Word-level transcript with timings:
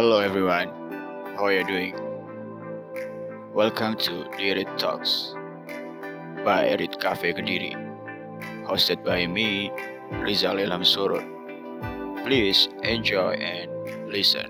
Hello 0.00 0.16
everyone, 0.16 0.72
how 1.36 1.44
are 1.44 1.52
you 1.52 1.60
doing? 1.60 1.92
Welcome 3.52 4.00
to 4.00 4.24
Dirit 4.40 4.72
Talks 4.80 5.36
by 6.40 6.72
Erit 6.72 6.96
Cafe 6.96 7.36
Kediri, 7.36 7.76
hosted 8.64 9.04
by 9.04 9.28
me, 9.28 9.68
Rizal 10.24 10.56
Ilham 10.56 10.88
Surut. 10.88 11.20
Please 12.24 12.72
enjoy 12.80 13.36
and 13.44 13.68
listen. 14.08 14.48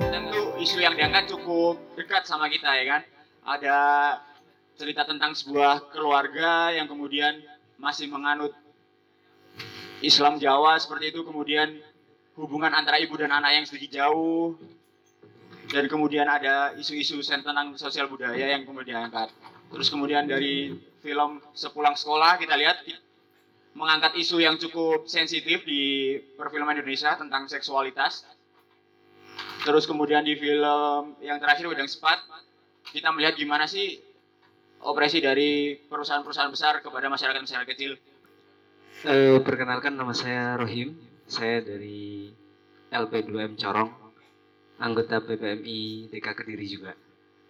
tentu 0.00 0.56
isu 0.64 0.80
yang 0.80 0.96
diangkat 0.96 1.28
cukup 1.28 1.76
dekat 2.00 2.24
sama 2.24 2.48
kita 2.48 2.72
ya 2.72 2.84
kan. 2.88 3.02
Ada 3.44 3.78
cerita 4.80 5.04
tentang 5.04 5.36
sebuah 5.36 5.92
keluarga 5.92 6.72
yang 6.72 6.88
kemudian 6.88 7.44
masih 7.76 8.08
menganut 8.08 8.56
Islam 10.00 10.40
Jawa 10.40 10.80
seperti 10.80 11.12
itu 11.12 11.20
kemudian 11.24 11.76
hubungan 12.40 12.72
antara 12.72 12.96
ibu 13.00 13.16
dan 13.20 13.32
anak 13.32 13.52
yang 13.52 13.64
sedikit 13.68 14.00
jauh 14.00 14.56
dan 15.70 15.86
kemudian 15.86 16.26
ada 16.26 16.74
isu-isu 16.74 17.20
tentang 17.22 17.76
sosial 17.78 18.10
budaya 18.10 18.56
yang 18.56 18.66
kemudian 18.66 19.06
diangkat. 19.06 19.30
Terus 19.70 19.86
kemudian 19.86 20.26
dari 20.26 20.74
film 20.98 21.38
Sepulang 21.54 21.94
Sekolah 21.94 22.40
kita 22.40 22.58
lihat 22.58 22.82
mengangkat 23.76 24.18
isu 24.18 24.42
yang 24.42 24.58
cukup 24.58 25.06
sensitif 25.06 25.62
di 25.62 26.18
perfilman 26.34 26.74
Indonesia 26.74 27.14
tentang 27.14 27.46
seksualitas 27.46 28.26
Terus 29.60 29.84
kemudian 29.84 30.24
di 30.24 30.40
film 30.40 31.20
yang 31.20 31.36
terakhir 31.36 31.68
Wedang 31.68 31.88
Sepat, 31.88 32.24
kita 32.96 33.12
melihat 33.12 33.36
gimana 33.36 33.68
sih 33.68 34.00
operasi 34.80 35.20
dari 35.20 35.76
perusahaan-perusahaan 35.76 36.48
besar 36.48 36.80
kepada 36.80 37.12
masyarakat-masyarakat 37.12 37.68
kecil. 37.76 38.00
Eh, 39.00 39.40
perkenalkan 39.40 39.96
nama 39.96 40.12
saya 40.12 40.60
Rohim. 40.60 40.92
Saya 41.24 41.64
dari 41.64 42.28
LP2M 42.90 43.54
Corong, 43.56 43.90
anggota 44.76 45.22
PPMI 45.24 46.10
DK 46.10 46.26
Kediri 46.36 46.66
juga. 46.66 46.92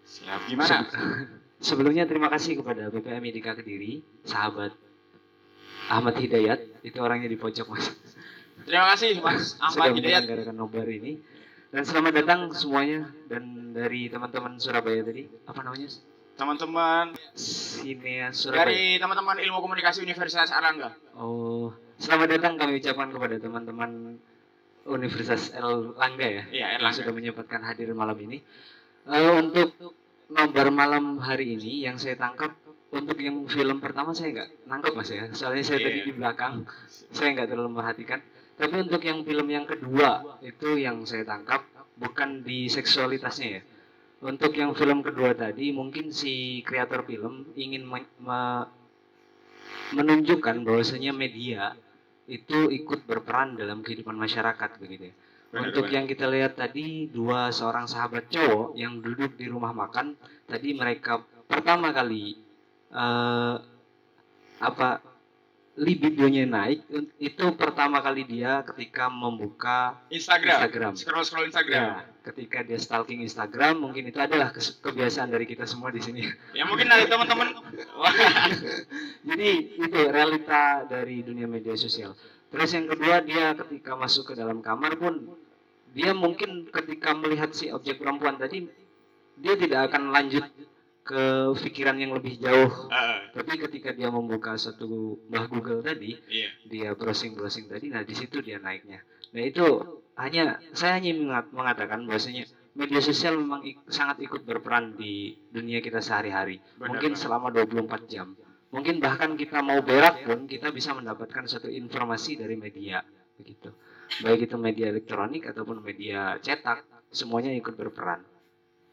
Siap, 0.04 0.46
gimana? 0.46 0.84
Sebelumnya 1.66 2.04
terima 2.04 2.28
kasih 2.28 2.60
kepada 2.60 2.92
PPMI 2.92 3.30
DK 3.40 3.48
Kediri, 3.64 4.04
sahabat 4.22 4.76
Ahmad 5.90 6.14
Hidayat, 6.20 6.84
itu 6.86 7.00
orangnya 7.02 7.26
di 7.26 7.40
pojok 7.40 7.66
mas. 7.72 7.88
Terima 8.62 8.92
kasih 8.94 9.18
Mas 9.18 9.56
Ahmad 9.64 9.74
Sudah 9.74 9.96
Hidayat. 9.96 10.22
menyelenggarakan 10.22 10.54
nobar 10.54 10.86
ini. 10.86 11.18
Dan 11.70 11.82
selamat 11.86 12.12
datang 12.22 12.40
semuanya 12.54 13.10
dan 13.26 13.74
dari 13.74 14.06
teman-teman 14.10 14.58
Surabaya 14.58 15.02
tadi, 15.02 15.26
apa 15.46 15.60
namanya? 15.62 15.88
Teman-teman 16.34 17.12
Sineas 17.34 18.34
Surabaya. 18.38 18.64
dari 18.64 18.96
teman-teman 18.96 19.36
Ilmu 19.38 19.58
Komunikasi 19.60 20.00
Universitas 20.00 20.48
Erlangga. 20.48 20.96
Oh, 21.14 21.68
selamat 21.96 22.28
datang 22.32 22.52
kami 22.56 22.80
ucapkan 22.80 23.08
kepada 23.08 23.36
teman-teman 23.36 24.16
Universitas 24.84 25.52
Erlangga 25.52 26.26
ya. 26.26 26.42
Iya, 26.48 26.66
yang 26.66 26.70
Erlangga. 26.80 26.96
sudah 26.96 27.12
menyempatkan 27.12 27.60
hadir 27.60 27.92
malam 27.92 28.16
ini. 28.18 28.40
Eh, 29.04 29.30
untuk 29.36 29.76
nobar 30.28 30.68
malam 30.70 31.20
hari 31.20 31.58
ini 31.58 31.84
yang 31.84 32.00
saya 32.00 32.16
tangkap 32.16 32.56
untuk 32.90 33.18
yang 33.18 33.44
film 33.46 33.78
pertama 33.78 34.10
saya 34.10 34.32
nggak 34.32 34.48
nangkep 34.66 34.92
mas 34.96 35.10
ya. 35.10 35.28
Soalnya 35.30 35.62
saya 35.62 35.78
Iya. 35.78 35.86
tadi 35.86 36.00
di 36.02 36.12
belakang, 36.12 36.54
saya 37.10 37.28
nggak 37.36 37.48
terlalu 37.48 37.68
memperhatikan. 37.70 38.20
Tapi 38.56 38.76
untuk 38.80 39.00
yang 39.00 39.24
film 39.24 39.46
yang 39.46 39.64
kedua 39.64 40.08
itu 40.40 40.76
yang 40.76 41.04
saya 41.04 41.24
tangkap 41.24 41.64
bukan 41.96 42.40
di 42.40 42.64
seksualitasnya 42.66 43.48
ya. 43.50 43.62
Untuk 44.20 44.52
yang 44.52 44.76
film 44.76 45.00
kedua 45.00 45.32
tadi 45.32 45.72
mungkin 45.72 46.12
si 46.12 46.60
kreator 46.60 47.08
film 47.08 47.56
ingin 47.56 47.88
men- 47.88 48.12
me- 48.20 48.68
menunjukkan 49.96 50.60
bahwasanya 50.60 51.10
media 51.16 51.72
itu 52.28 52.68
ikut 52.70 53.08
berperan 53.08 53.56
dalam 53.56 53.80
kehidupan 53.80 54.14
masyarakat 54.14 54.70
begitu 54.76 55.10
ya. 55.10 55.14
Untuk 55.50 55.90
yang 55.90 56.06
kita 56.06 56.30
lihat 56.30 56.54
tadi 56.54 57.10
dua 57.10 57.50
seorang 57.50 57.90
sahabat 57.90 58.30
cowok 58.30 58.78
yang 58.78 59.02
duduk 59.02 59.34
di 59.34 59.50
rumah 59.50 59.74
makan 59.74 60.14
tadi 60.46 60.76
mereka 60.76 61.24
pertama 61.48 61.90
kali 61.90 62.38
eh 62.90 63.56
apa 64.60 64.88
libidonya 65.80 66.44
naik 66.44 66.84
itu 67.18 67.44
pertama 67.56 68.04
kali 68.04 68.28
dia 68.28 68.60
ketika 68.68 69.08
membuka 69.08 69.96
Instagram. 70.12 70.60
Instagram. 70.60 70.92
Scroll-scroll 70.94 71.48
Instagram. 71.48 71.82
ya 71.82 72.09
ketika 72.20 72.60
dia 72.60 72.76
stalking 72.76 73.24
Instagram 73.24 73.80
mungkin 73.80 74.08
itu 74.08 74.20
adalah 74.20 74.52
kebiasaan 74.54 75.32
dari 75.32 75.48
kita 75.48 75.64
semua 75.64 75.88
di 75.88 76.00
sini 76.04 76.22
Ya 76.52 76.68
mungkin 76.68 76.86
dari 76.88 77.08
teman-teman 77.08 77.48
Jadi 79.28 79.48
itu 79.80 79.98
realita 80.08 80.84
dari 80.88 81.24
dunia 81.24 81.48
media 81.48 81.76
sosial. 81.76 82.16
Terus 82.50 82.70
yang 82.74 82.86
kedua 82.90 83.22
dia 83.22 83.54
ketika 83.54 83.94
masuk 83.94 84.32
ke 84.32 84.34
dalam 84.34 84.60
kamar 84.60 84.98
pun 84.98 85.38
dia 85.90 86.14
mungkin 86.14 86.70
ketika 86.70 87.14
melihat 87.14 87.50
si 87.54 87.70
objek 87.70 87.98
perempuan 87.98 88.38
tadi 88.38 88.66
dia 89.40 89.54
tidak 89.56 89.90
akan 89.90 90.12
lanjut 90.14 90.44
ke 91.10 91.24
pikiran 91.66 91.96
yang 91.98 92.14
lebih 92.14 92.38
jauh. 92.38 92.70
eh, 92.86 93.34
Tapi 93.34 93.58
ketika 93.66 93.90
dia 93.90 94.12
membuka 94.12 94.54
satu 94.54 95.18
bah 95.26 95.50
Google 95.50 95.82
tadi, 95.82 96.14
iya. 96.30 96.54
dia 96.68 96.94
browsing 96.94 97.34
browsing 97.34 97.66
tadi, 97.66 97.90
nah 97.90 98.06
di 98.06 98.14
situ 98.14 98.38
dia 98.44 98.62
naiknya. 98.62 99.02
Nah 99.30 99.42
itu 99.46 99.66
hanya 100.18 100.58
saya 100.74 100.98
hanya 100.98 101.10
mengat- 101.16 101.52
mengatakan 101.54 102.04
bahwasanya 102.04 102.44
media 102.74 103.00
sosial 103.00 103.38
memang 103.40 103.62
ik- 103.64 103.82
sangat 103.88 104.20
ikut 104.20 104.42
berperan 104.42 104.94
di 104.94 105.34
dunia 105.48 105.78
kita 105.80 106.02
sehari-hari 106.02 106.58
mungkin 106.78 107.14
selama 107.14 107.50
24 107.50 108.02
jam. 108.06 108.34
Mungkin 108.70 109.02
bahkan 109.02 109.34
kita 109.34 109.58
mau 109.66 109.82
berak 109.82 110.22
pun 110.22 110.46
kita 110.46 110.70
bisa 110.70 110.94
mendapatkan 110.94 111.42
suatu 111.46 111.66
informasi 111.66 112.38
dari 112.38 112.54
media 112.54 113.02
begitu. 113.34 113.74
Baik 114.22 114.46
itu 114.50 114.56
media 114.58 114.86
elektronik 114.90 115.46
ataupun 115.46 115.82
media 115.82 116.38
cetak, 116.38 116.86
semuanya 117.10 117.50
ikut 117.50 117.74
berperan. 117.74 118.22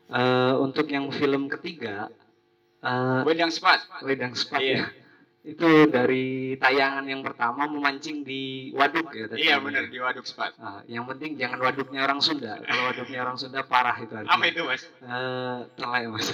Eh, 0.08 0.54
untuk 0.58 0.88
yang 0.88 1.12
film 1.12 1.52
ketiga, 1.52 2.08
eh, 2.81 3.22
Wedang 3.28 3.52
Sepat. 3.52 3.86
Wedang 4.02 4.34
Sepat 4.34 4.62
Iya. 4.64 4.78
ya. 4.81 4.86
Itu 5.47 5.88
dari 5.88 6.59
tayangan 6.59 7.08
yang 7.08 7.24
pertama 7.24 7.72
memancing 7.72 8.28
di 8.28 8.75
waduk 8.75 9.16
ya 9.16 9.31
tadi. 9.31 9.47
Iya 9.47 9.63
benar 9.63 9.88
di 9.88 9.96
Waduk 9.96 10.28
Sepat. 10.28 10.59
Ah, 10.59 10.84
yang 10.91 11.08
penting 11.08 11.40
jangan 11.40 11.63
waduknya 11.63 12.03
orang 12.03 12.19
Sunda. 12.19 12.59
Kalau 12.68 12.84
waduknya 12.91 13.19
orang 13.24 13.40
Sunda 13.40 13.63
parah 13.63 13.96
itu 13.96 14.12
artinya. 14.12 14.36
Apa 14.36 14.44
itu 14.52 14.62
Mas? 14.68 14.84
Eh, 14.84 15.59
telai 15.80 16.03
mas. 16.12 16.28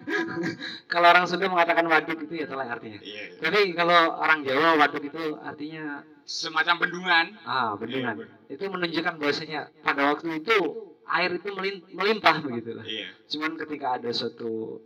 kalau 0.92 1.06
orang 1.12 1.28
Sunda 1.28 1.46
mengatakan 1.52 1.84
waduk 1.84 2.24
itu 2.24 2.40
ya 2.40 2.46
telai 2.48 2.72
artinya. 2.72 3.04
Iya. 3.04 3.36
iya. 3.36 3.40
Tapi 3.44 3.60
kalau 3.76 4.16
orang 4.16 4.40
Jawa 4.48 4.80
waduk 4.80 5.04
itu 5.04 5.36
artinya 5.36 6.00
Semacam 6.24 6.80
bendungan. 6.80 7.26
ah 7.44 7.76
bendungan. 7.76 8.16
Iya, 8.16 8.56
itu 8.56 8.64
menunjukkan 8.64 9.14
bahwasanya 9.20 9.68
pada 9.84 10.08
waktu 10.08 10.40
itu 10.40 10.56
air 11.04 11.36
itu 11.36 11.48
melimpah 11.92 12.40
begitu 12.40 12.80
lah. 12.80 12.84
Iya. 12.88 13.12
Cuman 13.28 13.60
ketika 13.60 14.00
ada 14.00 14.08
suatu 14.14 14.80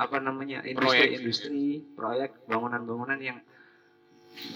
apa 0.00 0.16
namanya 0.16 0.64
industri-industri, 0.64 1.84
proyek, 1.92 2.48
bangunan-bangunan 2.48 3.20
yang 3.20 3.38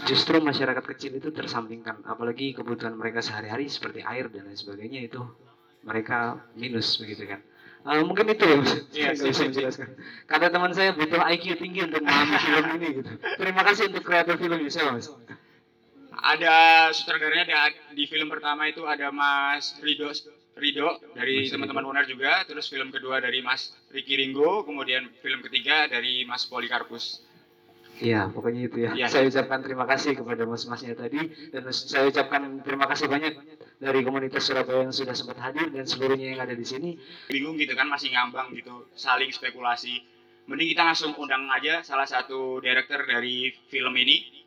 justru 0.08 0.40
masyarakat 0.40 0.80
kecil 0.96 1.20
itu 1.20 1.28
tersampingkan, 1.28 2.00
apalagi 2.08 2.56
kebutuhan 2.56 2.96
mereka 2.96 3.20
sehari-hari 3.20 3.68
seperti 3.68 4.00
air 4.00 4.32
dan 4.32 4.48
lain 4.48 4.56
sebagainya 4.56 5.04
itu 5.04 5.20
mereka 5.84 6.40
minus 6.56 6.96
begitu 6.96 7.28
kan. 7.28 7.44
Eh, 7.84 8.00
mungkin 8.00 8.32
itu 8.32 8.40
ya. 8.40 8.56
Iya, 8.56 9.08
Saya 9.12 9.12
bisa 9.12 9.24
sip, 9.28 9.34
sip. 9.36 9.46
menjelaskan. 9.52 9.88
Kata 10.24 10.46
teman 10.48 10.72
saya 10.72 10.96
butuh 10.96 11.20
IQ 11.20 11.60
tinggi 11.60 11.84
untuk 11.84 12.00
memahami 12.00 12.36
film 12.40 12.64
ini 12.80 12.88
gitu. 12.96 13.10
Terima 13.36 13.60
kasih 13.60 13.92
untuk 13.92 14.02
kreator 14.02 14.40
film 14.40 14.56
ini, 14.56 14.72
saya 14.72 14.88
Mas. 14.88 15.12
Ada 16.16 16.56
sutradaranya 16.96 17.44
ada- 17.44 17.92
di 17.92 18.08
film 18.08 18.32
pertama 18.32 18.64
itu 18.64 18.88
ada 18.88 19.12
Mas 19.12 19.76
Rido 19.84 20.08
Rido 20.54 21.02
dari 21.18 21.50
teman-teman 21.50 21.82
Unar 21.82 22.06
juga, 22.06 22.46
terus 22.46 22.70
film 22.70 22.94
kedua 22.94 23.18
dari 23.18 23.42
Mas 23.42 23.74
Ricky 23.90 24.14
Ringo, 24.14 24.62
kemudian 24.62 25.10
film 25.18 25.42
ketiga 25.42 25.90
dari 25.90 26.22
Mas 26.22 26.46
Polikarpus. 26.46 27.26
Iya, 28.02 28.26
pokoknya 28.30 28.60
itu 28.66 28.78
ya. 28.82 28.90
Iya. 28.94 29.06
Saya 29.06 29.30
ucapkan 29.30 29.62
terima 29.62 29.86
kasih 29.86 30.18
kepada 30.18 30.42
mas-masnya 30.42 30.98
tadi 30.98 31.30
dan 31.54 31.62
saya 31.70 32.10
ucapkan 32.10 32.58
terima 32.66 32.90
kasih 32.90 33.06
banyak 33.06 33.38
dari 33.78 34.02
komunitas 34.02 34.50
Surabaya 34.50 34.82
yang 34.82 34.94
sudah 34.94 35.14
sempat 35.14 35.38
hadir 35.38 35.70
dan 35.70 35.86
seluruhnya 35.86 36.34
yang 36.34 36.40
ada 36.42 36.58
di 36.58 36.66
sini. 36.66 36.98
Bingung 37.30 37.54
gitu 37.54 37.78
kan 37.78 37.86
masih 37.86 38.10
ngambang 38.10 38.50
gitu, 38.58 38.90
saling 38.98 39.30
spekulasi. 39.30 40.02
Mending 40.50 40.74
kita 40.74 40.82
langsung 40.82 41.14
undang 41.14 41.46
aja 41.54 41.86
salah 41.86 42.06
satu 42.06 42.58
director 42.58 42.98
dari 43.06 43.54
film 43.70 43.94
ini. 43.94 44.42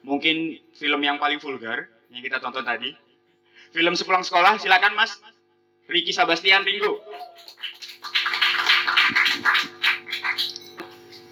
Mungkin 0.00 0.56
film 0.72 1.00
yang 1.04 1.20
paling 1.20 1.36
vulgar 1.36 1.88
yang 2.08 2.24
kita 2.24 2.40
tonton 2.40 2.64
tadi. 2.64 2.96
Film 3.76 3.92
Sepulang 3.92 4.24
Sekolah, 4.24 4.56
silakan 4.56 4.96
Mas 4.96 5.20
Ricky 5.86 6.10
Sebastian 6.10 6.62
Ringo. 6.62 6.98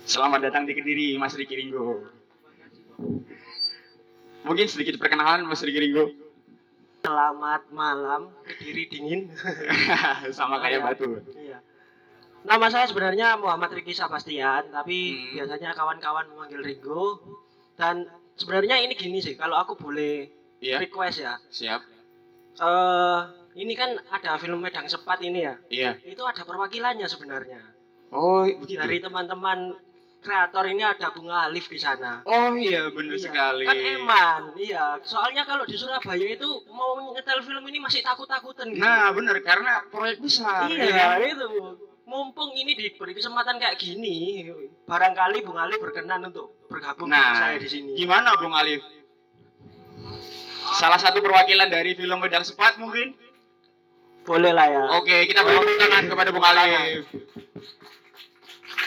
Selamat 0.04 0.46
datang 0.46 0.62
di 0.62 0.72
Kediri, 0.72 1.18
Mas 1.18 1.34
Ricky 1.34 1.58
Ringo. 1.58 2.06
Mungkin 4.44 4.66
sedikit 4.68 4.94
perkenalan 4.96 5.42
Mas 5.42 5.58
Ricky 5.60 5.80
Ringo. 5.80 6.14
Selamat 7.02 7.66
malam, 7.70 8.30
Kediri 8.46 8.88
dingin. 8.88 9.20
Sama 10.36 10.62
kayak 10.62 10.80
batu. 10.84 11.18
Iya. 11.34 11.58
Nama 12.44 12.66
saya 12.68 12.84
sebenarnya 12.86 13.40
Muhammad 13.40 13.72
Riki 13.72 13.90
Sabastian, 13.90 14.68
tapi 14.68 15.16
Hmm. 15.16 15.28
biasanya 15.34 15.72
kawan-kawan 15.72 16.28
memanggil 16.28 16.60
Ringo. 16.60 17.24
Dan 17.74 18.04
sebenarnya 18.36 18.78
ini 18.78 18.94
gini 18.94 19.18
sih 19.18 19.34
kalau 19.34 19.56
aku 19.56 19.74
boleh 19.74 20.28
Iya, 20.60 20.78
request 20.78 21.18
ya 21.20 21.34
siap. 21.50 21.82
eh 22.54 23.20
ini 23.54 23.72
kan 23.72 23.90
ada 24.08 24.34
film 24.36 24.58
Medang 24.58 24.84
Sepat 24.84 25.18
ini 25.20 25.42
ya 25.42 25.54
Iya. 25.68 25.90
itu 26.04 26.20
ada 26.20 26.42
perwakilannya 26.42 27.04
sebenarnya 27.04 27.60
Oh, 28.10 28.42
begitu. 28.44 28.78
dari 28.78 28.98
teman-teman 28.98 29.74
kreator 30.20 30.64
ini 30.66 30.80
ada 30.80 31.10
Bunga 31.10 31.44
Alif 31.44 31.66
di 31.66 31.76
sana 31.76 32.22
Oh 32.24 32.54
iya, 32.54 32.88
benar 32.88 33.12
Iya, 33.12 33.22
sekali. 33.22 33.64
kan 33.64 33.76
eman 33.76 34.42
iya 34.56 34.96
soalnya 35.00 35.42
kalau 35.42 35.62
di 35.62 35.74
Surabaya 35.74 36.26
itu 36.26 36.46
mau 36.68 36.94
nyetel 37.10 37.40
film 37.40 37.64
ini 37.64 37.78
masih 37.78 38.00
takut-takutan 38.00 38.68
gitu 38.68 38.80
Nah, 38.80 39.10
benar 39.10 39.36
karena 39.40 39.84
proyek 39.86 40.18
besar. 40.18 40.66
ya 40.66 40.80
iya 40.80 41.06
kan? 41.12 41.20
itu 41.20 41.46
mumpung 42.04 42.52
ini 42.52 42.72
diberi 42.72 43.12
kesempatan 43.12 43.56
kayak 43.56 43.76
gini 43.76 44.48
barangkali 44.84 45.40
Bung 45.40 45.56
Ali 45.56 45.76
berkenan 45.76 46.24
untuk 46.24 46.52
bergabung 46.66 47.06
dengan 47.06 47.20
Nah, 47.24 47.38
saya 47.38 47.56
di 47.56 47.66
sini 47.66 47.92
Gimana 47.94 48.36
Bung 48.36 48.52
Alif? 48.52 48.80
Salah 50.74 50.96
satu 50.96 51.20
perwakilan 51.20 51.68
dari 51.68 51.92
film 51.92 52.18
Medang 52.18 52.42
Sepat 52.42 52.76
mungkin? 52.76 53.12
Boleh 54.24 54.50
lah 54.50 54.66
ya 54.66 54.82
Oke, 54.96 55.24
kita 55.24 55.40
beri 55.40 55.54
tepuk 55.54 55.76
tangan 55.78 56.04
kepada 56.06 56.30
Bung 56.30 56.42
Alif. 56.42 57.04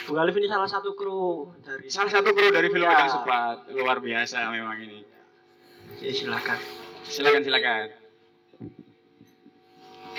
Bung 0.04 0.18
Alif 0.18 0.36
ini 0.36 0.48
salah 0.48 0.66
satu 0.66 0.94
kru 0.94 1.22
dari 1.60 1.86
Salah 1.88 2.10
satu 2.10 2.32
kru 2.32 2.50
dari 2.50 2.68
film 2.68 2.84
Ya. 2.84 2.92
Medang 2.92 3.12
Sepat. 3.12 3.58
Luar 3.72 3.98
biasa 4.00 4.50
memang 4.50 4.78
ini. 4.80 5.06
ya 5.98 6.12
silakan 6.12 6.58
Silakan 7.04 7.42
silakan. 7.42 7.88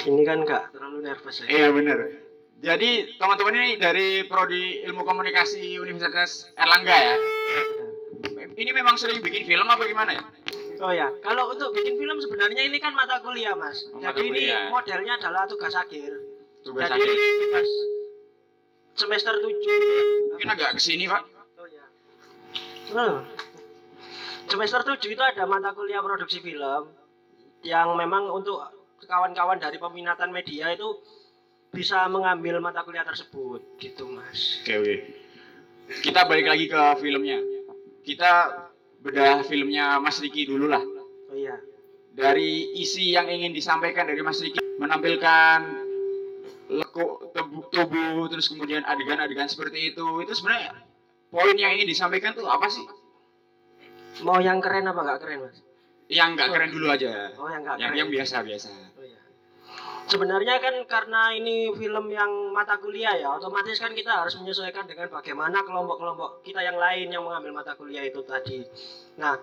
ini 0.01 0.23
kan 0.23 0.41
nggak 0.41 0.71
terlalu 0.71 0.99
nervous 1.03 1.37
ya 1.39 1.47
Iya 1.49 1.69
benar. 1.71 1.99
Jadi 2.59 2.91
teman-teman 3.15 3.55
ini 3.55 3.71
dari 3.77 4.09
Prodi 4.25 4.83
Ilmu 4.83 5.03
Komunikasi 5.03 5.77
Universitas 5.77 6.51
Erlangga 6.55 6.91
ya. 6.91 7.15
Ini 8.51 8.71
memang 8.73 8.95
sering 8.95 9.19
bikin 9.19 9.45
film 9.45 9.63
apa 9.65 9.83
gimana 9.85 10.11
ya? 10.13 10.23
Oh 10.79 10.93
ya, 10.95 11.11
kalau 11.27 11.51
untuk 11.51 11.75
bikin 11.75 11.99
film 11.99 12.19
sebenarnya 12.23 12.63
ini 12.63 12.79
kan 12.79 12.95
mata 12.95 13.19
kuliah 13.19 13.59
mas. 13.59 13.83
Oh, 13.91 13.99
Jadi 13.99 14.31
ini 14.31 14.47
kuliah. 14.47 14.71
modelnya 14.71 15.19
adalah 15.19 15.43
tugas 15.51 15.75
akhir. 15.75 16.15
Tugas 16.63 16.87
Jadi 16.87 17.03
akhir. 17.03 17.17
tugas 17.43 17.69
semester 18.99 19.35
7 19.39 20.35
Mungkin 20.35 20.49
agak 20.51 20.75
ke 20.75 20.83
sini 20.83 21.07
pak. 21.07 21.23
Oh 21.59 21.67
ya. 21.67 21.87
Hmm. 22.95 23.27
Semester 24.47 24.81
7 24.83 25.03
itu 25.03 25.23
ada 25.23 25.45
mata 25.47 25.75
kuliah 25.75 26.03
produksi 26.03 26.39
film 26.43 26.91
yang 27.67 27.95
memang 27.99 28.31
untuk 28.31 28.63
kawan-kawan 29.03 29.59
dari 29.59 29.79
peminatan 29.83 30.31
media 30.31 30.71
itu 30.75 30.99
bisa 31.71 32.07
mengambil 32.07 32.59
mata 32.63 32.87
kuliah 32.87 33.07
tersebut 33.07 33.63
gitu 33.83 34.07
mas. 34.11 34.63
Oke 34.63 34.75
oke. 34.79 34.97
Kita 36.05 36.29
balik 36.29 36.47
lagi 36.49 36.67
ke 36.69 36.83
filmnya. 37.01 37.39
Kita 38.05 38.33
bedah 38.99 39.47
filmnya 39.47 39.99
Mas 40.03 40.19
Riki 40.19 40.47
dulu 40.49 40.67
lah. 40.71 40.83
Oh 41.31 41.37
iya. 41.37 41.59
Dari 42.15 42.75
isi 42.83 43.15
yang 43.15 43.31
ingin 43.31 43.55
disampaikan 43.55 44.11
dari 44.11 44.19
Mas 44.23 44.43
Riki 44.43 44.59
menampilkan 44.79 45.87
lekuk 46.69 47.33
tubuh, 47.33 47.65
tubuh 47.73 48.29
terus 48.29 48.51
kemudian 48.53 48.85
adegan-adegan 48.85 49.49
seperti 49.49 49.95
itu 49.95 50.05
itu 50.21 50.33
sebenarnya 50.37 50.77
poin 51.33 51.57
yang 51.57 51.73
ingin 51.79 51.89
disampaikan 51.89 52.37
tuh 52.37 52.45
apa 52.45 52.69
sih? 52.69 52.85
Mau 54.27 54.43
yang 54.43 54.59
keren 54.59 54.85
apa 54.85 55.01
nggak 55.01 55.19
keren 55.23 55.39
mas? 55.47 55.57
Yang 56.11 56.29
nggak 56.37 56.49
keren 56.53 56.71
dulu 56.75 56.87
aja. 56.91 57.33
Oh 57.39 57.49
yang 57.49 57.63
nggak 57.65 57.77
Yang 57.79 57.89
keren. 57.89 58.01
yang 58.03 58.09
biasa 58.11 58.37
biasa. 58.45 58.69
Sebenarnya 60.09 60.57
kan 60.57 60.73
karena 60.89 61.37
ini 61.37 61.69
film 61.77 62.09
yang 62.09 62.49
mata 62.57 62.81
kuliah 62.81 63.13
ya, 63.13 63.29
otomatis 63.37 63.77
kan 63.77 63.93
kita 63.93 64.25
harus 64.25 64.41
menyesuaikan 64.41 64.89
dengan 64.89 65.13
bagaimana 65.13 65.61
kelompok-kelompok 65.61 66.41
kita 66.41 66.65
yang 66.65 66.81
lain 66.81 67.13
yang 67.13 67.29
mengambil 67.29 67.61
mata 67.61 67.77
kuliah 67.77 68.01
itu 68.01 68.25
tadi. 68.25 68.65
Nah, 69.21 69.37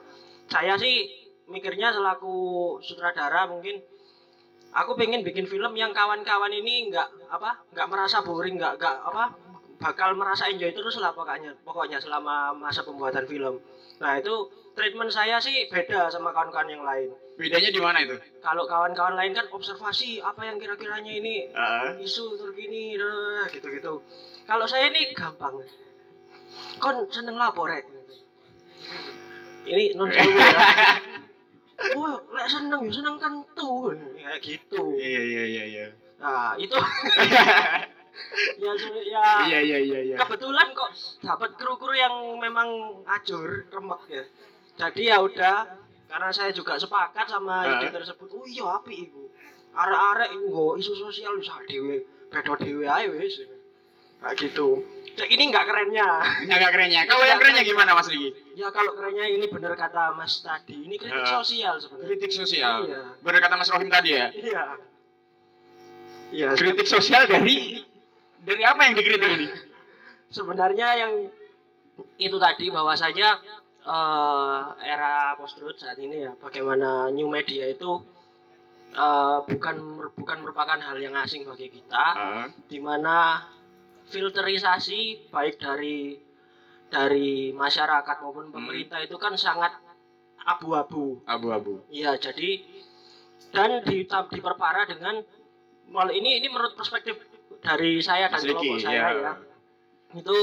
saya 0.49 0.73
sih 0.81 1.05
mikirnya 1.45 1.93
selaku 1.93 2.33
sutradara 2.81 3.45
mungkin 3.45 3.77
aku 4.73 4.97
pengen 4.97 5.21
bikin 5.21 5.45
film 5.45 5.77
yang 5.77 5.93
kawan-kawan 5.93 6.49
ini 6.49 6.89
nggak 6.89 7.29
apa 7.29 7.61
nggak 7.69 7.85
merasa 7.85 8.25
boring 8.25 8.57
nggak 8.57 8.81
nggak 8.81 8.97
apa 9.05 9.37
bakal 9.77 10.17
merasa 10.17 10.49
enjoy 10.49 10.73
terus 10.73 10.97
lah 10.97 11.13
pokoknya 11.13 11.61
pokoknya 11.61 12.01
selama 12.01 12.57
masa 12.57 12.81
pembuatan 12.81 13.29
film. 13.29 13.61
Nah 14.01 14.17
itu 14.17 14.33
treatment 14.73 15.13
saya 15.13 15.37
sih 15.37 15.69
beda 15.69 16.09
sama 16.09 16.33
kawan-kawan 16.33 16.73
yang 16.73 16.81
lain 16.81 17.13
Bedanya 17.35 17.69
di 17.71 17.81
mana 17.83 17.99
itu? 17.99 18.15
kalau 18.45 18.69
kawan-kawan 18.69 19.17
lain 19.17 19.33
kan 19.33 19.49
observasi 19.49 20.21
apa 20.21 20.45
yang 20.45 20.61
kira-kiranya 20.61 21.09
ini 21.09 21.49
Heeh. 21.49 22.05
isu 22.05 22.37
terkini 22.37 22.93
nah, 22.93 23.49
gitu-gitu 23.49 24.05
kalau 24.45 24.69
saya 24.69 24.93
ini 24.93 25.17
gampang 25.17 25.65
kon 26.77 27.09
seneng 27.09 27.41
lapor 27.41 27.73
rek 27.73 27.89
ini 29.65 29.97
non 29.97 30.13
ya 30.13 30.21
Wah, 31.97 32.15
lek 32.37 32.47
seneng 32.47 32.85
ya 32.87 32.91
seneng 32.93 33.17
kan 33.19 33.33
tuh 33.51 33.91
kayak 34.15 34.39
gitu. 34.39 34.95
Iya 34.95 35.21
iya 35.27 35.43
iya 35.43 35.63
iya. 35.67 35.85
Nah, 36.23 36.55
itu 36.55 36.71
ya 38.63 38.71
ya 39.03 39.25
Iya 39.43 39.59
iya 39.59 39.79
iya 39.83 39.99
iya. 40.07 40.15
kebetulan 40.23 40.71
kok 40.71 40.87
dapat 41.19 41.51
kru-kru 41.59 41.91
yang 41.91 42.39
memang 42.39 43.01
ajur 43.03 43.67
remek 43.67 44.01
ya. 44.07 44.23
Jadi 44.79 45.01
ya 45.11 45.19
udah 45.19 45.84
karena 46.15 46.31
saya 46.31 46.55
juga 46.55 46.79
sepakat 46.79 47.27
sama 47.27 47.67
ide 47.75 47.91
tersebut. 47.91 48.31
Oh 48.31 48.47
iya 48.47 48.79
api 48.79 49.11
iku. 49.11 49.27
Arek-arek 49.75 50.31
iku 50.31 50.47
nggo 50.47 50.67
isu 50.79 50.95
sosial 50.95 51.35
wis 51.35 51.51
dhewe, 51.67 52.07
beda 52.31 52.55
dhewe 52.55 52.87
ae 52.87 53.11
wis. 53.11 53.43
Kayak 54.23 54.39
gitu. 54.39 54.79
Cek 55.19 55.27
ini 55.27 55.51
nggak 55.51 55.67
kerennya. 55.67 56.07
Agak 56.47 56.71
kerennya. 56.71 57.03
Kalau 57.03 57.27
yang 57.27 57.35
kerennya 57.35 57.67
gimana 57.67 57.91
Mas 57.91 58.07
Riki? 58.07 58.31
Ya 58.55 58.71
kalau 58.71 58.95
kerennya 58.95 59.27
ini 59.27 59.43
bener 59.51 59.75
kata 59.75 60.15
Mas 60.15 60.39
tadi, 60.39 60.87
ini 60.87 60.95
kritik 60.95 61.19
Heeh. 61.19 61.35
sosial 61.35 61.75
sebenarnya. 61.83 62.07
Kritik 62.07 62.31
sosial. 62.31 62.87
Iya. 62.87 63.01
Benar 63.19 63.39
kata 63.43 63.55
Mas 63.59 63.69
Rohim 63.75 63.91
tadi 63.91 64.09
ya. 64.15 64.31
Iya. 64.31 64.63
Iya, 66.31 66.47
Kritik 66.55 66.87
sosial 66.87 67.27
dari 67.27 67.83
dari 68.39 68.63
apa 68.63 68.87
yang 68.87 68.95
dikritik 68.95 69.31
ini? 69.35 69.47
sebenarnya 70.31 70.87
yang 70.95 71.13
itu 72.19 72.37
tadi 72.39 72.67
bahwasanya 72.71 73.39
eh, 73.85 74.61
era 74.81 75.37
post 75.37 75.61
truth 75.61 75.77
saat 75.77 75.97
ini 76.01 76.25
ya 76.25 76.33
bagaimana 76.35 77.13
new 77.13 77.29
media 77.29 77.69
itu 77.69 78.01
eh, 78.93 79.37
bukan 79.45 79.75
bukan 80.17 80.37
merupakan 80.41 80.79
hal 80.81 80.97
yang 80.97 81.13
asing 81.21 81.45
bagi 81.45 81.69
kita 81.69 82.05
Heeh. 82.17 82.47
di 82.65 82.79
mana 82.81 83.45
filterisasi 84.09 85.29
baik 85.29 85.57
dari 85.61 86.17
dari 86.89 87.49
masyarakat 87.51 88.21
maupun 88.21 88.53
pemerintah 88.53 89.01
itu 89.01 89.17
kan 89.17 89.33
sangat 89.33 89.73
abu-abu 90.45 91.25
Abu-abu. 91.25 91.81
Iya, 91.89 92.21
jadi 92.21 92.61
dan 93.49 93.81
di, 93.81 94.05
diperparah 94.05 94.85
dengan 94.85 95.25
mal 95.89 96.09
ini 96.13 96.37
ini 96.41 96.47
menurut 96.49 96.77
perspektif 96.77 97.17
dari 97.61 97.97
saya 97.99 98.29
dan 98.29 98.41
kelompok 98.41 98.77
saya 98.77 98.93
ya. 98.93 99.09
ya. 99.17 99.33
Itu 100.15 100.37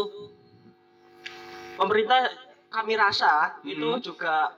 pemerintah 1.79 2.29
kami 2.73 2.97
rasa 2.97 3.61
itu 3.63 3.85
Mhm. 3.87 4.03
juga 4.03 4.57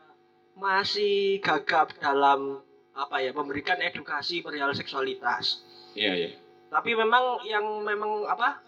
masih 0.55 1.43
gagap 1.43 1.99
dalam 1.99 2.63
apa 2.95 3.19
ya 3.19 3.35
memberikan 3.35 3.77
edukasi 3.77 4.39
perihal 4.39 4.71
seksualitas. 4.71 5.67
Iya 5.93 6.13
iya. 6.15 6.31
Tapi 6.71 6.95
memang 6.95 7.43
yang 7.43 7.83
memang 7.83 8.23
apa 8.25 8.63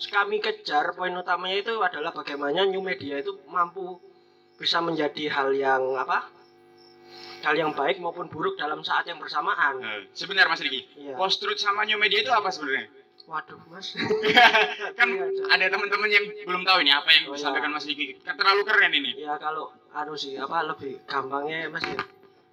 kami 0.00 0.38
kejar 0.38 0.94
poin 0.94 1.12
utamanya 1.12 1.60
itu 1.60 1.74
adalah 1.76 2.14
bagaimana 2.14 2.64
new 2.64 2.80
media 2.80 3.18
itu 3.18 3.36
mampu 3.46 3.98
bisa 4.56 4.78
menjadi 4.78 5.28
hal 5.28 5.50
yang 5.50 5.82
apa 5.98 6.30
hal 7.42 7.54
yang 7.56 7.72
baik 7.72 7.98
maupun 7.98 8.28
buruk 8.28 8.54
dalam 8.54 8.80
saat 8.80 9.08
yang 9.08 9.18
bersamaan. 9.18 9.80
Eh, 9.80 10.00
Sebentar 10.12 10.46
Mas 10.46 10.60
Riki. 10.60 10.86
Iya. 10.94 11.16
Post 11.18 11.40
truth 11.40 11.58
sama 11.58 11.82
new 11.84 11.96
media 11.96 12.20
itu 12.20 12.30
apa 12.30 12.48
sebenarnya? 12.48 12.86
Waduh, 13.30 13.62
Mas. 13.70 13.94
kan 14.98 15.06
Iya, 15.06 15.24
ada 15.54 15.64
teman-teman 15.70 16.10
yang 16.10 16.26
belum 16.42 16.66
tahu 16.66 16.82
ini 16.82 16.90
apa 16.90 17.06
yang 17.14 17.30
Oh, 17.30 17.38
disampaikan 17.38 17.70
iya. 17.70 17.76
Mas 17.78 17.86
Riki. 17.86 18.18
Kan 18.26 18.34
terlalu 18.34 18.66
keren 18.66 18.90
ini. 18.90 19.10
Ya 19.22 19.38
kalau 19.38 19.70
anu 19.94 20.18
sih 20.18 20.34
apa 20.34 20.66
lebih 20.66 20.98
gampangnya 21.06 21.70
Mas 21.70 21.86
ya. 21.86 21.94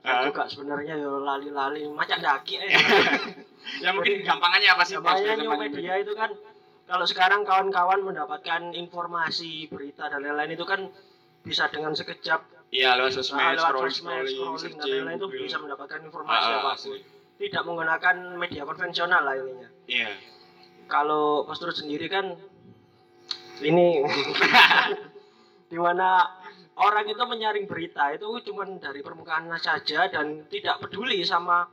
Ah. 0.08 0.24
juga 0.24 0.48
sebenarnya 0.48 0.96
ya 1.02 1.10
lali-lali 1.20 1.84
macam 1.92 2.22
daki 2.22 2.62
eh. 2.62 2.70
Ya 3.84 3.92
mungkin 3.92 4.24
gampangannya 4.24 4.70
apa 4.72 4.84
sih 4.88 4.96
new 4.96 5.52
media 5.60 6.00
itu 6.00 6.14
kan 6.16 6.32
kalau 6.88 7.04
sekarang 7.04 7.44
kawan-kawan 7.44 8.00
mendapatkan 8.00 8.72
informasi 8.72 9.68
berita 9.68 10.08
dan 10.08 10.24
lain-lain 10.24 10.56
itu 10.56 10.64
kan 10.64 10.88
bisa 11.44 11.68
dengan 11.68 11.92
sekejap 11.92 12.40
Iya 12.72 13.00
lewat 13.00 13.20
sosmed, 13.20 13.40
ah, 13.40 13.56
lewat 13.56 13.72
scrolling, 13.72 13.96
scrolling, 13.96 14.36
scrolling 14.36 14.76
dan 14.80 14.88
lain-lain 14.88 15.18
itu 15.20 15.28
bisa 15.48 15.58
mendapatkan 15.60 16.00
informasi 16.04 16.48
Ah, 16.48 16.56
ah, 16.56 16.60
apa 16.64 16.72
pun. 16.80 17.00
Tidak 17.38 17.62
menggunakan 17.64 18.16
media 18.40 18.64
konvensional 18.68 19.22
lah 19.24 19.36
ininya. 19.36 19.70
Iya. 19.88 20.10
Kalau 20.88 21.44
Mas 21.46 21.60
Turut 21.60 21.76
sendiri 21.76 22.08
kan 22.08 22.34
ini 23.60 24.02
di 25.72 25.78
mana 25.78 26.24
orang 26.78 27.06
itu 27.10 27.20
menyaring 27.20 27.66
berita 27.68 28.14
itu 28.14 28.26
cuma 28.48 28.64
dari 28.78 29.02
permukaan 29.02 29.50
saja 29.58 30.08
dan 30.08 30.46
tidak 30.48 30.80
peduli 30.80 31.26
sama 31.26 31.66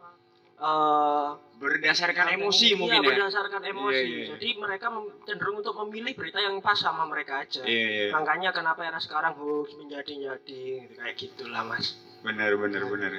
eh, 0.58 1.28
berdasarkan 1.54 2.34
emosi 2.34 2.74
Iya, 2.74 2.76
mungkin 2.80 3.00
ya. 3.00 3.08
berdasarkan 3.14 3.62
emosi. 3.62 3.94
Iya, 3.94 4.02
iya. 4.02 4.26
Jadi 4.34 4.48
mereka 4.58 4.90
cenderung 5.24 5.62
untuk 5.62 5.78
memilih 5.86 6.12
berita 6.18 6.42
yang 6.42 6.58
pas 6.58 6.74
sama 6.74 7.06
mereka 7.06 7.46
aja. 7.46 7.62
Iya, 7.62 7.86
iya. 7.88 8.06
Makanya 8.10 8.50
kenapa 8.50 8.82
era 8.82 8.98
sekarang 8.98 9.38
hoax 9.38 9.76
menjadi-jadi 9.78 10.62
kayak 10.98 11.14
gitulah 11.14 11.62
mas. 11.62 11.94
Benar, 12.26 12.56
benar, 12.58 12.82
benar. 12.90 13.12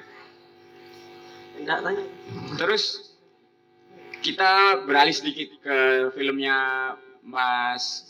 Enggak 1.55 1.79
tanya. 1.85 2.05
Terus 2.59 3.14
kita 4.25 4.81
beralih 4.89 5.13
sedikit 5.13 5.53
ke 5.61 5.77
filmnya 6.17 6.57
Mas 7.21 8.09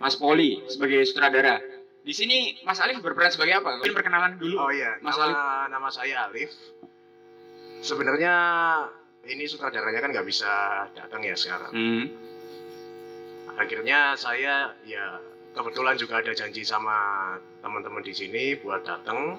Mas 0.00 0.16
Poli 0.16 0.64
sebagai 0.72 1.04
sutradara. 1.04 1.60
Di 2.00 2.16
sini 2.16 2.56
Mas 2.64 2.80
Alif 2.80 3.04
berperan 3.04 3.28
sebagai 3.28 3.60
apa? 3.60 3.76
Mungkin 3.76 3.92
perkenalan 3.92 4.40
dulu. 4.40 4.56
Oh 4.56 4.72
iya, 4.72 4.96
Mas 5.04 5.20
nama, 5.20 5.68
nama 5.68 5.88
saya 5.92 6.32
Alif. 6.32 6.48
Sebenarnya 7.84 8.34
ini 9.28 9.44
sutradaranya 9.44 10.00
kan 10.00 10.10
nggak 10.16 10.24
bisa 10.24 10.48
datang 10.96 11.20
ya 11.20 11.36
sekarang. 11.36 11.72
Hmm. 11.76 12.04
Akhirnya 13.60 14.16
saya 14.16 14.72
ya 14.88 15.20
kebetulan 15.52 16.00
juga 16.00 16.24
ada 16.24 16.32
janji 16.32 16.64
sama 16.64 16.96
teman-teman 17.60 18.00
di 18.00 18.16
sini 18.16 18.56
buat 18.64 18.88
datang. 18.88 19.36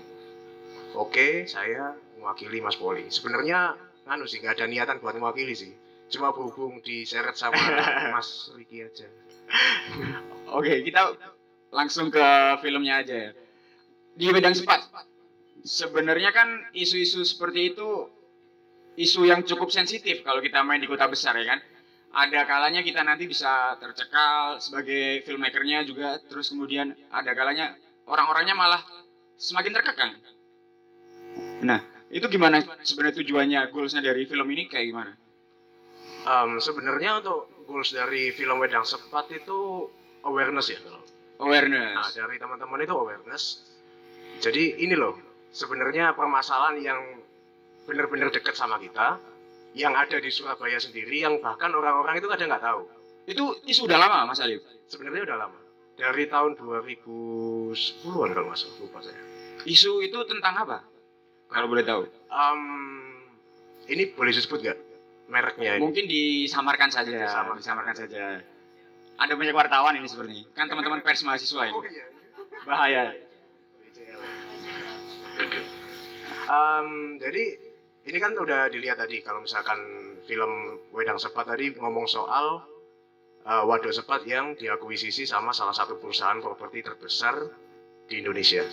Oke, 0.93 1.49
saya 1.49 1.97
mewakili 2.21 2.61
Mas 2.61 2.77
Poli. 2.77 3.09
Sebenarnya 3.09 3.88
anu 4.09 4.25
sih 4.25 4.41
nggak 4.41 4.57
ada 4.57 4.65
niatan 4.65 4.97
buat 4.99 5.15
mewakili 5.15 5.53
sih. 5.53 5.71
Cuma 6.09 6.33
berhubung 6.33 6.81
diseret 6.81 7.37
sama 7.37 7.55
Mas 8.13 8.49
Riki 8.57 8.81
aja. 8.81 9.05
Oke, 10.49 10.81
kita 10.81 11.13
langsung 11.69 12.09
ke 12.09 12.25
filmnya 12.65 13.05
aja 13.05 13.29
ya. 13.29 13.31
Di 14.17 14.25
Wedang 14.33 14.57
Sepat. 14.57 14.89
Sebenarnya 15.61 16.33
kan 16.33 16.49
isu-isu 16.73 17.21
seperti 17.21 17.75
itu 17.75 18.09
isu 18.99 19.27
yang 19.29 19.45
cukup 19.45 19.69
sensitif 19.69 20.25
kalau 20.25 20.41
kita 20.41 20.65
main 20.65 20.81
di 20.81 20.89
kota 20.89 21.05
besar 21.05 21.37
ya 21.37 21.55
kan. 21.55 21.59
Ada 22.09 22.49
kalanya 22.49 22.81
kita 22.81 23.05
nanti 23.05 23.29
bisa 23.29 23.77
tercekal 23.77 24.57
sebagai 24.57 25.21
filmmakernya 25.29 25.85
juga, 25.85 26.17
terus 26.25 26.49
kemudian 26.49 26.97
ada 27.13 27.37
kalanya 27.37 27.77
orang-orangnya 28.09 28.57
malah 28.57 28.81
semakin 29.37 29.77
terkekang. 29.77 30.11
Nah, 31.61 31.85
itu 32.09 32.25
gimana 32.27 32.59
sebenarnya 32.81 33.15
tujuannya, 33.21 33.59
goalsnya 33.69 34.01
dari 34.01 34.25
film 34.25 34.47
ini 34.49 34.65
kayak 34.65 34.85
gimana? 34.89 35.13
Em, 36.19 36.57
Sebenarnya 36.57 37.21
untuk 37.21 37.47
goals 37.65 37.93
dari 37.93 38.33
film 38.33 38.59
Wedang 38.59 38.83
Sepat 38.83 39.29
itu 39.31 39.87
awareness 40.25 40.73
ya 40.73 40.79
kalau 40.81 40.99
Nah, 41.39 41.47
Awareness. 41.47 42.19
dari 42.19 42.35
teman-teman 42.35 42.83
itu 42.83 42.91
awareness. 42.91 43.43
Jadi 44.43 44.83
ini 44.83 44.91
loh, 44.91 45.15
sebenarnya 45.55 46.11
permasalahan 46.11 46.75
yang 46.83 46.99
benar-benar 47.87 48.27
dekat 48.27 48.59
sama 48.59 48.75
kita, 48.75 49.15
yang 49.71 49.95
ada 49.95 50.19
di 50.19 50.27
Surabaya 50.27 50.75
sendiri, 50.75 51.23
yang 51.23 51.39
bahkan 51.39 51.71
orang-orang 51.71 52.19
itu 52.19 52.27
kadang 52.27 52.51
nggak 52.51 52.59
tahu. 52.59 52.81
Itu 53.23 53.55
isu 53.63 53.87
udah 53.87 53.95
lama, 54.03 54.27
Mas 54.27 54.43
Alif. 54.43 54.59
Sebenarnya 54.91 55.31
udah 55.31 55.37
lama. 55.47 55.59
Dari 55.95 56.27
tahun 56.27 56.59
2010-an 56.59 58.29
kalau 58.35 58.51
salah, 58.51 58.75
lupa 58.83 58.99
saya. 58.99 59.21
Isu 59.63 60.03
itu 60.03 60.19
tentang 60.27 60.59
apa? 60.59 60.83
Kalau 61.49 61.67
boleh 61.67 61.83
tahu. 61.83 62.01
Em, 62.29 62.61
ini 63.89 64.13
boleh 64.13 64.29
disebut 64.29 64.61
nggak 64.61 64.79
mereknya 65.29 65.77
ini? 65.77 65.81
Mungkin 65.81 66.05
disamarkan 66.05 66.89
saja, 66.93 67.09
Disamarkan. 67.09 67.57
disamarkan 67.57 67.95
saja. 67.97 68.41
Ada 69.19 69.33
banyak 69.35 69.55
wartawan 69.57 69.97
ini 69.97 70.07
sepertinya. 70.07 70.45
Kan 70.55 70.69
teman-teman 70.69 71.01
pers 71.01 71.25
mahasiswa 71.25 71.63
ini. 71.67 71.75
Oh 71.75 71.83
iya. 71.83 72.05
Bahaya. 72.63 73.03
Em, 76.49 76.87
jadi 77.21 77.43
ini 78.09 78.17
kan 78.17 78.33
udah 78.33 78.69
dilihat 78.73 78.97
tadi 78.97 79.21
kalau 79.21 79.43
misalkan 79.45 79.77
film 80.25 80.81
Wedang 80.93 81.21
Sepat 81.21 81.45
tadi 81.49 81.73
ngomong 81.77 82.09
soal 82.09 82.61
eh, 83.45 83.63
waduk 83.65 83.93
sepat 83.93 84.25
yang 84.25 84.57
diakuisisi 84.57 85.25
sama 85.25 85.53
salah 85.53 85.73
satu 85.73 85.97
perusahaan 86.01 86.37
properti 86.41 86.81
terbesar 86.85 87.37
di 88.09 88.21
Indonesia. 88.21 88.65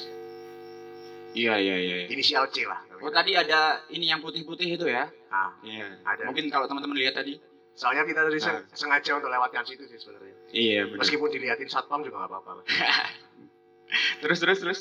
Iya, 1.36 1.54
iya, 1.60 1.76
iya. 1.76 1.96
Inisial 2.08 2.48
C 2.48 2.64
lah. 2.64 2.80
Oh, 2.96 3.12
tadi 3.12 3.36
ada 3.36 3.84
ini 3.88 4.08
yang 4.08 4.18
putih-putih 4.18 4.72
itu 4.72 4.88
ya? 4.88 5.04
Nah, 5.28 5.52
Iya. 5.60 6.00
ada. 6.02 6.24
Mungkin 6.24 6.48
kalau 6.48 6.64
teman-teman 6.64 6.96
lihat 6.96 7.12
tadi. 7.14 7.36
Soalnya 7.76 8.02
kita 8.02 8.24
tadi 8.24 8.40
Ah. 8.40 8.44
sen- 8.56 8.64
sengaja 8.72 9.10
untuk 9.14 9.28
lewatkan 9.28 9.60
situ 9.62 9.84
sih 9.84 10.00
sebenarnya. 10.00 10.32
Iya, 10.48 10.80
benar. 10.88 11.04
Meskipun 11.04 11.28
dilihatin 11.28 11.68
satpam 11.68 12.00
juga 12.00 12.24
nggak 12.24 12.30
apa-apa. 12.32 12.64
Terus 14.24 14.38
terus 14.40 14.58
terus. 14.58 14.80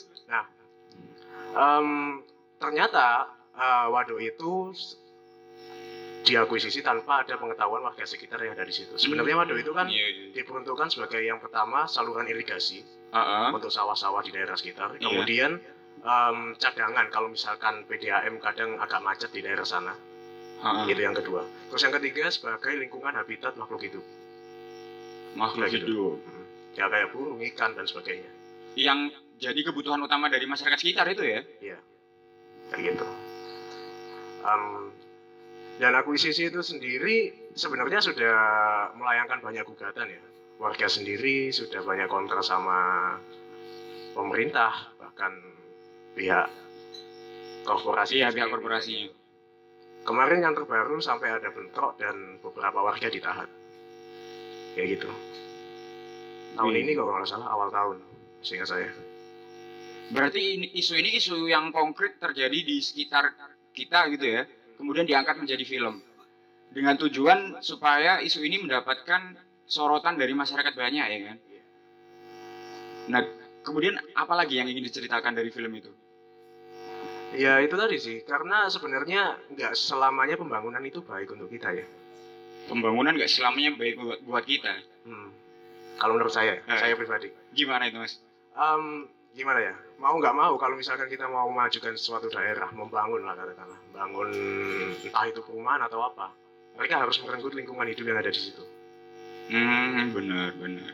Em, 1.54 1.88
ternyata 2.58 3.30
eh, 3.54 3.86
waduk 3.88 4.18
itu 4.18 4.72
diakuisisi 6.26 6.82
tanpa 6.82 7.22
ada 7.22 7.38
pengetahuan 7.38 7.84
warga 7.84 8.02
sekitar 8.04 8.42
yang 8.42 8.52
ada 8.52 8.66
di 8.66 8.74
situ. 8.74 8.98
Sebenarnya 8.98 9.38
waduk 9.38 9.56
itu 9.56 9.72
kan 9.72 9.86
Iya, 9.86 10.08
iya. 10.10 10.26
diperuntukkan 10.34 10.90
sebagai 10.90 11.22
yang 11.22 11.38
pertama 11.38 11.86
saluran 11.86 12.26
irigasi 12.26 12.82
Heeh. 13.12 13.48
untuk 13.54 13.70
sawah-sawah 13.70 14.20
di 14.20 14.32
daerah 14.32 14.58
sekitar. 14.58 14.98
Iya. 14.98 15.06
Kemudian 15.06 15.52
em, 16.06 16.54
cadangan 16.62 17.10
kalau 17.10 17.34
misalkan 17.34 17.82
PDAM 17.90 18.38
kadang 18.38 18.78
agak 18.78 19.02
macet 19.02 19.34
di 19.34 19.42
daerah 19.42 19.66
sana. 19.66 19.98
Heeh. 20.62 20.94
Itu 20.94 21.02
yang 21.02 21.18
kedua. 21.18 21.44
Terus 21.74 21.82
yang 21.82 21.94
ketiga 21.98 22.30
sebagai 22.30 22.78
lingkungan 22.78 23.12
habitat 23.12 23.58
makhluk 23.58 23.82
hidup. 23.84 24.06
Makhluk 25.36 25.68
Kayak 25.68 25.74
gitu. 25.82 25.88
hidup. 25.90 26.16
Hmm. 26.24 26.46
Ya 26.76 26.86
kayak 26.92 27.08
burung, 27.12 27.40
ikan 27.42 27.72
dan 27.76 27.86
sebagainya. 27.90 28.32
Yang 28.76 29.00
jadi 29.40 29.60
kebutuhan 29.68 30.00
utama 30.00 30.32
dari 30.32 30.48
masyarakat 30.48 30.80
sekitar 30.80 31.08
itu 31.12 31.24
ya? 31.26 31.42
Kayak 32.72 32.82
gitu. 32.96 33.08
Em, 34.46 34.64
dan 35.76 35.92
akuisisi 35.92 36.48
itu 36.48 36.62
sendiri 36.64 37.52
sebenarnya 37.52 38.00
sudah 38.00 38.36
melayangkan 38.96 39.44
banyak 39.44 39.64
gugatan 39.68 40.08
ya. 40.08 40.24
Warga 40.56 40.88
sendiri 40.88 41.52
sudah 41.52 41.84
banyak 41.84 42.08
kontra 42.08 42.40
sama 42.40 43.12
pemerintah, 44.16 44.96
bahkan 44.96 45.36
pihak 46.16 46.48
korporasi. 47.68 48.24
Iya, 48.24 48.32
pihak 48.32 48.50
korporasinya. 48.50 49.12
Kemarin 50.06 50.40
yang 50.46 50.54
terbaru 50.54 51.02
sampai 51.02 51.34
ada 51.34 51.50
bentrok 51.50 51.98
dan 51.98 52.38
beberapa 52.40 52.80
warga 52.80 53.10
ditahan. 53.10 53.50
Kayak 54.78 54.88
gitu. 55.00 55.10
Tahun 56.56 56.72
Wih. 56.72 56.82
ini 56.86 56.92
kalau 56.96 57.12
nggak 57.20 57.28
salah 57.28 57.48
awal 57.52 57.70
tahun, 57.74 57.98
sehingga 58.46 58.70
saya. 58.70 58.88
Berarti 60.14 60.62
ini, 60.62 60.68
isu 60.78 60.94
ini 60.96 61.18
isu 61.18 61.50
yang 61.50 61.74
konkret 61.74 62.22
terjadi 62.22 62.60
di 62.62 62.78
sekitar 62.80 63.34
kita 63.74 64.08
gitu 64.14 64.26
ya. 64.30 64.44
Kemudian 64.78 65.10
diangkat 65.10 65.42
menjadi 65.42 65.66
film. 65.66 66.00
Dengan 66.70 67.00
tujuan 67.02 67.60
supaya 67.66 68.22
isu 68.22 68.46
ini 68.46 68.62
mendapatkan 68.62 69.42
sorotan 69.66 70.20
dari 70.22 70.38
masyarakat 70.38 70.74
banyak 70.78 71.06
ya 71.10 71.20
kan. 71.34 71.38
Nah, 73.10 73.22
kemudian 73.66 73.98
apa 74.14 74.34
lagi 74.38 74.62
yang 74.62 74.70
ingin 74.70 74.86
diceritakan 74.86 75.34
dari 75.34 75.50
film 75.50 75.74
itu? 75.74 75.90
Ya 77.34 77.58
itu 77.60 77.74
tadi 77.74 77.98
sih, 77.98 78.22
karena 78.22 78.70
sebenarnya 78.70 79.42
nggak 79.50 79.74
selamanya 79.74 80.38
pembangunan 80.38 80.84
itu 80.86 81.02
baik 81.02 81.34
untuk 81.34 81.50
kita 81.50 81.74
ya. 81.74 81.86
Pembangunan 82.70 83.18
nggak 83.18 83.28
selamanya 83.28 83.74
baik 83.76 83.96
buat, 83.98 84.20
buat 84.24 84.46
kita. 84.46 84.72
Hmm. 85.10 85.30
Kalau 85.98 86.20
menurut 86.20 86.32
saya, 86.32 86.60
Eh. 86.60 86.78
saya 86.78 86.94
pribadi. 86.94 87.32
Gimana 87.56 87.88
itu 87.88 87.98
mas? 87.98 88.20
Em, 88.56 89.08
gimana 89.34 89.60
ya? 89.64 89.74
Mau 90.00 90.16
nggak 90.20 90.36
mau 90.36 90.56
kalau 90.60 90.76
misalkan 90.76 91.08
kita 91.08 91.28
mau 91.28 91.48
memajukan 91.52 91.96
suatu 91.96 92.28
daerah, 92.28 92.68
membangun 92.72 93.24
lah 93.24 93.36
katakanlah, 93.36 93.80
bangun 93.96 94.30
entah 95.04 95.26
itu 95.28 95.40
perumahan 95.44 95.88
atau 95.88 96.04
apa, 96.04 96.32
mereka 96.76 97.04
harus 97.04 97.16
merenggut 97.24 97.56
lingkungan 97.56 97.88
hidup 97.88 98.06
yang 98.06 98.20
ada 98.20 98.32
di 98.32 98.40
situ. 98.40 98.64
Hmm, 99.52 100.12
benar, 100.12 100.52
benar. 100.60 100.92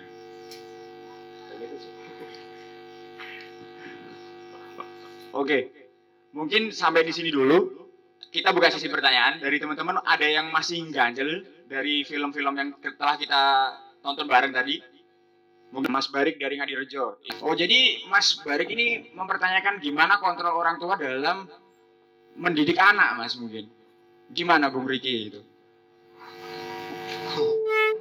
Oke, 5.31 5.71
mungkin 6.31 6.71
sampai 6.71 7.03
di 7.03 7.13
sini 7.13 7.29
dulu. 7.31 7.79
Kita 8.31 8.55
buka 8.55 8.71
sesi 8.71 8.87
pertanyaan 8.87 9.43
dari 9.43 9.59
teman-teman. 9.59 9.99
Ada 10.07 10.23
yang 10.23 10.55
masih 10.55 10.87
ganjel 10.87 11.43
dari 11.67 12.07
film-film 12.07 12.55
yang 12.55 12.69
telah 12.95 13.19
kita 13.19 13.41
tonton 13.99 14.23
bareng 14.23 14.55
tadi? 14.55 14.79
Mungkin 15.71 15.91
Mas 15.91 16.07
Barik 16.07 16.39
dari 16.39 16.55
Ngadirejo. 16.59 17.19
Oh, 17.43 17.55
jadi 17.55 18.03
Mas 18.07 18.39
Barik 18.43 18.71
ini 18.71 19.11
mempertanyakan 19.15 19.79
gimana 19.83 20.19
kontrol 20.19 20.55
orang 20.55 20.79
tua 20.79 20.95
dalam 20.95 21.47
mendidik 22.35 22.79
anak, 22.79 23.19
Mas 23.19 23.35
mungkin. 23.35 23.67
Gimana 24.31 24.71
Bung 24.71 24.87
Riki 24.87 25.31
itu? 25.31 25.41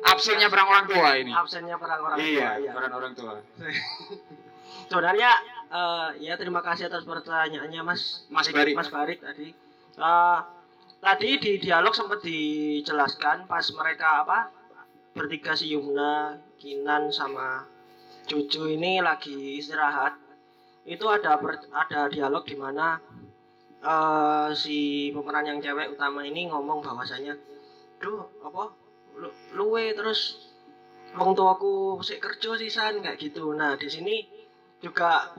Absennya 0.06 0.46
perang 0.50 0.66
orang 0.70 0.86
tua 0.90 1.08
ini. 1.18 1.30
absennya 1.34 1.76
perang 1.78 2.00
orang 2.02 2.18
tua 2.18 2.26
Iya, 2.26 2.48
iya. 2.58 2.70
peran 2.74 2.92
orang 2.94 3.12
tua. 3.14 3.34
sebenarnya 4.90 5.30
eh, 5.70 6.08
ya 6.20 6.34
terima 6.34 6.60
kasih 6.60 6.90
atas 6.90 7.06
pertanyaannya 7.06 7.82
mas. 7.86 8.26
Mas 8.28 8.50
Barik. 8.50 8.74
mas 8.74 8.90
Barik 8.90 9.22
tadi. 9.22 9.54
Eh, 9.96 10.38
tadi 11.00 11.30
di 11.38 11.52
dialog 11.62 11.94
sempat 11.94 12.20
dijelaskan 12.20 13.46
pas 13.46 13.64
mereka 13.72 14.26
apa 14.26 14.38
bertiga 15.14 15.54
si 15.54 15.72
Yumna 15.74 16.38
Kinan 16.60 17.10
sama 17.10 17.64
Cucu 18.26 18.70
ini 18.70 19.02
lagi 19.02 19.58
istirahat. 19.58 20.14
Itu 20.86 21.10
ada 21.10 21.34
ber- 21.38 21.66
ada 21.72 22.06
dialog 22.06 22.46
di 22.46 22.54
mana 22.58 23.00
eh, 23.80 24.48
si 24.54 25.08
pemeran 25.14 25.46
yang 25.46 25.58
cewek 25.58 25.94
utama 25.94 26.22
ini 26.22 26.46
ngomong 26.50 26.84
bahwasanya 26.84 27.34
duh 28.00 28.24
apa 28.40 28.72
lu, 29.20 29.28
luwe 29.56 29.92
terus 29.92 30.48
wong 31.12 31.34
tuaku 31.34 31.98
sik 32.00 32.22
kerja 32.22 32.54
sisan 32.56 33.02
kayak 33.02 33.18
gitu. 33.18 33.52
Nah 33.52 33.74
di 33.76 33.88
sini 33.90 34.24
juga 34.80 35.34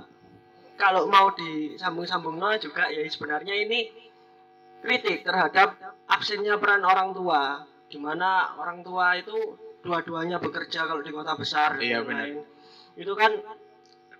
kalau 0.81 1.05
mau 1.05 1.29
disambung-sambung 1.37 2.41
no 2.41 2.57
juga 2.57 2.89
ya 2.89 3.05
sebenarnya 3.05 3.53
ini 3.53 3.93
kritik 4.81 5.21
terhadap 5.21 5.77
absennya 6.09 6.57
peran 6.57 6.81
orang 6.81 7.13
tua 7.13 7.61
di 7.85 8.01
mana 8.01 8.57
orang 8.57 8.81
tua 8.81 9.13
itu 9.13 9.37
dua-duanya 9.85 10.41
bekerja 10.41 10.89
kalau 10.89 11.05
di 11.05 11.13
kota 11.13 11.37
besar 11.37 11.77
dan 11.77 11.85
Iya, 11.85 11.99
lain-lain. 12.01 12.41
itu 12.97 13.13
kan 13.13 13.29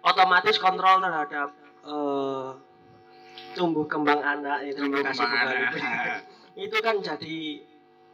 otomatis 0.06 0.62
kontrol 0.62 1.02
terhadap 1.02 1.50
eh, 1.82 2.50
tumbuh 3.58 3.90
kembang 3.90 4.22
anak 4.22 4.70
itu 4.70 4.86
Tumbuh 4.86 5.02
kasih 5.02 5.26
kembang 5.26 5.50
anak. 5.50 5.72
Itu 6.68 6.78
kan 6.84 7.00
jadi 7.00 7.64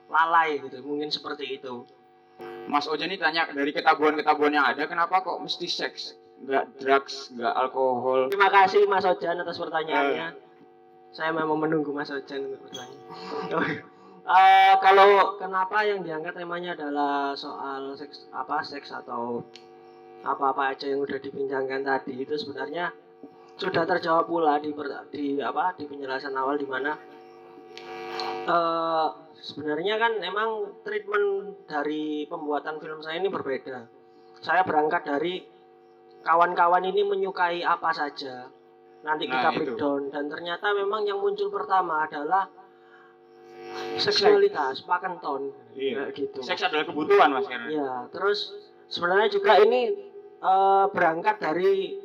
lalai 0.07 0.61
gitu 0.61 0.77
mungkin 0.85 1.09
seperti 1.09 1.57
itu 1.57 1.83
Mas 2.69 2.85
Oja 2.85 3.09
ini 3.09 3.17
tanya 3.17 3.49
dari 3.49 3.73
ketabuhan-ketabuhan 3.73 4.53
yang 4.53 4.67
ada, 4.69 4.85
kenapa 4.85 5.25
kok 5.25 5.41
mesti 5.41 5.65
seks? 5.65 6.13
Nggak 6.37 6.65
drugs, 6.77 7.33
nggak 7.33 7.53
alkohol. 7.53 8.29
terima 8.29 8.49
kasih 8.53 8.85
Mas 8.85 9.05
Ojan 9.05 9.41
atas 9.41 9.57
pertanyaannya 9.57 10.27
Eh. 10.31 10.45
saya 11.09 11.33
memang 11.33 11.57
menunggu 11.57 11.89
Mas 11.89 12.13
Ojan 12.13 12.45
untuk 12.51 12.61
bertanya 12.69 12.97
Eh, 14.27 14.75
kalau 14.83 15.39
kenapa 15.39 15.87
yang 15.87 16.03
diangkat 16.03 16.35
temanya 16.35 16.75
adalah 16.75 17.31
soal 17.31 17.95
seks 17.95 18.27
apa 18.35 18.59
seks 18.59 18.91
atau 18.91 19.39
apa-apa 20.19 20.75
aja 20.75 20.91
yang 20.91 20.99
udah 20.99 21.15
dibincangkan 21.15 21.87
tadi 21.87 22.27
itu 22.27 22.35
sebenarnya 22.35 22.91
sudah 23.55 23.87
terjawab 23.87 24.27
pula 24.27 24.59
di 24.59 24.75
di 25.15 25.39
apa 25.39 25.79
di 25.79 25.87
penjelasan 25.87 26.35
awal 26.35 26.59
di 26.59 26.67
mana 26.67 26.99
eh 28.51 29.07
sebenarnya 29.39 29.95
kan 29.95 30.19
emang 30.19 30.75
treatment 30.83 31.63
dari 31.63 32.27
pembuatan 32.27 32.83
film 32.83 32.99
saya 32.99 33.23
ini 33.23 33.31
berbeda. 33.31 33.87
Saya 34.43 34.67
berangkat 34.67 35.07
dari 35.07 35.39
kawan-kawan 36.21 36.83
ini 36.83 37.01
menyukai 37.01 37.61
apa 37.61 37.89
saja. 37.91 38.49
Nanti 39.01 39.25
Nah, 39.25 39.33
kita 39.39 39.49
breakdown 39.53 40.01
dan 40.09 40.27
ternyata 40.27 40.73
memang 40.73 41.03
yang 41.03 41.17
muncul 41.17 41.47
pertama 41.47 42.03
adalah 42.03 42.49
seksualitas, 43.97 44.81
pakan 44.83 45.17
ton, 45.19 45.41
Iya. 45.73 46.09
gitu. 46.13 46.39
Seks 46.41 46.61
adalah 46.63 46.85
kebutuhan 46.85 47.29
Mas 47.31 47.45
karena. 47.45 47.67
Ya, 47.69 47.91
terus 48.09 48.53
sebenarnya 48.87 49.29
juga 49.29 49.57
ini 49.59 49.81
eh, 50.37 50.85
berangkat 50.93 51.41
dari 51.41 51.97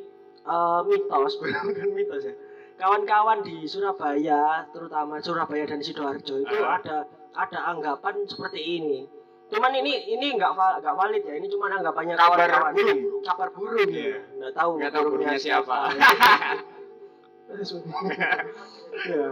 eh, 0.43 0.81
mitos, 0.85 1.33
bukan 1.41 1.91
mitos 1.93 2.23
ya. 2.25 2.35
Kawan-kawan 2.81 3.45
di 3.45 3.63
Surabaya, 3.63 4.67
terutama 4.73 5.21
Surabaya 5.21 5.69
dan 5.69 5.79
sidoarjo 5.79 6.41
itu 6.41 6.57
Ah. 6.59 6.81
ada 6.81 7.05
ada 7.33 7.59
anggapan 7.69 8.25
seperti 8.27 8.61
ini. 8.81 9.07
Cuman 9.53 9.73
ini 9.77 9.93
ini 10.09 10.27
nggak 10.33 10.51
nggak 10.57 10.95
valid 10.97 11.23
ya. 11.23 11.35
Ini 11.37 11.47
cuma 11.47 11.69
anggapannya 11.69 12.15
Kabar 12.17 12.73
burung. 12.73 13.01
Kabar 13.21 13.49
burung. 13.53 13.85
Iya. 13.85 14.09
ya. 14.09 14.19
Nggak 14.41 14.53
tahu. 14.57 14.71
Nggak 14.81 14.93
tahu 14.93 15.05
burungnya 15.13 15.39
siapa. 15.39 15.79
ya. 19.13 19.27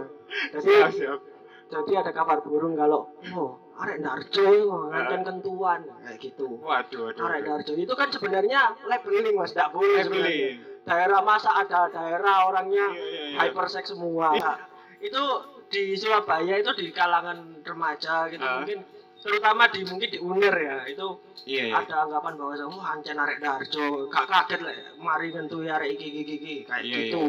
Jadi 0.53 0.63
Siap, 0.63 0.91
siap. 0.93 1.19
jadi 1.67 1.91
ada 2.03 2.11
kabar 2.11 2.39
burung 2.43 2.75
kalau 2.75 3.09
oh 3.33 3.51
arek 3.81 3.99
Darjo 3.99 4.45
ngancen 4.91 5.21
kentuan 5.25 5.79
kayak 6.03 6.17
gitu. 6.21 6.47
Waduh, 6.61 7.09
waduh. 7.09 7.23
Arek. 7.25 7.41
Darjo 7.43 7.73
itu 7.73 7.93
kan 7.95 8.07
sebenarnya 8.07 8.77
labeling 8.85 9.35
mas, 9.35 9.51
tidak 9.51 9.73
boleh 9.73 9.99
sebenarnya. 10.03 10.61
Daerah 10.81 11.21
masa 11.21 11.53
ada 11.55 11.89
daerah 11.89 12.49
orangnya 12.49 12.89
Iya, 12.89 13.05
iya, 13.05 13.21
iya. 13.33 13.37
hypersex 13.47 13.93
semua. 13.93 14.33
Nah, 14.33 14.57
itu 14.97 15.23
di 15.71 15.93
Surabaya 15.95 16.57
itu 16.57 16.71
di 16.75 16.89
kalangan 16.91 17.61
remaja 17.63 18.27
gitu 18.27 18.41
Ah. 18.43 18.59
mungkin 18.61 18.81
terutama 19.21 19.69
di 19.69 19.85
mungkin 19.85 20.09
di 20.09 20.19
UNER 20.19 20.55
ya 20.57 20.77
itu 20.89 21.07
Iya, 21.45 21.63
iya. 21.69 21.75
ada 21.81 22.05
anggapan 22.05 22.33
bahwa 22.37 22.53
wah 22.69 22.87
ancen 22.93 23.17
arek 23.17 23.37
Darjo 23.41 24.09
gak 24.09 24.25
kaget 24.29 24.59
lah 24.61 24.73
mari 25.01 25.29
ngentui 25.33 25.69
arek 25.69 25.97
iki 25.97 26.07
iki 26.21 26.33
iki 26.37 26.55
kayak 26.65 26.83
Iya, 26.85 26.97
gitu. 27.09 27.21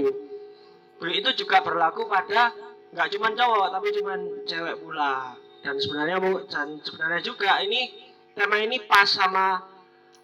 Itu 1.03 1.31
juga 1.45 1.61
berlaku 1.65 2.07
pada 2.09 2.53
nggak 2.93 3.09
cuma 3.17 3.33
cowok 3.33 3.69
tapi 3.73 3.89
cuma 3.97 4.13
cewek 4.45 4.77
pula 4.85 5.33
dan 5.65 5.81
sebenarnya 5.81 6.17
dan 6.53 6.77
sebenarnya 6.85 7.21
juga 7.25 7.57
ini 7.65 7.89
tema 8.37 8.61
ini 8.61 8.77
pas 8.85 9.09
sama 9.09 9.65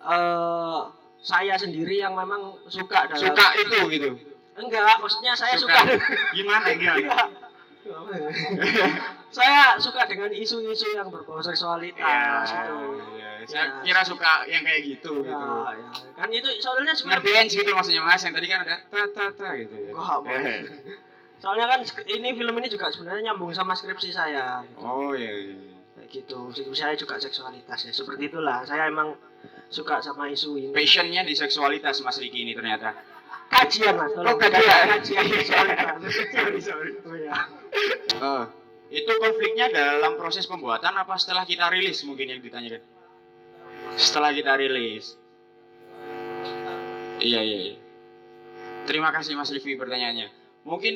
eh, 0.04 0.80
saya 1.18 1.56
sendiri 1.56 1.98
yang 1.98 2.12
memang 2.12 2.60
suka 2.68 3.08
dalam 3.08 3.24
Suka 3.24 3.46
itu 3.56 3.78
gitu. 3.90 4.10
enggak 4.58 5.00
maksudnya 5.00 5.32
saya 5.34 5.54
suka, 5.58 5.80
Gimana 6.36 6.74
gimana? 6.76 7.30
Enggak. 7.88 8.30
saya 9.36 9.76
suka 9.76 10.04
dengan 10.04 10.30
isu-isu 10.30 10.88
yang 10.92 11.08
berbau 11.08 11.40
seksualitas 11.40 12.00
Ya, 12.00 12.44
gitu 12.44 12.76
ya. 13.16 13.30
Saya 13.44 13.64
Ya. 13.64 13.80
kira 13.80 14.02
suka 14.02 14.44
yang 14.44 14.60
kayak 14.60 14.82
gitu 14.84 15.22
ya, 15.22 15.32
gitu. 15.32 15.54
ya. 15.64 16.10
kan 16.12 16.28
itu 16.28 16.48
soalnya 16.58 16.92
sebenarnya 16.92 17.32
kan 17.32 17.46
gitu 17.46 17.70
maksudnya 17.70 18.02
Mas 18.02 18.20
yang 18.20 18.34
tadi 18.34 18.46
kan 18.46 18.60
ada 18.62 18.76
ta 18.86 19.02
ta 19.08 19.24
ta 19.30 19.48
gitu 19.54 19.74
ya. 19.78 19.92
Eh. 19.94 20.60
soalnya 21.38 21.66
kan 21.66 21.80
ini 22.04 22.28
film 22.34 22.54
ini 22.58 22.68
juga 22.68 22.90
sebenarnya 22.90 23.30
nyambung 23.30 23.52
sama 23.52 23.72
skripsi 23.72 24.10
saya 24.10 24.60
gitu. 24.66 24.82
Oh 24.82 25.14
iya 25.14 25.32
iya. 25.48 25.56
kayak 25.96 26.08
gitu 26.10 26.38
skripsi 26.50 26.76
saya 26.76 26.94
juga 26.94 27.16
seksualitas 27.16 27.78
ya 27.78 27.92
seperti 27.94 28.28
itulah 28.28 28.64
saya 28.64 28.90
emang 28.90 29.14
suka 29.68 30.00
sama 30.00 30.26
isu 30.28 30.56
ini 30.58 30.72
Passionnya 30.72 31.22
di 31.22 31.32
seksualitas 31.32 32.00
Mas 32.00 32.16
Riki 32.16 32.42
ini 32.42 32.52
ternyata. 32.52 32.96
Kajian 33.48 33.94
mas 33.96 34.12
tolong 34.12 34.34
Oh, 34.34 34.38
kajian. 34.38 34.84
kajian 35.00 35.24
seksualitas 35.26 36.00
sorry 36.36 36.60
sorry. 36.60 36.90
oh, 37.02 37.16
ya. 37.16 37.34
Itu 38.88 39.12
konfliknya 39.20 39.68
dalam 39.68 40.16
proses 40.16 40.48
pembuatan 40.48 40.96
apa 40.96 41.16
setelah 41.20 41.44
kita 41.44 41.68
rilis 41.68 42.00
mungkin 42.08 42.32
yang 42.32 42.40
ditanyakan? 42.40 42.80
Setelah 44.00 44.32
kita 44.32 44.56
rilis. 44.56 45.12
Iya 47.20 47.40
iya. 47.44 47.58
iya. 47.68 47.76
Terima 48.88 49.12
kasih 49.12 49.36
Mas 49.36 49.52
Livi 49.52 49.76
pertanyaannya. 49.76 50.32
Mungkin 50.64 50.94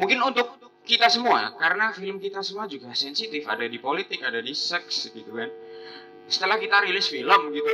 mungkin 0.00 0.18
untuk 0.24 0.56
kita 0.84 1.12
semua 1.12 1.52
karena 1.60 1.92
film 1.92 2.16
kita 2.16 2.40
semua 2.40 2.64
juga 2.64 2.92
sensitif 2.96 3.44
ada 3.44 3.68
di 3.68 3.76
politik 3.76 4.24
ada 4.24 4.40
di 4.40 4.56
seks 4.56 5.12
gitu 5.12 5.36
kan. 5.36 5.52
Setelah 6.24 6.56
kita 6.56 6.80
rilis 6.80 7.12
film 7.12 7.52
gitu, 7.52 7.72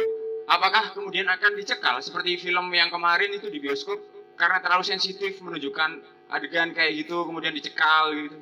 apakah 0.50 0.90
kemudian 0.90 1.30
akan 1.30 1.54
dicekal 1.54 2.02
seperti 2.02 2.34
film 2.42 2.66
yang 2.74 2.90
kemarin 2.90 3.30
itu 3.30 3.46
di 3.46 3.62
bioskop? 3.62 4.02
Karena 4.34 4.58
terlalu 4.58 4.82
sensitif 4.82 5.38
menunjukkan 5.38 6.02
adegan 6.34 6.74
kayak 6.74 7.06
gitu 7.06 7.22
kemudian 7.22 7.54
dicekal 7.54 8.10
gitu. 8.10 8.38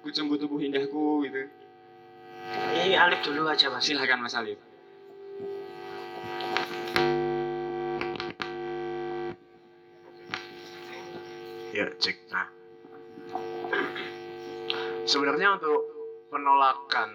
Kucembu 0.00 0.40
tubuh 0.40 0.64
indahku 0.64 1.28
gitu. 1.28 1.44
Ini 2.80 2.96
Alif 2.96 3.20
dulu 3.20 3.44
aja 3.44 3.68
mas. 3.68 3.84
Silakan 3.84 4.24
Mas 4.24 4.32
Alif. 4.32 4.56
Ya, 11.70 11.86
cek. 12.00 12.16
Nah, 12.34 12.48
sebenarnya 15.06 15.60
untuk 15.60 15.78
penolakan 16.32 17.10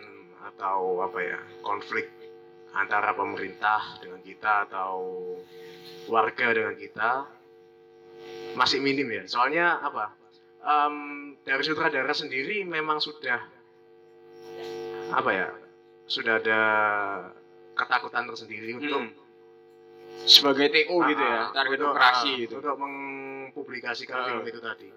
atau 0.54 1.04
apa 1.04 1.20
ya 1.20 1.40
konflik 1.60 2.15
antara 2.76 3.16
pemerintah 3.16 3.80
dengan 3.98 4.20
kita 4.20 4.68
atau 4.68 5.00
warga 6.06 6.52
dengan 6.52 6.76
kita 6.76 7.10
masih 8.54 8.80
minim 8.80 9.08
ya. 9.10 9.24
Soalnya 9.26 9.80
apa? 9.80 10.12
Em, 10.60 10.96
dari 11.42 11.62
sutradara 11.62 12.12
sendiri 12.12 12.64
memang 12.64 13.00
sudah 13.00 13.40
apa 15.12 15.30
ya? 15.32 15.50
Sudah 16.06 16.38
ada 16.38 16.62
ketakutan 17.74 18.26
tersendiri 18.26 18.76
untuk 18.76 19.02
Hmm. 19.02 19.24
sebagai 20.24 20.70
TO 20.70 20.96
gitu 21.06 21.22
ya 21.22 21.40
Ah, 21.42 21.54
target 21.54 21.78
untuk, 21.78 21.92
operasi 21.92 22.30
ah, 22.30 22.40
gitu 22.40 22.54
untuk 22.58 22.76
mempublikasikan 22.78 24.16
Ah. 24.16 24.26
film 24.26 24.44
itu 24.44 24.60
tadi. 24.60 24.90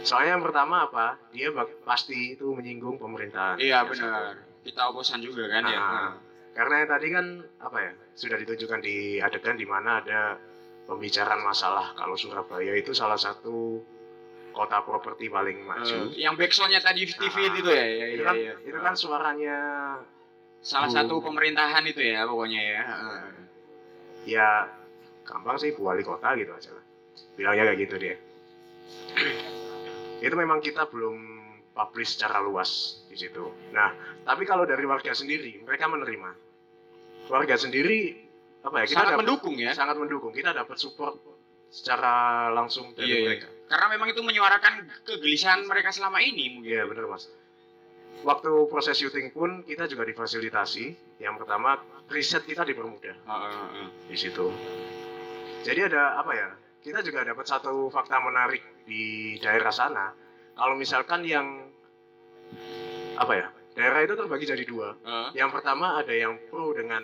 Soalnya 0.00 0.36
yang 0.36 0.44
pertama 0.44 0.84
apa? 0.84 1.06
Dia 1.30 1.48
pasti 1.82 2.34
itu 2.34 2.46
menyinggung 2.50 2.96
pemerintahan. 2.96 3.56
iya 3.58 3.82
benar 3.82 4.42
kita 4.60 4.84
oposan 4.84 5.24
juga 5.24 5.48
kan 5.48 5.64
satu. 5.64 5.72
ya 5.72 5.80
Ah, 5.80 6.10
karena 6.58 6.82
yang 6.82 6.90
tadi 6.90 7.06
kan 7.14 7.26
apa 7.62 7.78
ya? 7.78 7.92
Sudah 8.18 8.34
ditunjukkan 8.34 8.82
di 8.82 9.22
adegan 9.22 9.54
di 9.54 9.62
mana 9.62 10.02
ada 10.02 10.34
pembicaraan 10.90 11.38
masalah 11.38 11.94
kalau 11.94 12.18
Surabaya 12.18 12.74
itu 12.74 12.90
salah 12.90 13.14
satu 13.14 13.78
kota 14.50 14.82
properti 14.82 15.30
paling 15.30 15.62
maju. 15.62 16.10
Eh, 16.10 16.18
yang 16.18 16.34
backsoundnya 16.34 16.82
tadi 16.82 17.06
TV 17.06 17.30
Ah, 17.38 17.54
itu 17.54 17.70
ya, 17.70 17.86
ya, 17.86 18.06
itu 18.10 18.22
ya, 18.22 18.26
kan, 18.26 18.34
ya. 18.34 18.54
itu 18.66 18.78
kan 18.82 18.94
suaranya 18.98 19.56
salah 20.58 20.90
Bu. 20.90 20.96
satu 20.98 21.14
pemerintahan 21.22 21.86
itu 21.86 22.02
ya 22.02 22.26
pokoknya 22.26 22.58
ya 22.58 22.82
Heeh. 22.82 23.20
ya 24.26 24.48
gampang 25.22 25.62
sih 25.62 25.78
Bu 25.78 25.86
wali 25.86 26.02
kota 26.02 26.34
gitu 26.34 26.50
aja 26.50 26.74
lah. 26.74 26.82
Bilangnya 27.38 27.70
kayak 27.70 27.78
gitu 27.86 27.94
dia. 28.02 28.16
itu 30.18 30.34
memang 30.34 30.58
kita 30.58 30.90
belum 30.90 31.38
publish 31.70 32.18
secara 32.18 32.42
luas 32.42 32.98
di 33.06 33.14
situ. 33.14 33.46
Nah, 33.70 33.94
tapi 34.26 34.42
kalau 34.42 34.66
dari 34.66 34.82
warga 34.82 35.14
sendiri, 35.14 35.62
mereka 35.62 35.86
menerima. 35.86 36.47
Warga 37.28 37.54
sendiri 37.54 38.16
apa 38.60 38.82
ya? 38.82 38.84
Kita 38.84 38.96
sangat 38.98 39.12
dapat- 39.12 39.20
mendukung 39.22 39.54
ya 39.54 39.70
sangat 39.72 39.96
mendukung. 39.96 40.32
Kita 40.32 40.50
dapat 40.50 40.76
support 40.76 41.14
secara 41.68 42.14
langsung 42.50 42.92
dari 42.92 43.06
Iya, 43.06 43.14
iya. 43.14 43.26
mereka. 43.28 43.48
Karena 43.68 43.86
memang 43.90 44.08
itu 44.08 44.20
menyuarakan 44.20 44.72
kegelisahan 45.04 45.60
mereka 45.62 45.92
selama 45.92 46.18
ini 46.18 46.56
mungkin. 46.56 46.68
Iya 46.68 46.88
benar 46.88 47.04
mas. 47.06 47.28
Waktu 48.18 48.50
proses 48.66 48.96
syuting 48.96 49.30
pun 49.30 49.62
kita 49.62 49.86
juga 49.86 50.02
difasilitasi. 50.02 50.96
Yang 51.18 51.34
pertama 51.38 51.76
riset 52.08 52.42
kita 52.42 52.62
dipermudah 52.62 53.14
Heeh, 53.14 53.50
heeh. 53.52 53.88
di 54.08 54.16
situ. 54.16 54.48
Jadi 55.62 55.80
ada 55.84 56.16
apa 56.16 56.32
ya? 56.32 56.48
Kita 56.78 57.02
juga 57.02 57.22
dapat 57.22 57.44
satu 57.44 57.86
fakta 57.88 58.16
menarik 58.18 58.62
di 58.82 59.02
daerah 59.36 59.68
sana. 59.68 60.14
Kalau 60.54 60.74
misalkan 60.74 61.22
yang 61.22 61.68
apa 63.14 63.32
ya? 63.34 63.46
Daerah 63.74 64.00
itu 64.00 64.14
terbagi 64.14 64.46
jadi 64.46 64.64
dua. 64.64 64.96
Heeh. 64.96 65.28
Yang 65.36 65.50
pertama 65.52 65.98
ada 65.98 66.10
yang 66.10 66.34
pro 66.48 66.72
dengan 66.72 67.02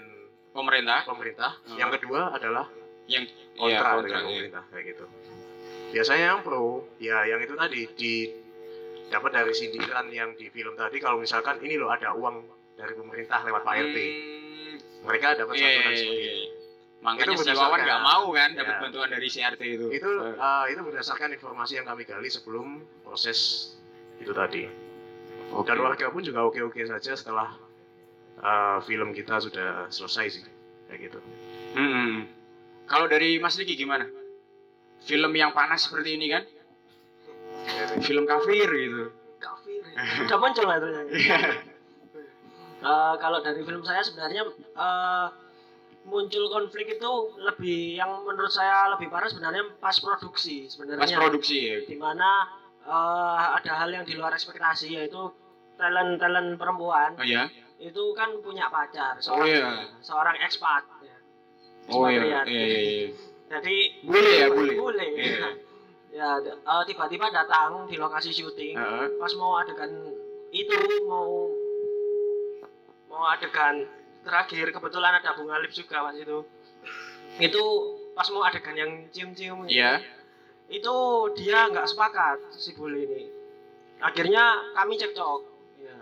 Pemerintah 0.55 1.03
pemerintah. 1.03 1.51
Hmm. 1.67 1.77
Yang 1.77 1.91
kedua 2.01 2.31
adalah 2.31 2.71
yang 3.11 3.27
kontra 3.59 3.69
iya, 3.69 3.79
dengan 3.83 3.99
kontra, 4.01 4.19
iya. 4.23 4.27
pemerintah 4.31 4.63
kayak 4.71 4.85
gitu. 4.95 5.05
Biasanya 5.95 6.25
yang 6.31 6.41
pro, 6.47 6.89
ya 7.03 7.17
yang 7.27 7.41
itu 7.43 7.55
tadi 7.59 7.81
di 7.99 8.15
dapat 9.11 9.31
dari 9.35 9.53
sindiran 9.53 10.07
yang 10.09 10.33
di 10.39 10.49
film 10.49 10.75
tadi 10.75 10.97
kalau 11.03 11.21
misalkan 11.21 11.61
ini 11.61 11.77
loh 11.77 11.93
ada 11.93 12.17
uang 12.17 12.47
dari 12.75 12.95
pemerintah 12.95 13.43
lewat 13.45 13.63
Pak 13.63 13.75
RT. 13.79 13.99
Hmm, 13.99 14.77
Mereka 15.05 15.27
dapat 15.39 15.55
iya, 15.55 15.63
santunan 15.63 15.93
iya, 15.93 15.99
seperti 15.99 16.23
iya. 16.23 16.33
itu. 16.35 16.55
Makanya 17.05 17.37
Itu 17.37 17.45
si 17.45 17.53
Wawan 17.53 17.81
nggak 17.85 18.01
mau 18.01 18.25
kan 18.33 18.51
dapat 18.57 18.75
Ya. 18.75 18.81
bantuan 18.81 19.09
dari 19.13 19.29
CRT 19.29 19.63
itu. 19.77 19.87
Itu 19.93 20.11
eh, 20.25 20.65
itu 20.73 20.81
berdasarkan 20.81 21.37
informasi 21.37 21.73
yang 21.77 21.87
kami 21.87 22.09
gali 22.09 22.33
sebelum 22.33 22.81
proses 23.05 23.71
itu 24.17 24.33
tadi. 24.33 24.65
Oke. 25.53 25.69
Dan 25.69 25.85
warga 25.85 26.09
pun 26.09 26.25
juga 26.25 26.49
oke-oke 26.49 26.81
saja 26.89 27.13
setelah 27.13 27.53
eh, 28.39 28.79
film 28.85 29.13
kita 29.13 29.39
sudah 29.39 29.87
selesai 29.89 30.27
sih 30.31 30.43
kayak 30.89 31.11
gitu. 31.11 31.19
Hmm. 31.75 32.27
Kalau 32.87 33.07
dari 33.09 33.39
Mas 33.39 33.57
Riki 33.57 33.75
gimana? 33.75 34.07
Film 35.05 35.33
yang 35.37 35.53
panas 35.53 35.85
seperti 35.85 36.17
ini 36.17 36.27
kan? 36.33 36.45
Film 38.05 38.25
kafir 38.25 38.69
gitu. 38.69 39.13
kafir 39.41 39.81
udah 40.25 40.39
muncul 40.41 40.65
lah 40.65 40.77
itu 40.81 40.89
Eh, 42.85 43.15
kalau 43.17 43.41
dari 43.41 43.65
film 43.65 43.81
saya 43.81 44.05
sebenarnya 44.05 44.45
eh, 44.77 45.27
muncul 46.05 46.53
konflik 46.53 47.01
itu 47.01 47.13
lebih 47.41 47.97
yang 47.97 48.29
menurut 48.29 48.53
saya 48.53 48.93
lebih 48.93 49.09
parah 49.09 49.25
sebenarnya 49.25 49.73
pas 49.81 49.97
produksi 49.97 50.69
sebenarnya 50.69 51.01
Pas 51.01 51.17
produksi 51.17 51.59
ya. 51.65 51.77
di 51.89 51.97
mana 51.97 52.45
eh, 52.85 53.45
ada 53.57 53.73
hal 53.81 53.89
yang 53.89 54.05
di 54.05 54.13
luar 54.13 54.37
ekspektasi 54.37 55.01
yaitu 55.01 55.33
talent 55.81 56.21
talent 56.21 56.61
perempuan 56.61 57.17
Oh 57.17 57.25
ya. 57.25 57.49
Itu 57.85 58.03
kan 58.17 58.33
punya 58.41 58.67
pacar 58.67 59.21
Oh, 59.29 59.45
iya. 59.45 59.93
seorang 60.01 60.41
ekspat 60.41 60.83
ya. 61.05 61.17
Oh 61.93 62.09
iya. 62.09 62.23
Iya, 62.25 62.41
iya, 62.49 62.81
iya. 62.81 63.09
jadi 63.45 63.77
Bule 64.03 64.33
ya, 64.35 64.47
bule. 64.49 64.73
bule 64.75 65.07
Iya. 65.15 65.49
ya 66.17 66.29
eh, 66.41 66.83
tiba-tiba 66.87 67.27
datang 67.29 67.85
di 67.85 67.99
lokasi 67.99 68.31
syuting 68.31 68.73
Heeh. 68.73 69.19
pas 69.19 69.33
mau 69.35 69.59
adegan 69.59 69.91
itu 70.49 70.79
mau 71.05 71.51
mau 73.11 73.27
adegan 73.29 73.83
terakhir 74.23 74.71
kebetulan 74.71 75.19
ada 75.19 75.35
bunga 75.35 75.59
lip 75.59 75.71
juga 75.71 76.07
mas 76.07 76.17
itu 76.17 76.47
itu 77.37 77.63
pas 78.15 78.31
mau 78.31 78.47
adegan 78.47 78.79
yang 78.79 78.91
cium-cium 79.11 79.67
itu, 79.67 79.75
Iya. 79.75 79.99
itu 80.71 80.95
dia 81.35 81.67
nggak 81.67 81.85
sepakat 81.85 82.39
si 82.55 82.73
bule 82.73 83.03
ini 83.03 83.27
akhirnya 83.99 84.45
kami 84.73 84.95
cekcok 84.95 85.41
ya. 85.83 85.99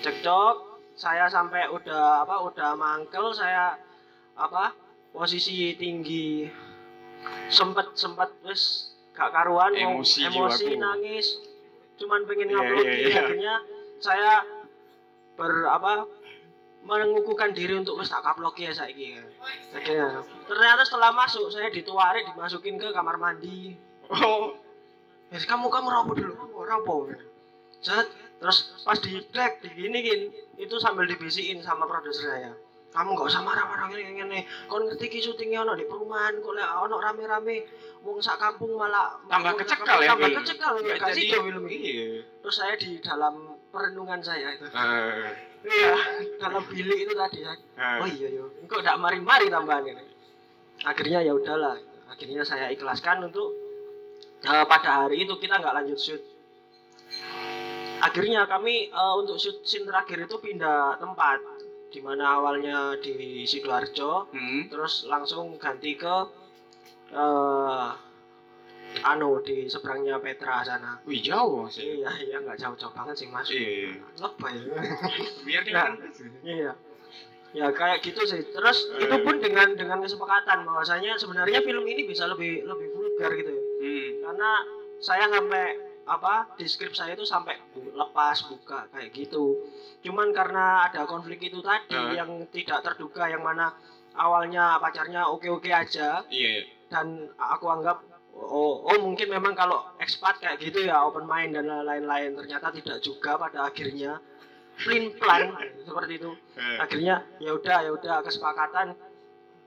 cekcok 0.00 0.69
saya 1.00 1.24
sampai 1.32 1.72
udah 1.72 2.28
apa 2.28 2.44
udah 2.44 2.76
mangkel 2.76 3.32
saya 3.32 3.80
apa 4.36 4.76
posisi 5.16 5.72
tinggi 5.80 6.44
sempet 7.48 7.96
sempet 7.96 8.28
wes 8.44 8.92
gak 9.16 9.32
karuan 9.32 9.72
mau 9.72 10.04
Emosi 10.04 10.28
emosi 10.28 10.76
jiwaku. 10.76 10.80
nangis 10.84 11.26
cuman 11.96 12.20
pengen 12.28 12.52
ngupload 12.52 12.84
iya, 12.84 12.92
diri. 12.92 13.08
iya. 13.08 13.20
akhirnya 13.24 13.54
saya 14.00 14.32
ber 15.40 15.52
apa 15.72 16.04
mengukuhkan 16.84 17.56
diri 17.56 17.80
untuk 17.80 17.96
wes 17.96 18.12
tak 18.12 18.20
kaplok 18.20 18.60
ya 18.60 18.72
saiki 18.72 19.16
akhirnya 19.72 20.20
ternyata 20.44 20.84
setelah 20.84 21.16
masuk 21.16 21.48
saya 21.48 21.72
dituarik 21.72 22.28
dimasukin 22.28 22.76
ke 22.76 22.92
kamar 22.92 23.16
mandi 23.16 23.88
Oh. 24.10 24.58
Yes, 25.30 25.46
kamu 25.46 25.70
kamu 25.70 25.86
rapo 25.86 26.10
dulu, 26.18 26.34
rapo, 26.34 26.58
rapo. 26.66 26.94
Terus 28.40 28.58
pas 28.82 28.96
di 28.96 29.20
track 29.28 29.60
diginiin 29.60 30.32
itu 30.56 30.74
sambil 30.80 31.04
dibisikin 31.04 31.60
sama 31.60 31.84
produser 31.84 32.32
saya. 32.32 32.52
Kamu 32.90 33.14
nggak 33.14 33.28
usah 33.30 33.44
marah-marah 33.46 33.86
ngene 33.86 34.18
ngene. 34.18 34.38
Kon 34.66 34.88
ngerti 34.88 35.06
ki 35.06 35.20
syutingnya 35.22 35.62
ono 35.62 35.78
di 35.78 35.86
perumahan, 35.86 36.40
kok 36.42 36.52
lek 36.56 36.66
ono 36.66 36.96
rame-rame 36.98 37.62
wong 38.02 38.18
sak 38.18 38.40
kampung 38.40 38.74
malah 38.74 39.14
Tambah 39.28 39.54
kecekal 39.60 40.00
ya 40.02 40.16
Tambah 40.16 40.30
kecekal 40.42 40.72
ya 40.82 40.96
gak 40.98 41.12
sih 41.14 41.30
film 41.30 41.64
ini. 41.68 42.18
Terus 42.42 42.56
saya 42.56 42.74
di 42.74 42.98
dalam 42.98 43.54
perenungan 43.70 44.18
saya 44.18 44.56
itu. 44.56 44.66
Eh, 44.66 45.30
Iya, 45.60 45.92
dalam 46.40 46.64
bilik 46.64 47.04
itu 47.04 47.12
tadi 47.12 47.44
ya. 47.44 47.52
eh. 47.52 48.00
Oh 48.00 48.08
iya 48.08 48.32
iya, 48.32 48.44
kok 48.64 48.80
enggak 48.80 48.96
mari-mari 48.96 49.52
tambahan 49.52 49.92
ini. 49.92 50.04
Akhirnya 50.88 51.20
ya 51.20 51.36
udahlah, 51.36 51.76
akhirnya 52.08 52.40
saya 52.48 52.72
ikhlaskan 52.72 53.28
untuk 53.28 53.52
eh, 54.40 54.64
pada 54.64 55.04
hari 55.04 55.28
itu 55.28 55.36
kita 55.36 55.60
nggak 55.60 55.76
lanjut 55.76 56.00
shoot. 56.00 56.22
Akhirnya 58.00 58.44
kami 58.44 58.88
eh, 58.88 59.14
untuk 59.16 59.36
scene 59.38 59.84
terakhir 59.84 60.24
itu 60.24 60.36
pindah 60.36 60.96
tempat, 60.96 61.38
di 61.90 62.00
mana 62.00 62.38
awalnya 62.38 62.96
di 62.96 63.44
sidoarjo, 63.44 64.30
Hmm. 64.30 64.66
terus 64.68 65.04
langsung 65.04 65.56
ganti 65.56 65.94
ke 65.94 66.16
eh 67.10 67.88
anu 69.06 69.38
di 69.42 69.70
seberangnya 69.70 70.18
Petra 70.18 70.66
sana. 70.66 70.98
Wih 71.06 71.22
jauh 71.22 71.66
ya. 71.70 71.82
Iya 71.82 72.10
iya 72.26 72.36
nggak 72.42 72.58
jauh-jauh 72.58 72.90
banget 72.90 73.14
sih 73.16 73.28
mas. 73.30 73.46
Iya. 73.46 74.02
Lebay. 74.18 74.54
Biar 75.46 75.62
dia 75.62 75.74
Nah. 75.74 75.82
kan. 75.86 75.92
Iya. 76.42 76.72
Ya 77.50 77.66
kayak 77.70 78.02
gitu 78.02 78.22
sih. 78.26 78.42
Terus 78.50 78.78
itu 78.98 79.16
pun 79.22 79.38
dengan 79.38 79.74
dengan 79.74 79.98
kesepakatan 79.98 80.62
bahwasanya 80.62 81.18
sebenarnya 81.18 81.62
film 81.62 81.82
ini 81.86 82.02
bisa 82.02 82.26
lebih 82.26 82.62
lebih 82.62 82.88
vulgar 82.90 83.30
gitu 83.34 83.50
ya. 83.50 83.62
Hmm. 83.82 84.08
Karena 84.26 84.50
saya 84.98 85.24
sampai 85.26 85.66
apa 86.10 86.34
di 86.54 86.66
skrip 86.66 86.90
saya 86.90 87.14
itu 87.14 87.22
sampai 87.22 87.54
bu- 87.70 87.92
lepas 87.92 88.42
buka 88.44 88.90
kayak 88.90 89.10
gitu. 89.10 89.62
Cuman 90.00 90.30
karena 90.30 90.84
ada 90.84 91.06
konflik 91.06 91.38
itu 91.40 91.60
tadi 91.60 91.94
Eh. 91.94 92.16
yang 92.16 92.26
tidak 92.48 92.82
terduga 92.82 93.24
yang 93.24 93.40
mana 93.40 93.70
awalnya 94.12 94.74
pacarnya 94.76 95.22
oke-oke 95.24 95.70
aja 95.70 96.26
Iya. 96.26 96.66
dan 96.90 97.30
aku 97.32 97.70
anggap 97.70 98.02
oh, 98.32 98.82
oh 98.82 98.98
mungkin 98.98 99.30
memang 99.30 99.54
kalau 99.54 99.78
ekspat 99.96 100.38
kayak 100.38 100.58
gitu 100.58 100.82
ya 100.82 100.98
open 101.00 101.24
mind 101.24 101.54
dan 101.54 101.68
lain-lain 101.68 102.34
ternyata 102.34 102.68
tidak 102.70 102.98
juga 102.98 103.38
pada 103.38 103.70
akhirnya 103.70 104.18
plan 104.76 105.04
plan 105.14 105.54
seperti 105.78 106.18
itu 106.18 106.30
akhirnya 106.76 107.22
ya 107.36 107.52
udah 107.52 107.78
ya 107.80 107.90
udah 107.92 108.16
kesepakatan 108.20 108.98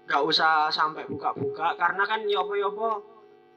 nggak 0.04 0.22
usah 0.22 0.68
sampai 0.68 1.06
buka-buka 1.06 1.78
karena 1.78 2.04
kan 2.04 2.20
yopo-yopo 2.26 3.13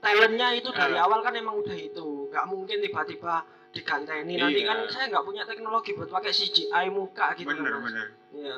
talentnya 0.06 0.48
itu 0.54 0.70
dari 0.70 0.94
Eh. 0.94 1.02
awal 1.02 1.18
kan 1.20 1.34
emang 1.34 1.58
udah 1.58 1.74
itu 1.74 2.30
nggak 2.30 2.44
mungkin 2.46 2.78
tiba-tiba 2.78 3.42
diganteni 3.74 4.38
nanti 4.38 4.62
Iya. 4.62 4.68
kan 4.70 4.78
saya 4.86 5.04
nggak 5.10 5.24
punya 5.26 5.42
teknologi 5.42 5.90
buat 5.92 6.08
pakai 6.08 6.30
CGI 6.30 6.86
muka 6.88 7.34
gitu 7.34 7.50
kan, 7.50 7.58
Bener 7.58 7.74
Mas. 7.74 7.84
bener. 7.90 8.06
Iya. 8.32 8.56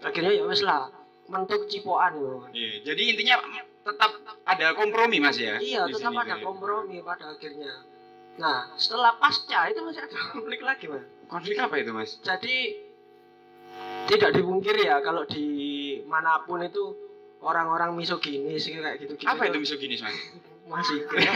akhirnya 0.00 0.32
ya 0.32 0.44
wes 0.44 0.60
lah 0.60 0.92
mentuk 1.26 1.66
cipoan 1.66 2.12
yo. 2.14 2.46
Iya. 2.52 2.84
Jadi 2.84 3.02
intinya 3.10 3.36
tetap 3.82 4.12
ada 4.44 4.66
kompromi 4.72 5.18
mas 5.18 5.36
ya. 5.36 5.56
Iya, 5.56 5.88
tetap 5.88 6.12
sini, 6.12 6.22
ada 6.22 6.36
kompromi 6.38 7.00
pada 7.00 7.32
akhirnya. 7.32 7.72
Nah, 8.34 8.72
setelah 8.74 9.16
pasca 9.16 9.68
itu 9.68 9.80
masih 9.80 10.02
ada 10.02 10.16
konflik 10.32 10.60
lagi, 10.60 10.84
Mas. 10.86 11.04
Konflik 11.24 11.56
apa 11.56 11.74
itu 11.76 11.90
mas? 11.90 12.20
Jadi 12.20 12.56
tidak 14.04 14.30
dipungkiri 14.32 14.84
ya 14.84 15.00
kalau 15.00 15.24
di 15.24 15.48
mana 16.04 16.44
pun 16.44 16.60
itu 16.60 16.92
orang-orang 17.40 17.96
misoginis 17.96 18.64
kayak 18.64 19.00
gitu 19.00 19.16
gitu. 19.16 19.24
Apa 19.24 19.48
itu 19.48 19.56
misoginis 19.58 20.00
mas? 20.00 20.12
Masih 20.64 21.04
kayak, 21.06 21.34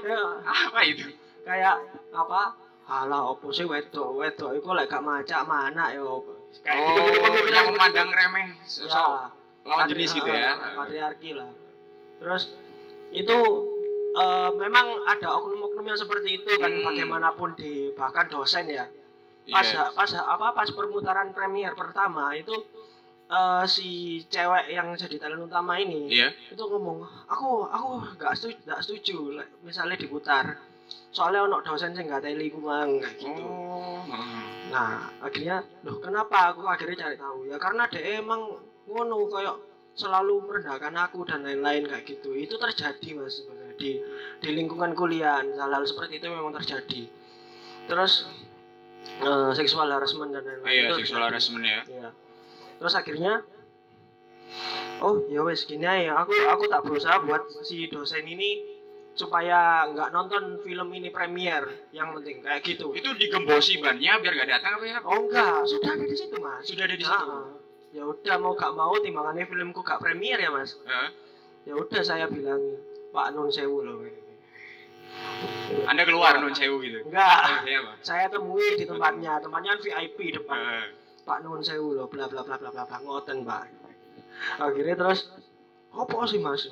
ya, 0.00 0.20
Apa 0.40 0.78
itu? 0.84 1.10
kayak 1.42 1.76
apa? 2.10 2.54
Alah, 2.86 3.30
opo 3.30 3.50
sih 3.50 3.62
wedok, 3.62 4.14
wedok 4.16 4.50
iku 4.52 4.70
lek 4.72 4.86
gak 4.86 4.98
macak 5.00 5.42
mana 5.42 5.90
ya 5.90 6.02
opo. 6.02 6.50
Kayak 6.60 6.74
Oh, 6.76 6.86
gitu-gitu 6.90 7.18
pemikiran 7.20 7.54
yang 7.56 7.66
memandang 7.70 8.08
itu. 8.08 8.16
remeh 8.16 8.48
Ya, 8.82 9.04
lawan 9.62 9.86
jenis 9.86 10.10
gitu 10.12 10.26
ya. 10.26 10.50
Patri- 10.52 10.74
patriarki 10.74 11.30
lah 11.32 11.50
terus 12.16 12.42
itu 13.10 13.38
eh, 14.12 14.50
memang 14.54 14.86
ada 15.04 15.28
oknum-oknum 15.32 15.86
yang 15.86 15.96
seperti 15.96 16.36
itu 16.36 16.50
kan 16.58 16.68
Hmm. 16.68 16.84
bagaimanapun 16.84 17.54
di 17.54 17.72
bahkan 17.92 18.26
dosen 18.26 18.66
ya 18.66 18.84
pas 19.46 19.64
Iya. 19.64 19.88
pas 19.90 20.10
apa 20.12 20.52
pas 20.52 20.68
permutaran 20.68 21.30
premier 21.30 21.72
pertama 21.72 22.34
itu 22.34 22.52
eh, 23.30 23.64
si 23.64 23.88
cewek 24.26 24.66
yang 24.68 24.90
jadi 24.92 25.16
talent 25.16 25.46
utama 25.46 25.74
ini 25.76 26.10
Iya. 26.10 26.28
itu 26.50 26.58
ngomong 26.60 26.98
aku 27.26 27.64
aku 27.64 27.88
nggak 28.14 28.32
setuju 28.34 28.58
nggak 28.66 28.80
setuju 28.82 29.16
misalnya 29.62 29.94
diputar 29.94 30.58
soalnya 31.10 31.42
ono 31.42 31.58
dosen 31.60 31.90
sing 31.92 32.06
nggak 32.06 32.22
teli 32.22 32.50
mang 32.52 32.98
kayak 32.98 33.16
gitu 33.16 33.42
Oh. 34.00 34.02
Nah, 34.70 35.10
akhirnya, 35.18 35.62
loh 35.82 35.98
kenapa 35.98 36.50
aku 36.50 36.62
akhirnya 36.62 36.94
cari 36.96 37.14
tahu? 37.14 37.46
Ya 37.46 37.58
karena 37.58 37.86
dia 37.86 38.18
emang 38.18 38.54
ngono 38.86 39.26
kayak 39.26 39.54
selalu 39.94 40.46
merendahkan 40.46 40.94
aku 40.96 41.22
dan 41.22 41.42
lain-lain 41.42 41.84
kayak 41.84 42.06
gitu 42.06 42.34
itu 42.34 42.54
terjadi 42.54 43.08
mas 43.14 43.34
sebenarnya 43.36 43.74
di 43.76 43.98
di 44.38 44.48
lingkungan 44.50 44.94
kuliah 44.94 45.42
hal-hal 45.42 45.82
seperti 45.82 46.18
itu 46.18 46.26
memang 46.26 46.54
terjadi 46.54 47.06
terus 47.86 48.26
eh, 49.18 49.50
seksual 49.52 49.90
harassment 49.90 50.30
dan 50.30 50.42
lain-lain 50.42 50.70
Iya, 50.70 50.86
itu 50.88 50.94
seksual 51.02 51.22
harassment 51.24 51.64
ya. 51.64 51.82
Iya. 51.84 52.08
Terus 52.80 52.96
akhirnya 52.96 53.44
oh 55.00 55.20
ya 55.28 55.44
wes 55.44 55.68
gini 55.68 55.84
aja 55.84 56.24
aku 56.24 56.32
aku 56.48 56.64
tak 56.66 56.80
berusaha 56.82 57.20
buat 57.22 57.44
si 57.62 57.86
dosen 57.86 58.24
ini 58.24 58.80
supaya 59.12 59.84
nggak 59.90 60.08
nonton 60.10 60.64
film 60.64 60.88
ini 60.90 61.12
premier 61.12 61.60
yang 61.92 62.16
penting 62.16 62.40
kayak 62.40 62.64
gitu 62.64 62.94
Itu 62.96 63.12
digembosi 63.12 63.76
bannya 63.78 64.16
biar 64.16 64.32
gak 64.32 64.48
datang 64.48 64.72
apa 64.80 64.84
ya? 64.86 64.98
oh 65.04 65.28
enggak 65.28 65.68
sudah 65.68 65.90
ada 65.92 66.04
di 66.08 66.16
situ 66.16 66.36
mas 66.40 66.62
Sudah 66.64 66.84
ada 66.88 66.96
di 66.96 67.04
situ. 67.04 67.12
Ah, 67.12 67.52
ya 67.92 68.02
udah 68.06 68.36
mau 68.40 68.56
gak 68.56 68.72
mau 68.72 68.94
timbangannya 68.96 69.44
filmku 69.44 69.84
gak 69.84 70.00
premier 70.00 70.40
ya 70.40 70.48
mas 70.48 70.78
Heeh. 70.80 71.08
ya 71.68 71.74
udah 71.76 72.00
saya 72.00 72.30
bilang 72.32 72.80
Pak 73.12 73.34
Nun 73.34 73.50
Sewu 73.52 73.82
loh 73.84 73.98
Anda 75.86 76.06
keluar 76.06 76.38
non 76.38 76.54
sewu 76.54 76.78
gitu. 76.80 77.02
enggak 77.06 77.66
Iya, 77.66 77.78
Pak. 77.82 77.94
saya 78.02 78.26
temui 78.30 78.78
di 78.78 78.86
tempatnya 78.86 79.42
tempatnya 79.42 79.74
kan 79.74 79.80
VIP 79.82 80.18
depan. 80.34 80.86
Pak 81.30 81.46
Nun 81.46 81.62
Sewu 81.62 81.94
loh 81.94 82.10
bla 82.10 82.26
bla 82.26 82.42
bla 82.42 82.58
bla 82.58 82.74
bla 82.74 82.82
bla 82.82 82.98
ngoten 83.06 83.46
Pak. 83.46 83.70
Akhirnya 84.58 84.98
terus 84.98 85.30
apa 85.94 86.26
sih 86.26 86.42
mas? 86.42 86.66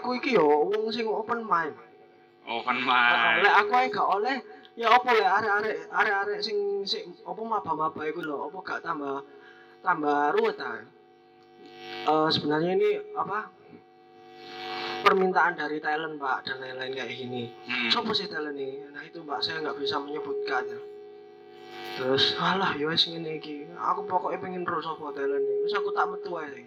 Aku 0.00 0.16
iki 0.16 0.40
yo 0.40 0.72
wong 0.72 0.88
sing 0.88 1.04
open 1.04 1.44
mind. 1.44 1.76
Open 2.48 2.80
mind. 2.80 3.44
oleh 3.44 3.52
aku 3.52 3.72
ae 3.76 3.92
gak 3.92 4.08
oleh 4.08 4.36
ya 4.72 4.88
apa 4.88 5.08
le 5.12 5.24
arek-arek 5.24 5.76
arek-arek 5.92 6.38
sing 6.40 6.80
sing 6.88 7.12
apa 7.28 7.40
maba-maba 7.44 8.00
iku 8.08 8.24
lho 8.24 8.48
apa 8.48 8.58
gak 8.64 8.80
tambah 8.80 9.20
tambah 9.84 10.32
ruwet 10.32 10.56
ta? 10.56 10.80
Eh, 12.08 12.28
sebenarnya 12.32 12.72
ini 12.80 12.90
apa? 13.20 13.52
Permintaan 15.04 15.60
dari 15.60 15.84
talent 15.84 16.16
pak 16.16 16.48
dan 16.48 16.56
lain-lain 16.64 16.96
kayak 16.96 17.12
gini. 17.12 17.52
Hmm. 17.68 17.92
siapa 17.92 18.16
sih 18.16 18.24
talent 18.32 18.56
ini? 18.56 18.88
Nah 18.88 19.04
itu 19.04 19.20
mbak 19.20 19.44
saya 19.44 19.60
nggak 19.60 19.76
bisa 19.76 20.00
menyebutkan 20.00 20.64
terus 21.94 22.34
alah 22.38 22.74
ya 22.74 22.90
wes 22.90 23.06
ngene 23.06 23.38
iki 23.38 23.70
aku 23.78 24.06
pokoknya 24.06 24.38
pengen 24.42 24.62
terus 24.66 24.86
apa 24.86 25.14
talent 25.14 25.42
ini 25.42 25.62
terus 25.66 25.74
aku 25.78 25.90
tak 25.94 26.06
metu 26.10 26.30
aja 26.34 26.62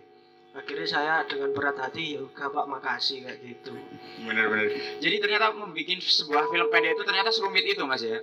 akhirnya 0.58 0.88
saya 0.90 1.14
dengan 1.30 1.54
berat 1.54 1.78
hati 1.78 2.18
ya 2.18 2.26
udah 2.26 2.48
pak 2.50 2.66
makasih 2.66 3.22
kayak 3.22 3.38
gitu 3.46 3.78
Bener-bener. 4.26 4.74
Jadi 4.98 5.16
ternyata 5.22 5.54
membuat 5.54 6.02
sebuah 6.02 6.50
film 6.50 6.68
pendek 6.74 6.98
itu 6.98 7.04
ternyata 7.06 7.30
serumit 7.30 7.62
itu 7.62 7.86
mas 7.86 8.02
ya. 8.02 8.18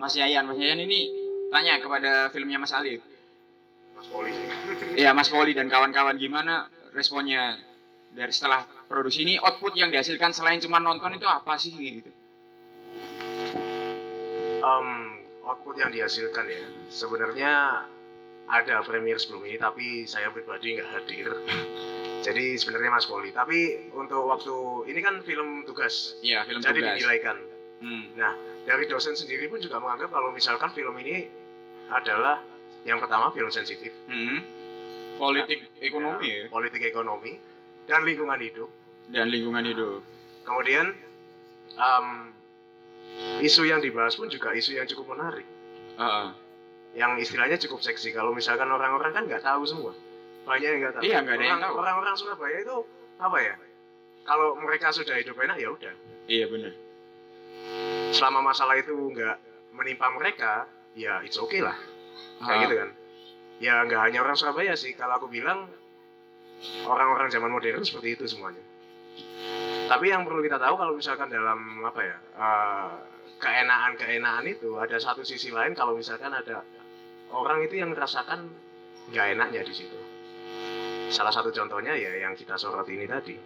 Mas 0.00 0.16
Yayan, 0.16 0.48
Mas 0.48 0.56
Yayan 0.56 0.80
ini 0.80 1.10
tanya 1.52 1.76
kepada 1.82 2.32
filmnya 2.32 2.56
Mas 2.56 2.72
Alif. 2.72 3.04
Mas 3.92 4.08
Poli. 4.08 4.32
Iya 5.00 5.12
Mas 5.12 5.28
Poli 5.28 5.52
dan 5.52 5.68
kawan-kawan 5.68 6.16
gimana 6.16 6.70
responnya 6.96 7.60
dari 8.16 8.32
setelah 8.32 8.64
produksi 8.88 9.28
ini 9.28 9.36
output 9.36 9.76
yang 9.76 9.92
dihasilkan 9.92 10.32
selain 10.32 10.64
cuma 10.64 10.80
nonton 10.80 11.12
itu 11.12 11.28
apa 11.28 11.60
sih 11.60 11.76
gitu? 11.76 12.10
Em, 14.58 14.88
output 15.48 15.74
yang 15.76 15.88
dihasilkan 15.88 16.44
ya 16.44 16.60
sebenarnya 16.88 17.52
ada 18.46 18.80
premier 18.80 19.16
sebelum 19.16 19.44
ini 19.44 19.56
tapi 19.56 19.86
saya 20.04 20.28
pribadi 20.28 20.76
nggak 20.76 20.88
hadir 20.90 21.28
jadi 22.26 22.44
sebenarnya 22.54 22.90
Mas 22.90 23.04
Poli 23.04 23.30
tapi 23.30 23.58
untuk 23.90 24.24
waktu 24.24 24.54
ini 24.86 25.00
kan 25.00 25.20
film 25.20 25.64
tugas 25.64 26.16
Iya 26.20 26.44
film 26.44 26.60
jadi 26.60 26.76
tugas. 26.76 26.94
dinilaikan 26.94 27.36
Hmm. 27.78 28.10
dari 28.64 28.84
dosen 28.84 29.14
sendiri 29.14 29.46
pun 29.46 29.62
juga 29.62 29.78
menganggap 29.78 30.10
kalau 30.10 30.34
misalkan 30.34 30.66
film 30.72 30.98
ini 30.98 31.30
adalah 31.88 32.42
yang 32.82 32.98
pertama 32.98 33.30
film 33.30 33.48
sensitif 33.48 33.94
Hmm. 34.04 34.42
Politik 35.14 35.62
ekonomi 35.78 36.26
ya 36.26 36.44
politik 36.48 36.82
ekonomi 36.84 37.38
dan 37.86 38.02
lingkungan 38.02 38.34
hidup 38.36 38.66
dan 39.08 39.26
lingkungan 39.26 39.62
hidup. 39.62 40.02
kemudian 40.42 40.90
em, 41.70 42.06
isu 43.38 43.62
yang 43.64 43.78
dibahas 43.78 44.14
pun 44.14 44.26
juga 44.26 44.50
isu 44.52 44.76
yang 44.76 44.86
cukup 44.86 45.14
menarik. 45.16 45.46
Heeh. 45.98 46.28
yang 46.96 47.14
istilahnya 47.20 47.60
cukup 47.60 47.78
seksi. 47.78 48.10
Kalau 48.10 48.32
misalkan 48.32 48.66
orang-orang 48.66 49.12
kan 49.12 49.22
nggak 49.28 49.44
tahu 49.44 49.62
semua. 49.62 49.92
Banyak 50.48 50.66
yang 50.66 50.80
nggak 50.82 50.94
tahu. 50.98 51.02
Iya, 51.04 51.16
nggak 51.20 51.36
ada 51.36 51.44
yang 51.46 51.60
tahu. 51.60 51.74
orang-orang 51.78 52.14
Surabaya 52.16 52.58
itu 52.58 52.76
apa 53.20 53.38
ya? 53.38 53.54
Kalau 54.24 54.56
mereka 54.56 54.90
sudah 54.90 55.14
hidup 55.14 55.36
enak 55.36 55.56
ya 55.56 55.68
udah. 55.70 55.94
Iya 56.26 56.46
benar. 56.48 56.74
selama 58.08 58.40
masalah 58.40 58.80
itu 58.80 58.90
nggak 58.96 59.36
menimpa 59.76 60.08
mereka 60.16 60.64
ya 60.96 61.20
it's 61.22 61.36
okay 61.36 61.60
lah. 61.60 61.76
Kayak 62.40 62.56
Ah. 62.56 62.62
gitu 62.66 62.74
kan. 62.80 62.90
Ya 63.60 63.74
nggak 63.84 64.00
hanya 64.08 64.18
orang 64.24 64.34
Surabaya 64.34 64.72
sih. 64.74 64.96
Kalau 64.96 65.20
aku 65.20 65.28
bilang 65.28 65.68
orang-orang 66.88 67.28
zaman 67.28 67.52
modern 67.52 67.84
seperti 67.84 68.16
itu 68.18 68.24
semuanya 68.26 68.64
tapi 69.88 70.12
yang 70.12 70.22
perlu 70.28 70.44
kita 70.44 70.60
tahu 70.60 70.74
kalau 70.76 70.92
misalkan 70.94 71.32
dalam 71.32 71.80
apa 71.82 72.00
ya 72.04 72.16
eh, 72.36 72.90
keenaan-keenaan 73.40 74.44
itu 74.46 74.76
ada 74.76 75.00
satu 75.00 75.24
sisi 75.24 75.48
lain 75.48 75.72
kalau 75.72 75.96
misalkan 75.96 76.30
ada 76.30 76.62
orang 77.32 77.64
itu 77.64 77.80
yang 77.80 77.90
merasakan 77.90 78.46
nggak 79.08 79.26
enaknya 79.34 79.64
di 79.64 79.74
situ 79.74 79.98
salah 81.08 81.32
satu 81.32 81.48
contohnya 81.48 81.96
ya 81.96 82.28
yang 82.28 82.36
kita 82.36 82.60
sorot 82.60 82.84
ini 82.92 83.08
tadi 83.08 83.36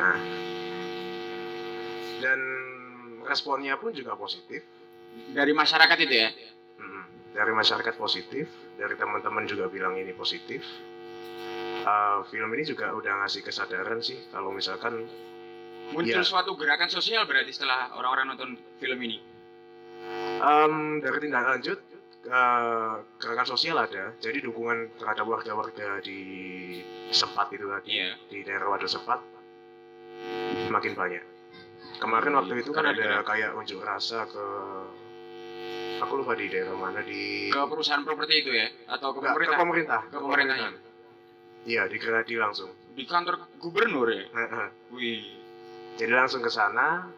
nah 0.00 0.16
dan 2.16 2.40
responnya 3.28 3.76
pun 3.76 3.92
juga 3.92 4.16
positif 4.16 4.64
Dari 5.32 5.52
masyarakat 5.56 5.98
itu 6.04 6.14
ya. 6.14 6.28
Dari 7.36 7.52
masyarakat 7.52 7.94
positif, 8.00 8.48
dari 8.80 8.96
teman-teman 8.96 9.44
juga 9.44 9.68
bilang 9.68 9.96
ini 9.96 10.12
positif. 10.16 10.64
Uh, 11.86 12.26
film 12.26 12.50
ini 12.50 12.66
juga 12.66 12.90
udah 12.90 13.22
ngasih 13.22 13.46
kesadaran 13.46 14.02
sih 14.02 14.18
kalau 14.28 14.50
misalkan 14.50 15.06
Muncul 15.86 16.18
Iya. 16.18 16.26
suatu 16.26 16.58
gerakan 16.58 16.90
sosial 16.90 17.22
berarti 17.24 17.54
setelah 17.54 17.94
orang-orang 17.94 18.34
nonton 18.34 18.50
film 18.82 18.98
ini. 18.98 19.22
um, 20.36 20.98
dari 20.98 21.18
tindak 21.22 21.46
lanjut 21.46 21.78
uh, 22.26 23.06
gerakan 23.16 23.46
sosial 23.46 23.78
ada, 23.78 24.10
jadi 24.18 24.42
dukungan 24.42 24.98
terhadap 24.98 25.22
warga-warga 25.24 26.02
di 26.02 26.18
Sepat 27.08 27.54
itu 27.54 27.70
tadi 27.70 27.88
Iya. 27.94 28.18
di 28.26 28.38
daerah 28.42 28.66
Wadah 28.66 28.90
Sepat 28.90 29.20
makin 30.68 30.92
banyak. 30.92 31.22
Kemarin 31.96 32.34
waktu 32.34 32.54
itu 32.60 32.74
kan 32.74 32.82
ada 32.84 33.22
kayak 33.22 33.54
unjuk 33.54 33.78
rasa 33.80 34.26
ke 34.26 34.44
aku 35.96 36.12
lupa 36.18 36.34
di 36.34 36.50
daerah 36.50 36.74
mana 36.74 36.98
di 37.00 37.48
Ke 37.48 37.62
perusahaan 37.62 38.02
properti 38.02 38.42
itu 38.42 38.50
ya 38.50 38.66
atau 38.90 39.14
ke 39.14 39.22
Enggak, 39.22 39.30
ke 39.30 39.38
pemerintah? 39.38 39.56
pemerintah. 39.56 40.00
Ke 40.10 40.18
pemerintahnya. 40.18 40.70
Iya 41.66 41.90
di 41.90 41.98
Geradi 41.98 42.38
langsung. 42.38 42.70
Di 42.94 43.02
kantor 43.04 43.58
gubernur 43.58 44.06
ya. 44.08 44.24
Wih. 44.94 45.26
Jadi 45.98 46.12
langsung 46.14 46.40
ke 46.40 46.48
sana. 46.48 47.10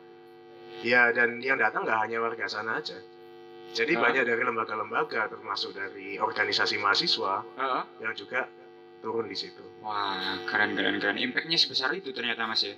Ya 0.80 1.11
dan 1.12 1.42
yang 1.44 1.61
datang 1.61 1.84
nggak 1.84 2.00
hanya 2.08 2.18
warga 2.22 2.48
sana 2.48 2.80
aja. 2.80 2.96
Jadi 3.76 3.92
Hah? 3.98 4.00
banyak 4.08 4.24
dari 4.24 4.42
lembaga-lembaga 4.42 5.28
termasuk 5.28 5.76
dari 5.76 6.16
organisasi 6.16 6.80
mahasiswa 6.80 7.44
Heeh. 7.44 7.82
yang 8.00 8.14
juga 8.16 8.48
turun 9.04 9.28
di 9.28 9.37
situ. 9.37 9.61
Wah, 9.84 10.40
keren 10.48 10.72
keren 10.72 10.96
keren. 10.96 11.20
Impactnya 11.20 11.61
sebesar 11.61 11.92
itu 11.92 12.14
ternyata 12.16 12.48
Mas 12.48 12.64
ya. 12.64 12.74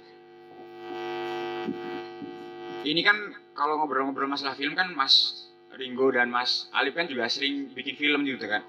Ini 2.80 3.00
kan 3.04 3.16
kalau 3.52 3.78
ngobrol-ngobrol 3.78 4.26
masalah 4.26 4.56
film 4.56 4.72
kan 4.72 4.90
Mas 4.96 5.46
Ringo 5.76 6.08
dan 6.10 6.32
Mas 6.32 6.72
Alif 6.72 6.96
kan 6.96 7.06
juga 7.06 7.28
sering 7.28 7.70
bikin 7.76 7.94
film 7.94 8.24
gitu 8.26 8.48
kan. 8.48 8.64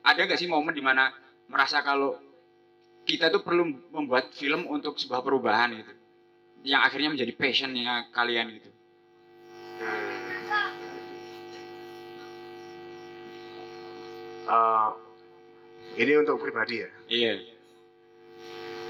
Ada 0.00 0.26
gak 0.26 0.40
sih 0.40 0.48
momen 0.48 0.72
di 0.72 0.80
mana 0.80 1.12
merasa 1.52 1.84
kalau 1.84 2.16
kita 3.10 3.26
tuh 3.34 3.42
perlu 3.42 3.66
membuat 3.90 4.30
film 4.38 4.70
untuk 4.70 4.94
sebuah 4.94 5.26
perubahan 5.26 5.74
gitu, 5.74 5.92
yang 6.62 6.86
akhirnya 6.86 7.10
menjadi 7.10 7.34
passionnya 7.34 8.06
kalian 8.14 8.54
gitu. 8.54 8.70
Eh, 14.50 14.90
ini 15.98 16.12
untuk 16.22 16.38
pribadi 16.38 16.86
ya. 16.86 16.90
Iya. 17.10 17.34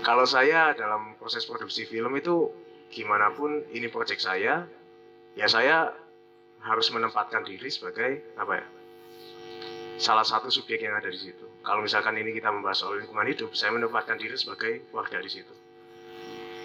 Kalau 0.04 0.28
saya 0.28 0.76
dalam 0.76 1.16
proses 1.16 1.48
produksi 1.48 1.88
film 1.88 2.12
itu 2.16 2.52
gimana 2.92 3.32
pun 3.32 3.64
ini 3.72 3.88
proyek 3.88 4.20
saya, 4.20 4.68
ya 5.32 5.46
saya 5.48 5.96
harus 6.60 6.92
menempatkan 6.92 7.44
diri 7.44 7.72
sebagai 7.72 8.36
apa 8.36 8.60
ya? 8.60 8.66
Salah 10.00 10.24
satu 10.24 10.48
subjek 10.48 10.80
yang 10.80 10.96
ada 10.96 11.08
di 11.08 11.20
situ. 11.20 11.49
Kalau 11.60 11.80
misalkan 11.80 12.16
ini 12.16 12.30
kita 12.30 12.48
membahas 12.48 12.78
soal 12.78 12.98
lingkungan 12.98 13.26
hidup, 13.26 13.52
saya 13.52 13.70
menempatkan 13.70 14.16
diri 14.16 14.32
sebagai 14.34 14.88
warga 14.90 15.18
di 15.18 15.28
situ. 15.30 15.52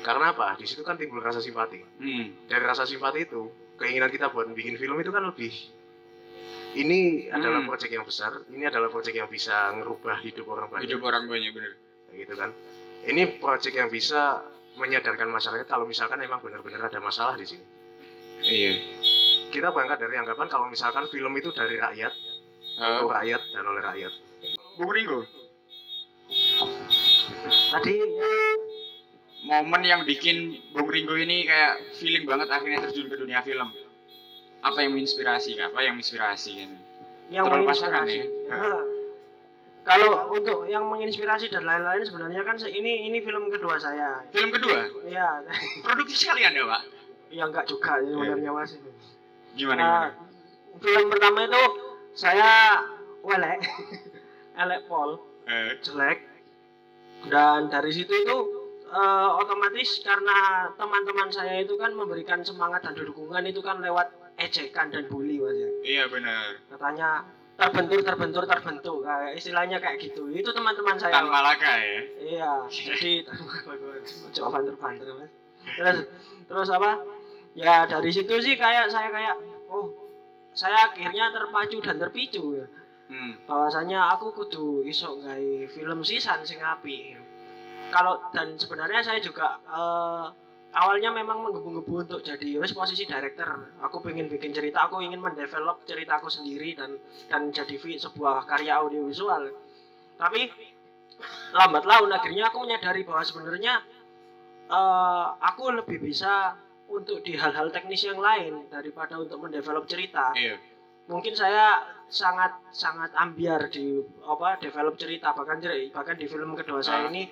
Karena 0.01 0.31
apa? 0.31 0.55
Di 0.55 0.63
situ 0.63 0.81
kan 0.81 0.95
timbul 0.95 1.19
rasa 1.19 1.39
simpati. 1.39 1.81
Hmm. 1.99 2.25
Dari 2.45 2.61
rasa 2.61 2.83
simpati 2.83 3.23
itu, 3.23 3.49
keinginan 3.75 4.07
kita 4.07 4.29
buat 4.29 4.47
bikin 4.49 4.75
film 4.75 4.95
itu 4.97 5.09
kan 5.09 5.25
lebih 5.25 5.51
ini 6.75 6.99
adalah 7.29 7.59
Hmm. 7.59 7.69
proyek 7.69 7.87
yang 7.89 8.03
besar, 8.03 8.31
ini 8.49 8.63
adalah 8.63 8.87
proyek 8.87 9.15
yang 9.15 9.27
bisa 9.27 9.71
ngerubah 9.73 10.19
hidup 10.21 10.43
orang 10.45 10.67
banyak 10.67 10.83
Hidup 10.85 11.01
orang 11.03 11.23
banyak 11.25 11.51
bener. 11.51 11.73
gitu 12.11 12.31
kan 12.33 12.51
ini 13.05 13.27
proyek 13.35 13.73
yang 13.73 13.87
bisa 13.87 14.43
menyadarkan 14.75 15.27
masyarakat 15.29 15.63
kalau 15.65 15.83
misalkan 15.83 16.15
memang 16.17 16.39
benar-benar 16.39 16.87
ada 16.87 16.99
masalah 16.99 17.35
di 17.35 17.43
sini 17.45 17.63
Iya. 18.41 18.71
kita 19.51 19.67
berangkat 19.69 19.99
dari 19.99 20.15
anggapan 20.15 20.47
kalau 20.47 20.67
misalkan 20.67 21.07
film 21.07 21.31
itu 21.33 21.51
dari 21.51 21.75
rakyat 21.75 22.11
Eh, 22.75 22.87
untuk 22.93 23.07
rakyat 23.09 23.39
dan 23.51 23.63
oleh 23.65 23.79
rakyat 23.81 24.13
Bung 24.75 24.91
Ringo, 24.91 25.23
tadi 27.71 27.95
momen 29.47 29.81
yang 29.87 30.03
bikin 30.03 30.59
Bung 30.75 30.91
Ringo 30.91 31.15
ini 31.15 31.47
kayak 31.47 31.95
feeling 31.95 32.27
banget 32.27 32.51
akhirnya 32.51 32.83
terjun 32.83 33.07
ke 33.07 33.15
dunia 33.15 33.39
film. 33.39 33.71
Apa 34.59 34.81
yang 34.81 34.97
menginspirasi 34.97 35.55
apa 35.61 35.79
yang 35.79 35.95
menginspirasi 35.95 36.51
gitu? 36.57 36.75
yang 37.29 37.45
Terlalu 37.47 37.63
menginspirasi. 37.69 38.15
ya? 38.17 38.25
Nah, 38.49 38.81
kalau 39.85 40.11
untuk 40.33 40.65
yang 40.65 40.89
menginspirasi 40.89 41.53
dan 41.53 41.63
lain-lain 41.63 42.01
sebenarnya 42.01 42.41
kan 42.41 42.57
ini 42.65 43.05
ini 43.07 43.21
film 43.21 43.47
kedua 43.53 43.77
saya. 43.77 44.25
film 44.33 44.49
kedua? 44.49 44.89
Iya, 45.05 45.45
produksi 45.85 46.17
sekalian 46.19 46.57
ya 46.57 46.65
pak? 46.65 46.81
Ya 47.29 47.43
enggak 47.47 47.65
juga 47.69 48.01
sih 48.01 48.11
sebenarnya 48.11 48.51
Mas. 48.51 48.71
gimana 49.55 49.79
Nah, 49.79 49.87
gimana? 50.11 50.11
film 50.81 51.05
pertama 51.07 51.39
itu 51.45 51.63
saya 52.11 52.81
welek, 53.21 53.59
elek 54.55 54.87
pol, 54.87 55.19
Eh, 55.45 55.77
jelek. 55.79 56.19
Dan 57.25 57.69
dari 57.69 57.91
situ 57.91 58.09
itu 58.11 58.37
eh, 58.85 59.29
otomatis 59.35 60.01
karena 60.01 60.69
teman-teman 60.73 61.29
saya 61.29 61.61
itu 61.61 61.73
kan 61.75 61.91
memberikan 61.91 62.41
semangat 62.41 62.81
dan 62.81 62.93
dukungan 62.93 63.45
itu 63.45 63.59
kan 63.59 63.81
lewat 63.81 64.09
ejekan 64.35 64.91
dan 64.91 65.07
bully 65.07 65.39
Mas 65.39 65.55
ya. 65.55 65.69
iya 65.81 66.03
benar 66.05 66.59
Katanya 66.67 67.23
terbentur 67.55 68.03
terbentur 68.03 68.43
terbentuk 68.43 68.97
kayak 69.01 69.39
istilahnya 69.39 69.79
kayak 69.79 69.97
gitu. 70.03 70.27
Itu 70.27 70.51
teman-teman 70.51 70.99
saya. 70.99 71.13
Tan 71.13 71.31
Malaka 71.31 71.71
ya 71.79 71.99
Iya, 72.19 72.51
jadi 72.67 73.23
coba 74.35 74.59
banter-banter 74.59 75.07
mas. 75.15 75.31
Terus 75.65 75.97
terus 76.45 76.69
apa? 76.69 76.99
Ya 77.55 77.87
dari 77.87 78.11
situ 78.11 78.33
sih 78.43 78.59
kayak 78.59 78.91
saya 78.91 79.07
kayak 79.09 79.39
oh 79.71 79.87
saya 80.51 80.91
akhirnya 80.91 81.31
terpacu 81.31 81.79
dan 81.79 81.95
terpicu 81.97 82.59
ya. 82.59 82.67
Hmm. 83.09 83.45
Bahwasanya 83.45 84.13
aku 84.17 84.33
kudu 84.33 84.85
iso 84.85 85.19
gawe 85.21 85.53
film 85.71 85.99
sisan 86.01 86.41
sing 86.45 86.61
apik. 86.61 87.17
Kalau 87.93 88.17
dan 88.33 88.57
sebenarnya 88.57 89.01
saya 89.05 89.19
juga 89.21 89.61
eh, 89.61 90.25
awalnya 90.75 91.13
memang 91.13 91.45
menggebu-gebu 91.45 91.93
untuk 92.09 92.19
jadi 92.25 92.59
wes 92.59 92.73
posisi 92.73 93.05
director. 93.05 93.77
Aku 93.85 94.01
pengen 94.01 94.27
bikin 94.27 94.51
cerita, 94.51 94.89
aku 94.89 94.99
ingin 95.05 95.21
mendevelop 95.21 95.85
ceritaku 95.85 96.27
sendiri 96.27 96.73
dan 96.73 96.97
dan 97.29 97.53
jadi 97.53 97.75
sebuah 97.77 98.49
karya 98.49 98.81
audiovisual. 98.81 99.53
Tapi 100.17 100.49
lambat 101.55 101.87
laun 101.87 102.11
akhirnya 102.11 102.51
aku 102.51 102.67
menyadari 102.67 103.05
bahwa 103.05 103.23
sebenarnya 103.23 103.73
eh, 104.67 105.27
aku 105.39 105.71
lebih 105.71 106.01
bisa 106.01 106.57
untuk 106.85 107.25
di 107.25 107.33
hal-hal 107.33 107.73
teknis 107.73 108.05
yang 108.05 108.21
lain 108.21 108.69
daripada 108.69 109.17
untuk 109.17 109.41
mendevelop 109.41 109.89
cerita. 109.89 110.33
iya 110.37 110.74
Mungkin 111.05 111.33
saya 111.37 111.85
sangat 112.05 112.53
sangat 112.69 113.11
ambiar 113.17 113.69
di 113.69 113.97
apa 114.21 114.61
develop 114.61 114.93
cerita 114.97 115.33
bahkan 115.33 115.57
bahkan 115.89 116.13
di 116.13 116.29
film 116.29 116.53
kedua 116.53 116.81
saya 116.81 117.05
Ah. 117.05 117.11
ini 117.11 117.29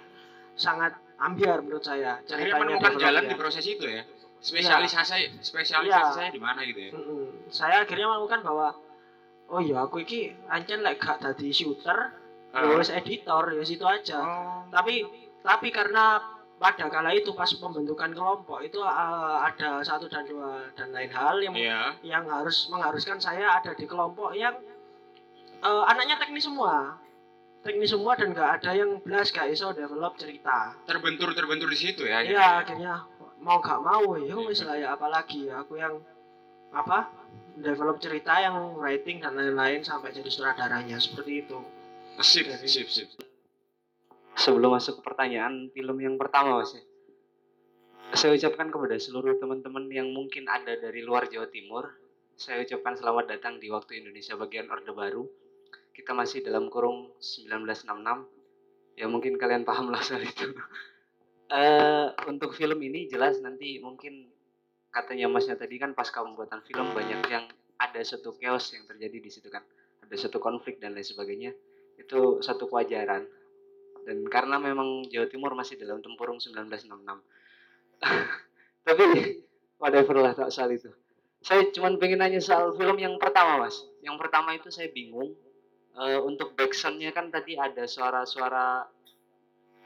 sangat 0.58 0.98
ambiar 1.22 1.62
menurut 1.62 1.86
saya 1.86 2.18
akhirnya 2.22 2.58
ceritanya 2.58 2.62
menemukan 2.62 2.94
jalan 2.98 3.24
ya. 3.26 3.30
di 3.30 3.36
proses 3.38 3.66
itu 3.70 3.86
ya 3.86 4.02
spesialisasi 4.42 5.40
spesialisasi 5.46 5.94
Iya. 5.94 6.14
saya 6.14 6.30
di 6.34 6.42
mana 6.42 6.66
gitu 6.66 6.90
ya 6.90 6.92
saya 7.54 7.86
akhirnya 7.86 8.10
menemukan 8.10 8.42
bahwa 8.42 8.68
oh 9.54 9.62
ya 9.62 9.86
aku 9.86 10.02
iki 10.02 10.34
ancen 10.50 10.82
lek 10.82 10.98
gak 10.98 11.22
dadi 11.22 11.54
shooter 11.54 12.18
ya 12.54 12.74
wis 12.74 12.90
editor 12.90 13.54
ya 13.54 13.64
situ 13.66 13.86
aja 13.86 14.20
oh. 14.20 14.62
tapi 14.74 15.06
tapi 15.46 15.70
karena 15.70 16.18
pada 16.62 16.86
kala 16.88 17.12
itu 17.12 17.34
pas 17.34 17.50
pembentukan 17.50 18.13
kelompok 18.13 18.63
itu 18.63 18.80
uh, 18.80 19.44
ada 19.44 19.84
satu 19.84 20.08
dan 20.08 20.24
dua 20.24 20.70
dan 20.78 20.94
lain 20.96 21.12
hal 21.12 21.36
yang 21.42 21.56
iya. 21.58 21.82
yang 22.06 22.24
harus 22.30 22.70
mengharuskan 22.72 23.20
saya 23.20 23.60
ada 23.60 23.76
di 23.76 23.84
kelompok 23.84 24.32
yang 24.38 24.56
uh, 25.60 25.84
anaknya 25.89 26.16
teknis 26.22 26.46
semua. 26.46 27.00
Teknis 27.63 27.96
semua 27.96 28.20
dan 28.20 28.36
nggak 28.36 28.50
ada 28.60 28.72
yang 28.76 29.00
belas 29.04 29.32
gak 29.32 29.48
iso 29.48 29.72
develop 29.72 30.20
cerita. 30.20 30.76
Terbentur 30.84 31.32
terbentur 31.32 31.72
di 31.72 31.80
situ 31.80 32.04
ya 32.04 32.20
Iya 32.20 32.63
akhirnya 32.63 33.08
mau 33.39 33.60
gak 33.63 33.80
mau 33.80 34.20
ya 34.20 34.36
wis 34.36 34.63
lah 34.68 34.76
ya 34.76 34.96
apalagi 34.96 35.48
ya 35.48 35.63
aku 35.63 35.80
yang 35.80 36.00
apa 36.76 37.08
develop 37.56 38.04
cerita 38.04 38.36
yang 38.39 38.76
writing 38.76 39.24
dan 39.24 39.39
lain-lain 39.39 39.80
sampai 39.80 40.12
jadi 40.12 40.28
sutradaranya. 40.28 41.00
Seperti 41.00 41.48
itu. 41.48 41.60
Sip 42.20 42.46
sip 42.68 42.88
sip 42.92 43.33
sebelum 44.38 44.76
masuk 44.76 45.00
ke 45.00 45.02
pertanyaan 45.06 45.69
film 45.72 45.98
yang 46.02 46.15
pertama 46.17 46.62
mas 46.62 46.74
ya. 46.76 46.84
Saya 48.13 48.38
ucapkan 48.38 48.69
kepada 48.69 48.93
seluruh 49.02 49.41
teman-teman 49.41 49.89
yang 49.89 50.10
mungkin 50.13 50.46
ada 50.46 50.78
dari 50.78 51.02
luar 51.02 51.26
Jawa 51.30 51.50
Timur 51.50 52.04
saya 52.34 52.65
ucapkan 52.65 52.98
selamat 52.98 53.26
datang 53.30 53.62
di 53.62 53.69
waktu 53.69 54.02
Indonesia 54.02 54.34
bagian 54.34 54.65
Orde 54.74 54.89
Baru. 54.89 55.30
Kita 55.93 56.17
masih 56.17 56.41
dalam 56.41 56.65
kurung 56.74 57.13
1966 57.22 58.98
ya 58.98 59.06
mungkin 59.06 59.38
kalian 59.38 59.62
paham 59.62 59.93
lah 59.93 60.02
soal 60.02 60.26
itu. 60.26 60.54
Eh, 61.54 62.08
untuk 62.26 62.58
film 62.58 62.82
ini 62.82 63.06
jelas 63.06 63.38
nanti 63.38 63.78
mungkin 63.78 64.26
katanya 64.89 65.30
masnya 65.30 65.54
tadi 65.54 65.78
kan 65.78 65.93
pasca 65.93 66.26
pembuatan 66.26 66.65
film 66.65 66.89
banyak 66.98 67.22
yang 67.30 67.46
ada 67.78 68.02
satu 68.02 68.34
chaos 68.41 68.74
yang 68.74 68.89
terjadi 68.89 69.22
di 69.22 69.30
situ 69.30 69.54
kan. 69.54 69.62
Ada 70.02 70.17
satu 70.17 70.41
konflik 70.41 70.82
dan 70.82 70.98
lain 70.98 71.06
sebagainya. 71.06 71.54
Itu 72.02 72.41
satu 72.41 72.65
kewajaran 72.65 73.30
dan 74.04 74.24
karena 74.28 74.60
memang 74.60 75.08
Jawa 75.08 75.28
Timur 75.32 75.56
masih 75.56 75.80
dalam 75.80 76.04
tempurung 76.04 76.38
1966 76.39 76.88
tapi 78.88 79.04
whatever 79.80 80.16
lah 80.20 80.32
tak 80.36 80.52
soal 80.52 80.72
itu. 80.72 80.92
Saya 81.44 81.68
cuma 81.76 81.92
pengen 82.00 82.24
nanya 82.24 82.39
soal 82.39 82.72
film 82.80 82.96
yang 82.96 83.20
pertama 83.20 83.68
mas. 83.68 83.76
Yang 84.00 84.16
pertama 84.16 84.56
itu 84.56 84.72
saya 84.72 84.88
bingung. 84.92 85.36
Eh, 85.94 86.20
untuk 86.24 86.56
backsoundnya 86.56 87.12
kan 87.12 87.30
tadi 87.30 87.60
ada 87.60 87.84
suara-suara 87.86 88.88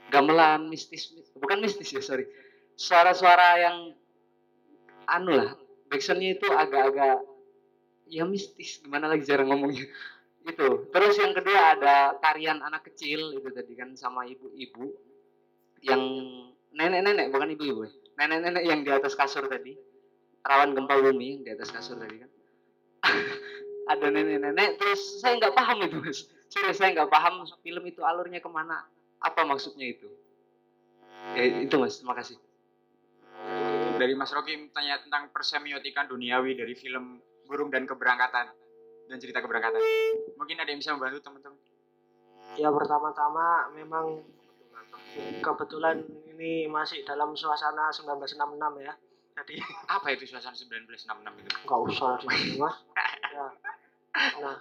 gamelan 0.08 0.72
mistis 0.72 1.12
bukan 1.34 1.60
mistis 1.60 1.90
ya 1.92 2.02
sorry. 2.02 2.30
Suara-suara 2.78 3.58
yang 3.58 3.78
anu 5.10 5.34
lah 5.34 5.52
backsoundnya 5.90 6.38
itu 6.38 6.48
agak-agak 6.48 7.26
ya 8.08 8.24
mistis 8.24 8.80
gimana 8.80 9.12
lagi 9.12 9.28
jarang 9.28 9.52
ngomongnya 9.52 9.84
itu 10.48 10.88
terus 10.90 11.16
yang 11.20 11.36
kedua 11.36 11.76
ada 11.76 12.16
tarian 12.24 12.64
anak 12.64 12.88
kecil 12.88 13.36
itu 13.36 13.50
tadi 13.52 13.74
kan 13.76 13.94
sama 14.00 14.24
ibu-ibu 14.24 14.96
yang 15.84 16.02
nenek-nenek 16.74 17.30
bukan 17.30 17.54
ibu-ibu 17.54 17.86
ya. 17.86 17.92
nenek-nenek 18.18 18.64
yang 18.66 18.80
di 18.82 18.92
atas 18.92 19.14
kasur 19.14 19.46
tadi. 19.46 19.78
Rawan 20.48 20.80
gempa 20.80 20.96
bumi 21.04 21.40
yang 21.40 21.44
di 21.44 21.52
atas 21.52 21.70
kasur 21.74 22.00
tadi 22.00 22.24
kan. 22.24 22.32
Ada 23.92 24.08
nenek-nenek 24.12 24.80
terus 24.80 25.22
saya 25.22 25.38
nggak 25.38 25.54
paham 25.54 25.78
itu 25.86 25.98
mas. 26.02 26.20
Saya 26.48 26.90
nggak 26.96 27.12
paham 27.12 27.44
film 27.62 27.84
itu 27.86 28.02
alurnya 28.04 28.40
ke 28.40 28.50
mana. 28.50 28.88
Apa 29.20 29.44
maksudnya 29.44 29.90
itu? 29.90 30.08
Ya, 31.36 31.44
itu 31.68 31.76
mas. 31.76 32.00
Terima 32.00 32.16
kasih. 32.16 32.40
Dari 33.98 34.14
Mas 34.14 34.30
Rocky 34.30 34.54
tanya 34.74 35.02
tentang 35.02 35.34
persemiotikan 35.34 36.06
duniawi 36.06 36.54
dari 36.54 36.78
film 36.78 37.18
Burung 37.50 37.74
dan 37.74 37.90
Keberangkatan 37.90 38.50
dan 39.08 39.18
cerita 39.18 39.40
keberangkatan. 39.40 39.80
Mungkin 40.36 40.56
ada 40.56 40.68
yang 40.68 40.78
bisa 40.78 40.92
membantu 40.92 41.20
teman-teman. 41.22 41.60
ya 42.56 42.70
pertama-tama 42.70 43.46
memang 43.72 44.24
kebetulan 45.40 46.02
ini 46.28 46.66
masih 46.66 47.04
dalam 47.04 47.32
suasana 47.32 47.90
1966 47.90 48.34
ya 48.82 48.94
jadi 49.36 49.56
Apa 49.96 50.08
itu 50.12 50.26
suasana 50.26 50.54
1966 50.54 51.06
itu? 51.38 51.50
nggak 51.64 51.80
usah 51.86 52.18
sih 52.20 52.58
mas 52.58 52.76
ya. 53.28 53.48
nah 54.40 54.58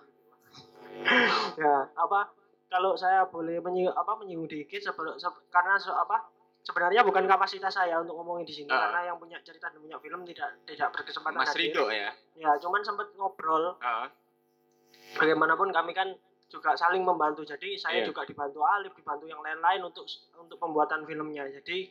ya 1.57 1.77
apa 1.95 2.21
kalau 2.67 2.93
saya 2.93 3.25
boleh 3.25 3.61
menying, 3.61 3.89
apa 3.89 4.13
menyinggung 4.15 4.45
dikit 4.47 4.83
sebelum 4.83 5.17
se- 5.17 5.45
karena 5.49 5.77
se- 5.77 5.89
apa 5.89 6.29
sebenarnya 6.61 7.01
bukan 7.01 7.25
kapasitas 7.25 7.71
saya 7.71 7.97
untuk 7.97 8.13
ngomongin 8.15 8.45
di 8.45 8.53
sini 8.55 8.69
Ah. 8.69 8.91
karena 8.91 9.01
yang 9.09 9.17
punya 9.17 9.39
cerita 9.41 9.71
dan 9.71 9.79
punya 9.79 9.97
film 9.97 10.21
tidak 10.27 10.53
tidak 10.67 10.89
berkesempatan 10.91 11.39
Mas. 11.39 11.55
Rido 11.55 11.89
ya. 11.89 12.11
ya 12.35 12.51
cuman 12.59 12.83
sempet 12.83 13.09
ngobrol 13.15 13.79
Heeh. 13.79 14.09
Bagaimanapun 15.17 15.69
kami 15.71 15.93
kan 15.93 16.13
juga 16.47 16.73
saling 16.73 17.03
membantu 17.03 17.43
jadi 17.43 17.75
saya 17.75 18.01
Iya. 18.01 18.07
juga 18.07 18.23
dibantu 18.23 18.63
Alif 18.63 18.95
dibantu 18.95 19.27
yang 19.27 19.41
lain-lain 19.41 19.83
untuk 19.83 20.07
untuk 20.37 20.57
pembuatan 20.57 21.03
filmnya 21.03 21.49
jadi 21.51 21.91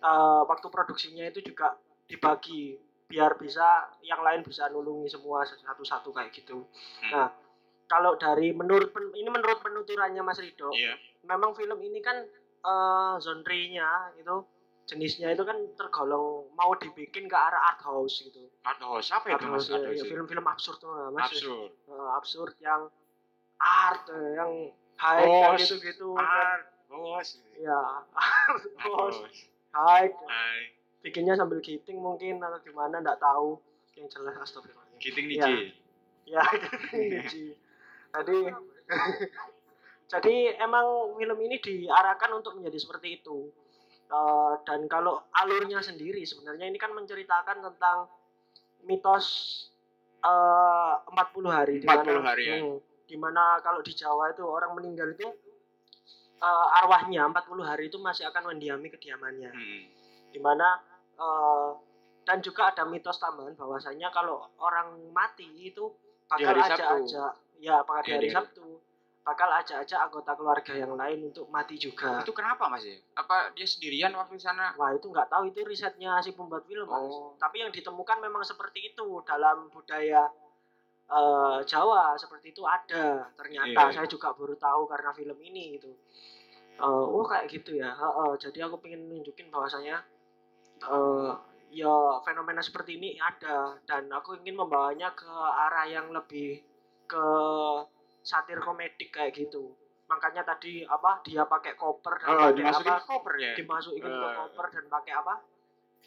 eh, 0.00 0.42
waktu 0.44 0.66
produksinya 0.68 1.24
itu 1.24 1.42
juga 1.42 1.74
dibagi 2.04 2.76
biar 3.04 3.34
bisa 3.34 3.64
yang 4.00 4.20
lain 4.20 4.40
bisa 4.40 4.68
nulungi 4.68 5.08
semua 5.08 5.42
satu-satu 5.42 6.08
kayak 6.10 6.30
gitu 6.32 6.64
Hmm. 7.00 7.10
nah 7.10 7.28
kalau 7.84 8.14
dari 8.14 8.48
menurut 8.50 8.90
pen- 8.90 9.12
ini 9.12 9.26
menurut 9.26 9.60
penuturannya 9.60 10.20
Mas 10.20 10.38
Rido 10.38 10.70
Iya. 10.70 10.94
memang 11.24 11.52
film 11.52 11.76
ini 11.78 11.98
kan 11.98 12.20
eh 12.60 13.14
genre-nya 13.18 13.88
itu 14.14 14.36
jenisnya 14.84 15.32
itu 15.32 15.40
kan 15.40 15.56
tergolong 15.74 16.52
mau 16.52 16.72
dibikin 16.74 17.24
ke 17.24 17.32
arah 17.32 17.72
art 17.72 17.80
house 17.80 18.20
gitu 18.20 18.52
art 18.60 18.76
house 18.78 19.08
ya, 19.08 19.16
Aduh, 19.16 19.56
ya, 19.56 19.96
sih. 19.96 20.04
film-film 20.04 20.44
absurd 20.44 20.76
tuh 20.76 20.92
Mas 21.10 21.30
Absurd. 21.30 21.72
Eh, 21.88 22.08
absurd 22.12 22.54
yang 22.58 22.92
art 23.56 24.04
eh, 24.08 24.30
yang 24.34 24.52
high 24.94 25.24
Bos. 25.24 25.58
gitu 25.58 25.74
gitu 25.80 26.08
Art, 26.14 26.68
bos. 26.86 27.28
ya 27.56 27.80
bos 28.84 29.16
Aduh. 29.18 29.32
high 29.72 30.12
bikinnya 31.00 31.32
sambil 31.32 31.58
giting 31.58 31.96
mungkin 31.96 32.38
atau 32.38 32.60
gimana 32.60 33.00
nggak 33.00 33.18
tahu 33.18 33.56
yang 33.94 34.06
jelas 34.06 34.36
astagfirullah 34.38 34.84
Giting 34.96 35.26
Ya. 35.30 35.44
DJ. 35.44 35.48
ya 36.26 36.42
gitu 36.54 36.76
Niji. 36.92 37.44
tadi 38.10 38.36
jadi 40.06 40.34
emang 40.58 40.86
film 41.14 41.38
ini 41.40 41.56
diarahkan 41.58 42.30
untuk 42.32 42.54
menjadi 42.54 42.78
seperti 42.78 43.18
itu 43.18 43.48
Eh, 44.06 44.52
dan 44.62 44.84
kalau 44.84 45.16
alurnya 45.32 45.80
sendiri 45.80 46.22
sebenarnya 46.22 46.66
ini 46.66 46.76
kan 46.76 46.92
menceritakan 46.92 47.62
tentang 47.62 48.06
mitos 48.82 49.26
eh 50.20 50.94
40 51.04 51.10
hari 51.46 51.74
di 51.78 51.84
40 51.84 52.14
mana- 52.14 52.24
hari, 52.26 52.44
ya. 52.44 52.56
Hmm, 52.58 52.76
di 53.02 53.16
mana 53.16 53.42
kalau 53.58 53.80
di 53.80 53.92
Jawa 53.92 54.30
itu 54.30 54.42
orang 54.42 54.72
meninggal 54.72 55.08
itu 55.10 55.28
eh, 56.36 56.66
arwahnya 56.76 57.24
40 57.26 57.60
hari 57.62 57.88
itu 57.88 57.96
masih 57.98 58.24
akan 58.26 58.50
mendiami 58.50 58.88
kediamannya 58.88 59.50
Hmm. 59.50 59.82
di 60.28 60.38
mana 60.38 60.80
eh, 61.14 61.70
dan 62.22 62.40
juga 62.40 62.68
ada 62.68 62.84
mitos 62.84 63.16
tambahan 63.16 63.52
bahwasanya 63.52 64.08
kalau 64.10 64.44
orang 64.58 64.96
mati 65.10 65.44
itu 65.62 65.92
bakal 66.26 66.52
Sabtu. 66.54 66.72
ajak-ajak 66.74 67.32
ya 67.58 67.76
pada 67.80 68.00
di 68.02 68.10
Ya, 68.10 68.14
hari 68.14 68.22
di 68.22 68.28
hari- 68.28 68.32
Sabtu 68.34 68.66
bakal 69.24 69.48
ajak-ajak 69.48 69.96
anggota 69.96 70.36
keluarga 70.36 70.72
yang 70.76 70.92
lain 70.92 71.32
untuk 71.32 71.48
mati 71.48 71.80
juga. 71.80 72.20
Itu 72.20 72.36
kenapa 72.36 72.68
Mas? 72.68 72.84
Apa 73.16 73.56
dia 73.56 73.64
sendirian 73.64 74.12
waktu 74.12 74.36
di 74.36 74.44
sana? 74.44 74.76
Wah 74.76 74.92
itu 74.92 75.08
nggak 75.08 75.32
tahu 75.32 75.48
itu 75.48 75.64
risetnya 75.64 76.20
si 76.20 76.36
pembuat 76.36 76.68
film 76.68 76.84
Mas. 76.84 77.08
Oh. 77.08 77.32
Tapi 77.40 77.64
yang 77.64 77.72
ditemukan 77.72 78.20
memang 78.20 78.44
seperti 78.44 78.92
itu 78.92 79.24
dalam 79.24 79.72
budaya 79.72 80.28
eh, 81.08 81.58
Jawa 81.64 82.20
seperti 82.20 82.52
itu 82.52 82.68
ada 82.68 83.32
ternyata. 83.32 83.88
Iya. 83.88 84.04
Saya 84.04 84.06
juga 84.06 84.36
baru 84.36 84.60
tahu 84.60 84.84
karena 84.84 85.10
film 85.16 85.40
ini 85.40 85.80
itu. 85.80 85.88
Eh, 86.76 86.84
oh 86.84 87.24
kayak 87.24 87.48
gitu 87.48 87.80
ya. 87.80 87.96
Heeh, 87.96 88.30
jadi 88.36 88.68
aku 88.68 88.76
pengen 88.84 89.08
nunjukin 89.08 89.48
bahwasanya 89.48 90.04
eh 90.84 91.32
ya 91.74 92.20
fenomena 92.22 92.60
seperti 92.60 93.00
ini 93.00 93.16
ada 93.18 93.74
dan 93.88 94.06
aku 94.12 94.36
ingin 94.38 94.54
membawanya 94.54 95.10
ke 95.16 95.26
arah 95.26 95.88
yang 95.88 96.12
lebih 96.12 96.62
ke 97.08 97.26
satir 98.24 98.58
komedik 98.58 99.12
kayak 99.12 99.36
gitu. 99.36 99.76
Makanya 100.04 100.42
tadi 100.42 100.80
apa 100.82 101.20
dia 101.20 101.44
pakai 101.44 101.76
koper 101.76 102.16
dan 102.18 102.28
Oh, 102.28 102.36
pakai 102.42 102.56
dimasukin 102.58 102.90
apa 102.90 102.98
ke 102.98 103.06
koper 103.06 103.34
ya? 103.36 103.52
dimasukin 103.54 104.02
ke 104.02 104.08
Eh. 104.10 104.32
koper 104.34 104.66
dan 104.70 104.84
pakai 104.88 105.12
apa 105.12 105.34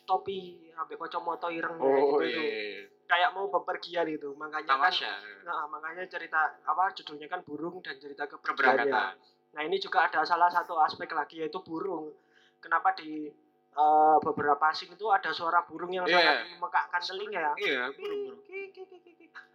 topi 0.03 0.39
sampai 0.71 0.95
kacamata 0.95 1.47
ireng 1.49 1.77
kayak 1.77 1.99
Oh 1.99 2.15
gitu 2.15 2.23
iya. 2.23 2.35
tuh. 2.35 2.43
iya. 2.43 2.81
kayak 3.07 3.29
mau 3.31 3.47
bepergian 3.47 4.03
itu 4.05 4.35
makanya 4.35 4.75
kan 4.77 4.91
Tamasya. 4.91 5.11
nah, 5.41 5.63
makanya 5.65 6.03
cerita 6.05 6.37
apa 6.61 6.91
judulnya 6.91 7.27
kan 7.27 7.39
burung 7.41 7.79
dan 7.79 7.95
cerita 7.95 8.27
Keberangkatan. 8.27 9.15
nah 9.51 9.61
ini 9.63 9.75
juga 9.77 10.03
ada 10.03 10.23
salah 10.23 10.51
satu 10.51 10.75
aspek 10.77 11.07
lagi 11.11 11.39
yaitu 11.39 11.59
burung 11.59 12.11
kenapa 12.59 12.91
di 12.93 13.31
eh, 13.73 14.17
beberapa 14.19 14.71
scene 14.71 14.91
itu 14.91 15.07
ada 15.07 15.31
suara 15.31 15.63
burung 15.63 15.91
yang 15.91 16.03
Iya, 16.03 16.15
sangat 16.15 16.35
iya. 16.37 16.47
memekakkan 16.51 17.01
telinga 17.01 17.39
ya 17.39 17.53
Iya, 17.55 17.81
burung-burung. 17.91 18.39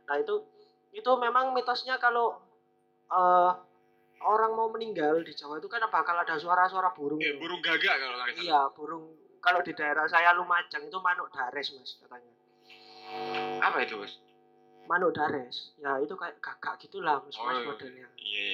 nah 0.03 0.17
itu 0.17 0.35
itu 0.93 1.11
memang 1.17 1.53
mitosnya 1.53 1.97
kalau 1.97 2.37
eh, 3.13 3.53
orang 4.23 4.53
mau 4.55 4.69
meninggal 4.71 5.21
di 5.21 5.35
Jawa 5.35 5.59
itu 5.59 5.69
kan 5.69 5.83
bakal 5.91 6.15
ada 6.15 6.39
suara-suara 6.39 6.95
burung 6.95 7.19
tuh. 7.21 7.37
burung 7.39 7.61
gagak 7.61 7.97
kalau 7.99 8.17
nggak 8.17 8.33
salah. 8.33 8.45
Iya, 8.47 8.61
burung 8.73 9.05
kalau 9.43 9.61
di 9.61 9.75
daerah 9.75 10.07
saya 10.07 10.31
Lumajang 10.33 10.87
itu 10.87 10.99
manuk 11.03 11.29
dares, 11.35 11.75
Mas, 11.75 11.99
katanya. 11.99 12.31
Apa 13.59 13.83
itu, 13.83 13.99
Bos? 13.99 14.23
Manuk 14.87 15.11
dares. 15.11 15.75
Ya, 15.83 15.99
itu 15.99 16.15
kayak 16.15 16.39
gagak 16.39 16.79
gitulah, 16.79 17.19
Mas, 17.21 17.35
Oh, 17.37 17.45
Mas 17.45 17.59
iya. 17.59 17.67
modelnya. 17.67 18.07
Iya. 18.17 18.47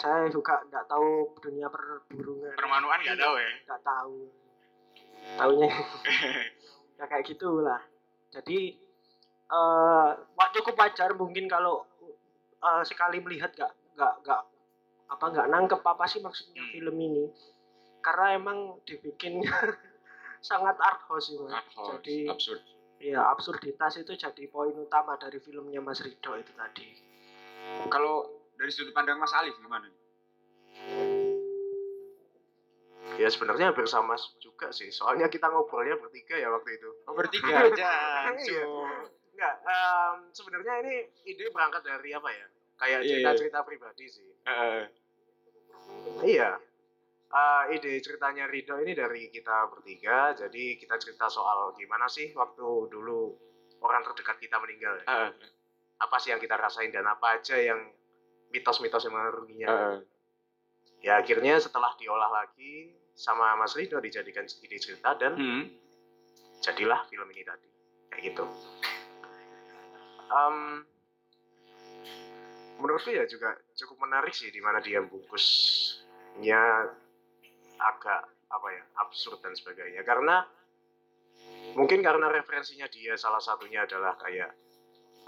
Saya 0.00 0.26
juga 0.32 0.62
nggak 0.64 0.86
tahu 0.88 1.34
dunia 1.42 1.66
perburungan. 1.68 2.54
Permanuan 2.56 2.98
nggak 3.02 3.20
tahu 3.20 3.34
ya? 3.36 3.50
Nggak 3.68 3.82
tahu. 3.84 4.16
Taunya 5.30 5.68
ya 6.98 7.04
kayak 7.04 7.24
gitulah. 7.28 7.80
Jadi 8.32 8.72
eh 9.50 10.10
wah, 10.14 10.48
cukup 10.56 10.74
wajar 10.78 11.12
mungkin 11.12 11.44
kalau 11.50 11.84
eh, 12.60 12.82
sekali 12.86 13.20
melihat 13.20 13.52
nggak 13.52 13.72
nggak 14.00 14.14
nggak 14.24 14.42
apa 15.10 15.24
nggak 15.28 15.46
nangkep 15.46 15.80
apa 15.82 16.04
sih 16.06 16.18
maksudnya 16.18 16.56
Hmm. 16.56 16.72
film 16.72 16.96
ini 16.96 17.24
karena 18.00 18.32
emang 18.32 18.58
dibikin 18.82 19.44
sangat 20.40 20.72
art 20.74 21.04
house 21.04 21.28
sih 21.28 21.36
mas 21.36 21.52
Art 21.52 21.68
house, 21.70 21.88
jadi 21.94 22.32
absurd. 22.32 22.60
ya 22.96 23.20
absurditas 23.28 23.92
itu 23.96 24.12
jadi 24.14 24.44
poin 24.46 24.72
utama 24.72 25.16
dari 25.16 25.36
filmnya 25.36 25.80
Mas 25.80 26.00
Rido 26.00 26.32
itu 26.34 26.52
tadi 26.54 26.88
Kalau 27.86 28.24
dari 28.54 28.68
sudut 28.68 28.92
pandang 28.92 29.16
Mas 29.16 29.32
Alif 29.32 29.56
gimana? 29.56 29.88
Ya 33.16 33.28
sebenarnya 33.28 33.68
hampir 33.68 33.84
sama 33.84 34.16
juga 34.38 34.68
sih. 34.70 34.88
Soalnya 34.88 35.28
kita 35.28 35.46
ngobrolnya 35.46 35.96
bertiga 35.96 36.34
ya 36.34 36.48
waktu 36.48 36.76
itu. 36.76 36.88
Oh, 37.04 37.12
bertiga 37.12 37.52
aja. 37.68 37.90
Iya. 38.32 38.64
Enggak, 39.30 39.54
em, 39.62 40.16
sebenarnya 40.30 40.72
ini 40.82 40.94
ide 41.26 41.48
berangkat 41.48 41.80
dari 41.82 42.10
apa 42.10 42.28
ya? 42.28 42.46
Kayak 42.80 43.00
Iya, 43.04 43.08
cerita-cerita 43.12 43.60
pribadi 43.60 44.04
sih. 44.08 44.28
Heeh. 44.48 44.82
Iya. 46.24 46.50
Eh, 47.30 47.62
ide 47.78 48.00
ceritanya 48.02 48.48
Rido 48.48 48.80
ini 48.80 48.96
dari 48.96 49.28
kita 49.28 49.68
bertiga. 49.70 50.32
Jadi 50.32 50.80
kita 50.80 50.96
cerita 50.96 51.28
soal 51.28 51.76
gimana 51.76 52.08
sih 52.08 52.32
waktu 52.32 52.88
dulu 52.88 53.36
orang 53.84 54.02
terdekat 54.02 54.40
kita 54.40 54.56
meninggal. 54.58 54.96
ya. 55.04 55.06
Heeh. 55.06 55.30
Apa 56.00 56.16
sih 56.16 56.32
yang 56.32 56.40
kita 56.40 56.56
rasain 56.56 56.88
dan 56.88 57.04
apa 57.04 57.36
aja 57.38 57.60
yang 57.60 57.92
mitos-mitos 58.50 59.04
yang 59.04 59.14
mengaruhinya. 59.14 59.68
Heeh. 59.68 59.96
Ya 61.00 61.20
akhirnya 61.20 61.60
setelah 61.60 61.92
diolah 61.96 62.28
lagi 62.32 62.96
sama 63.12 63.52
Mas 63.56 63.76
Rido 63.76 64.00
dijadikan 64.00 64.48
ide 64.48 64.78
cerita 64.80 65.12
dan 65.14 65.36
Hmm. 65.36 65.64
jadilah 66.60 67.04
film 67.08 67.28
ini 67.30 67.44
tadi 67.44 67.68
kayak 68.10 68.22
gitu. 68.32 68.44
Em, 70.30 70.84
menurutku 72.80 73.12
ya 73.12 73.28
juga 73.28 73.54
cukup 73.76 74.08
menarik 74.08 74.32
sih 74.32 74.48
di 74.48 74.58
mana 74.64 74.80
dia 74.80 75.04
bungkusnya 75.04 76.62
agak 77.80 78.22
apa 78.50 78.68
ya 78.74 78.84
absurd 79.04 79.38
dan 79.44 79.54
sebagainya 79.54 80.02
karena 80.02 80.42
mungkin 81.78 82.02
karena 82.02 82.26
referensinya 82.32 82.90
dia 82.90 83.14
salah 83.14 83.38
satunya 83.38 83.86
adalah 83.86 84.18
kayak 84.18 84.50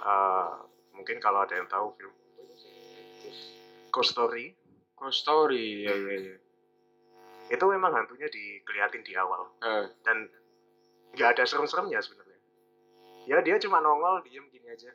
eh, 0.00 0.53
mungkin 0.96 1.22
kalau 1.22 1.46
ada 1.46 1.55
yang 1.55 1.68
tahu 1.70 1.94
film 1.94 2.14
Ghost 3.92 4.16
Story 4.16 4.57
Ghost 5.03 5.26
story. 5.26 5.82
Iya, 5.82 5.94
iya, 5.98 6.14
iya. 6.14 6.36
itu 7.50 7.64
memang 7.66 7.90
hantunya 7.90 8.30
dikeliatin 8.30 9.03
di 9.03 9.18
awal 9.18 9.50
Heeh. 9.61 9.90
dan 10.07 10.30
nggak 11.12 11.36
ada 11.36 11.44
serem-seremnya 11.44 12.00
sebenarnya 12.00 12.38
ya 13.28 13.38
dia 13.44 13.59
cuma 13.61 13.82
nongol 13.82 14.22
diem 14.24 14.46
gini 14.48 14.66
aja 14.70 14.88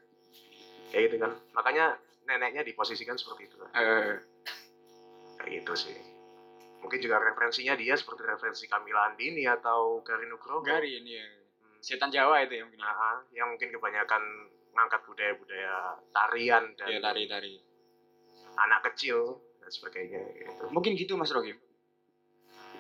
kayak 0.90 1.12
gitu 1.12 1.16
kan 1.22 1.32
makanya 1.54 2.00
neneknya 2.28 2.62
diposisikan 2.62 3.16
seperti 3.16 3.48
itu 3.48 3.58
Heeh. 3.72 4.20
kayak 5.40 5.52
gitu 5.58 5.74
sih 5.74 5.98
mungkin 6.78 7.00
juga 7.02 7.18
referensinya 7.20 7.74
dia 7.74 7.96
seperti 7.96 8.22
referensi 8.22 8.70
Kamila 8.70 9.10
Andini 9.10 9.44
atau 9.44 10.00
Garin 10.06 10.30
Nugroho 10.30 10.62
Gari 10.62 11.02
ini 11.02 11.18
ya. 11.18 11.26
Hmm. 11.26 11.82
Setan 11.82 12.14
Jawa 12.14 12.46
itu 12.46 12.54
ya 12.54 12.64
mungkin. 12.64 12.80
ya. 12.80 12.86
Nah, 12.86 13.18
yang 13.34 13.48
mungkin 13.50 13.74
kebanyakan 13.74 14.22
ngangkat 14.72 15.02
budaya-budaya 15.04 15.76
tarian 16.14 16.64
dan 16.78 16.88
Iya, 16.88 17.00
tari-tari. 17.02 17.58
anak 18.56 18.94
kecil 18.94 19.42
dan 19.58 19.70
sebagainya 19.74 20.22
gitu. 20.38 20.70
Mungkin 20.70 20.94
gitu 20.94 21.18
Mas 21.18 21.34
Rokim. 21.34 21.58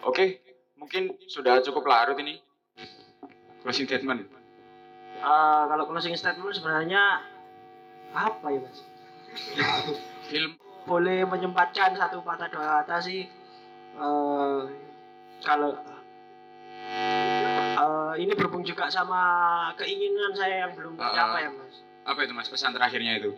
Oke, 0.05 0.45
mungkin 0.77 1.17
sudah 1.25 1.57
cukup 1.65 1.89
larut 1.89 2.15
ini. 2.21 2.37
Closing 3.65 3.89
statement. 3.89 4.29
Eh, 5.17 5.63
kalau 5.67 5.83
closing 5.89 6.13
statement 6.13 6.53
sebenarnya 6.53 7.25
apa 8.13 8.45
ya 8.47 8.61
mas 8.61 8.79
Film. 10.27 10.51
Boleh 10.87 11.27
menyempatkan 11.27 11.95
satu 11.95 12.23
patah 12.23 12.47
dua 12.47 12.81
kata 12.81 12.97
sih. 13.03 13.27
Eh 13.97 14.59
kalau 15.43 15.75
eh, 17.77 18.13
ini 18.21 18.31
berhubung 18.33 18.63
juga 18.63 18.87
sama 18.89 19.21
keinginan 19.77 20.33
saya 20.33 20.67
yang 20.67 20.73
belum 20.73 20.95
Ah, 20.97 21.11
tercapai 21.11 21.41
ya 21.45 21.51
mas? 21.53 21.75
Apa 22.07 22.19
itu 22.23 22.33
Mas? 22.33 22.47
Pesan 22.47 22.71
terakhirnya 22.71 23.19
itu? 23.19 23.31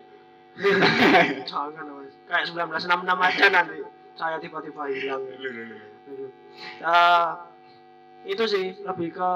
jangan 1.50 1.86
mas. 2.00 2.14
Kayak 2.30 2.45
1966 2.54 3.28
aja 3.28 3.45
nanti 3.50 3.80
saya 4.14 4.38
tiba-tiba 4.38 4.84
hilang. 4.91 5.24
Eh, 6.80 7.30
itu 8.28 8.43
sih 8.45 8.66
lebih 8.84 9.16
ke 9.16 9.32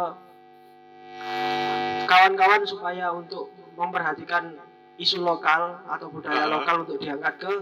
kawan-kawan 2.05 2.61
supaya 2.67 3.09
untuk 3.15 3.49
memperhatikan 3.79 4.59
isu 4.95 5.17
lokal 5.19 5.81
atau 5.85 6.07
budaya 6.07 6.45
Ah. 6.45 6.51
lokal 6.51 6.75
untuk 6.81 6.97
diangkat 6.97 7.35
ke 7.37 7.53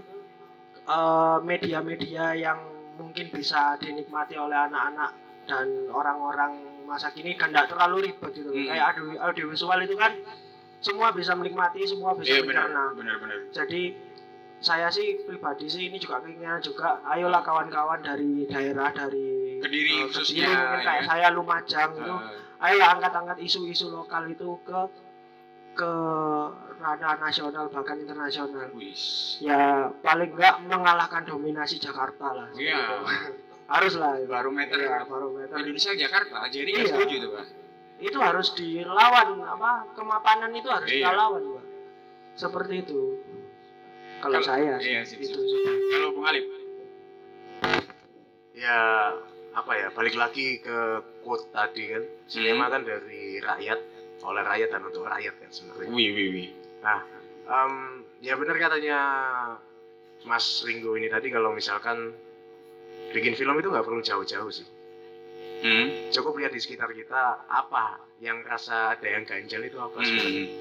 eh, 0.84 1.38
media-media 1.42 2.34
yang 2.34 2.60
mungkin 2.96 3.30
bisa 3.30 3.78
dinikmati 3.78 4.36
oleh 4.36 4.58
anak-anak 4.62 5.12
dan 5.44 5.68
orang-orang 5.88 6.58
masa 6.84 7.10
kini 7.10 7.34
dan 7.34 7.50
tidak 7.50 7.70
terlalu 7.70 8.10
ribet 8.10 8.32
gitu 8.34 8.50
Hmm. 8.50 8.68
kayak 8.68 8.84
audio 8.92 9.06
audiovisual 9.22 9.80
itu 9.80 9.96
kan 9.96 10.12
semua 10.78 11.10
bisa 11.12 11.32
menikmati 11.32 11.82
semua 11.84 12.12
bisa 12.14 12.34
Iya 12.34 12.42
benar, 12.44 12.68
mencerna 12.68 12.84
benar 12.94 13.16
benar. 13.18 13.38
jadi 13.52 13.82
saya 14.60 14.90
sih 14.90 15.24
pribadi 15.24 15.66
sih 15.66 15.88
ini 15.88 15.98
juga 15.98 16.20
keinginan 16.20 16.60
juga 16.60 17.02
ayolah 17.04 17.42
kawan-kawan 17.42 18.02
dari 18.02 18.46
daerah 18.46 18.90
dari 18.92 19.58
Kediri 19.58 19.94
eh, 19.96 20.06
khususnya, 20.08 20.42
Kediri, 20.44 20.58
mungkin 20.60 20.82
kayak 20.84 20.98
ya. 20.98 21.08
saya 21.08 21.28
Lumajang 21.32 21.92
itu 21.96 22.12
Heeh. 22.12 22.60
ayolah 22.60 22.90
angkat-angkat 22.92 23.38
isu-isu 23.40 23.88
lokal 23.88 24.26
itu 24.28 24.58
ke 24.62 24.80
ke 25.72 25.94
ranah 26.78 27.16
nasional 27.18 27.70
bahkan 27.70 27.96
internasional 27.96 28.68
Wis. 28.74 29.38
ya 29.40 29.88
paling 30.02 30.34
enggak 30.34 30.60
mengalahkan 30.66 31.24
dominasi 31.24 31.78
Jakarta 31.78 32.34
lah 32.34 32.50
Iya. 32.54 33.02
harus 33.72 33.96
lah 33.96 34.20
Barometer 34.28 34.76
ya, 34.76 35.08
barometer 35.08 35.56
Indonesia 35.56 35.96
Jakarta. 35.96 36.44
Jadi 36.52 36.76
Iya. 36.76 36.92
setuju 36.92 37.16
tuh, 37.24 37.32
Pak. 37.34 37.46
itu 38.02 38.18
harus 38.18 38.52
dilawan 38.58 39.46
apa 39.46 39.72
kemapanan 39.94 40.52
itu 40.52 40.68
harus 40.68 40.90
Iya. 40.90 41.08
kita 41.08 41.12
lawan 41.14 41.44
Pak. 41.56 41.66
seperti 42.34 42.74
itu 42.82 43.02
kalau 44.20 44.38
Kalau- 44.38 44.48
saya 44.48 44.76
iya, 44.80 45.02
sip, 45.06 45.18
itu 45.18 45.34
sip. 45.34 45.62
Kalau 45.92 46.14
Bung 46.14 46.26
Alip, 46.26 46.46
ya 48.54 48.78
apa 49.52 49.72
ya 49.76 49.88
balik 49.92 50.16
lagi 50.16 50.60
ke 50.60 50.78
quote 51.22 51.52
tadi 51.52 51.92
kan 51.92 52.04
sinema 52.26 52.68
kan 52.68 52.84
dari 52.84 53.38
rakyat 53.38 53.80
oleh 54.22 54.42
rakyat 54.42 54.70
dan 54.70 54.82
untuk 54.84 55.04
rakyat 55.04 55.34
kan 55.36 55.50
sebenarnya 55.50 55.90
wih 55.90 56.10
wih 56.10 56.30
wih. 56.32 56.48
Em, 57.44 57.74
ya 58.20 58.38
benar 58.38 58.56
katanya 58.56 58.98
Mas 60.24 60.62
Ringo 60.62 60.94
ini 60.94 61.10
tadi 61.10 61.28
kalau 61.28 61.52
misalkan 61.52 62.14
bikin 63.12 63.34
film 63.34 63.58
itu 63.58 63.68
nggak 63.68 63.84
perlu 63.84 64.00
jauh-jauh 64.00 64.50
sih 64.50 64.68
Hmm. 65.62 66.10
cukup 66.10 66.42
lihat 66.42 66.50
di 66.50 66.58
sekitar 66.58 66.90
kita 66.90 67.46
apa 67.46 68.02
yang 68.18 68.42
rasa 68.42 68.98
ada 68.98 69.06
yang 69.06 69.22
ganjal 69.22 69.62
itu 69.62 69.78
apa 69.78 69.94
sebenarnya 70.00 70.42
Hmm. 70.42 70.58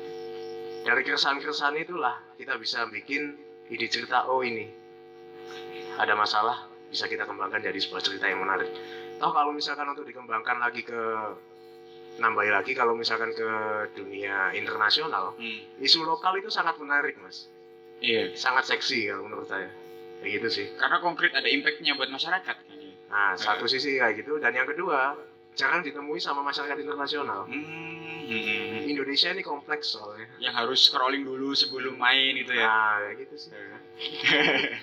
dari 0.84 1.00
keresahan-keresahan 1.00 1.76
itulah 1.78 2.20
kita 2.36 2.60
bisa 2.60 2.84
bikin 2.84 3.32
ide 3.68 3.88
cerita 3.88 4.28
oh 4.28 4.44
ini 4.44 4.68
ada 5.96 6.12
masalah 6.12 6.68
bisa 6.88 7.08
kita 7.08 7.24
kembangkan 7.24 7.64
jadi 7.64 7.80
sebuah 7.80 8.02
cerita 8.02 8.28
yang 8.28 8.44
menarik 8.44 8.68
toh 9.16 9.32
kalau 9.32 9.52
misalkan 9.52 9.88
untuk 9.88 10.04
dikembangkan 10.04 10.60
lagi 10.60 10.84
ke 10.84 11.00
nambahi 12.20 12.50
lagi 12.50 12.72
kalau 12.72 12.92
misalkan 12.92 13.32
ke 13.32 13.48
dunia 13.94 14.52
internasional 14.52 15.32
Hmm. 15.34 15.60
isu 15.78 16.02
lokal 16.02 16.36
itu 16.36 16.48
sangat 16.48 16.76
menarik 16.76 17.16
mas 17.16 17.48
Iya. 17.98 18.32
sangat 18.34 18.64
seksi 18.66 19.08
kalau 19.08 19.24
menurut 19.24 19.44
saya 19.44 19.68
kayak 20.18 20.32
gitu 20.36 20.48
sih 20.50 20.66
Karena 20.74 20.96
konkret 20.98 21.32
ada 21.32 21.44
impactnya 21.46 21.92
buat 21.94 22.08
masyarakat. 22.08 22.56
nah 23.08 23.34
satu 23.34 23.64
sisi 23.64 23.96
kayak 23.96 24.20
gitu 24.20 24.36
dan 24.36 24.52
yang 24.52 24.64
kedua 24.64 25.16
jarang 25.52 25.80
ditemui 25.80 26.16
sama 26.16 26.40
masyarakat 26.40 26.76
internasional 26.78 27.44
Hmm. 27.44 28.28
hmm. 28.28 28.86
Indonesia 28.86 29.28
ini 29.28 29.42
kompleks 29.42 29.92
soalnya 29.92 30.28
Yang 30.38 30.54
harus 30.56 30.80
scrolling 30.82 31.24
dulu 31.24 31.50
sebelum 31.52 31.96
main 31.96 32.36
gitu 32.36 32.52
ya. 32.52 32.62
nah 32.62 32.94
kayak 33.02 33.16
gitu 33.18 33.34
sih 33.36 33.50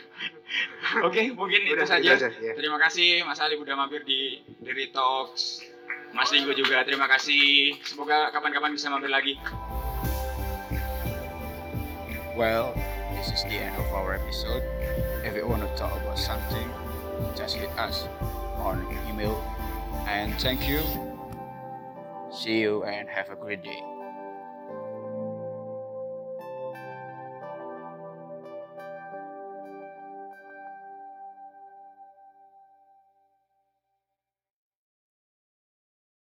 Oke, 0.99 1.31
mungkin 1.33 1.59
itu 1.61 1.75
Udah, 1.75 1.83
saja. 1.85 2.15
gitu 2.15 2.23
aja, 2.23 2.29
ya. 2.39 2.53
Terima 2.55 2.79
kasih 2.79 3.19
Mas 3.21 3.38
Ali 3.38 3.55
udah 3.55 3.75
mampir 3.75 4.01
di 4.03 4.39
Diri 4.57 4.88
Talks. 4.89 5.59
Mas 6.18 6.34
Ringo 6.34 6.49
juga 6.57 6.82
terima 6.82 7.05
kasih. 7.05 7.78
Semoga 7.86 8.34
kapan-kapan 8.34 8.74
bisa 8.74 8.89
mampir 8.89 9.13
lagi. 9.13 9.38
Well, 12.34 12.74
this 13.13 13.30
is 13.30 13.45
the 13.45 13.61
end 13.61 13.78
of 13.78 13.86
our 13.93 14.18
episode. 14.18 14.65
If 15.22 15.38
you 15.38 15.45
want 15.45 15.61
to 15.61 15.70
talk 15.78 15.93
about 15.93 16.18
something, 16.18 16.65
just 17.38 17.53
hit 17.53 17.70
us 17.78 18.09
on 18.57 18.82
email. 19.05 19.38
And 20.09 20.34
thank 20.41 20.65
you. 20.65 20.82
See 22.34 22.65
you 22.65 22.82
and 22.82 23.05
have 23.05 23.30
a 23.30 23.38
great 23.38 23.61
day. 23.61 23.96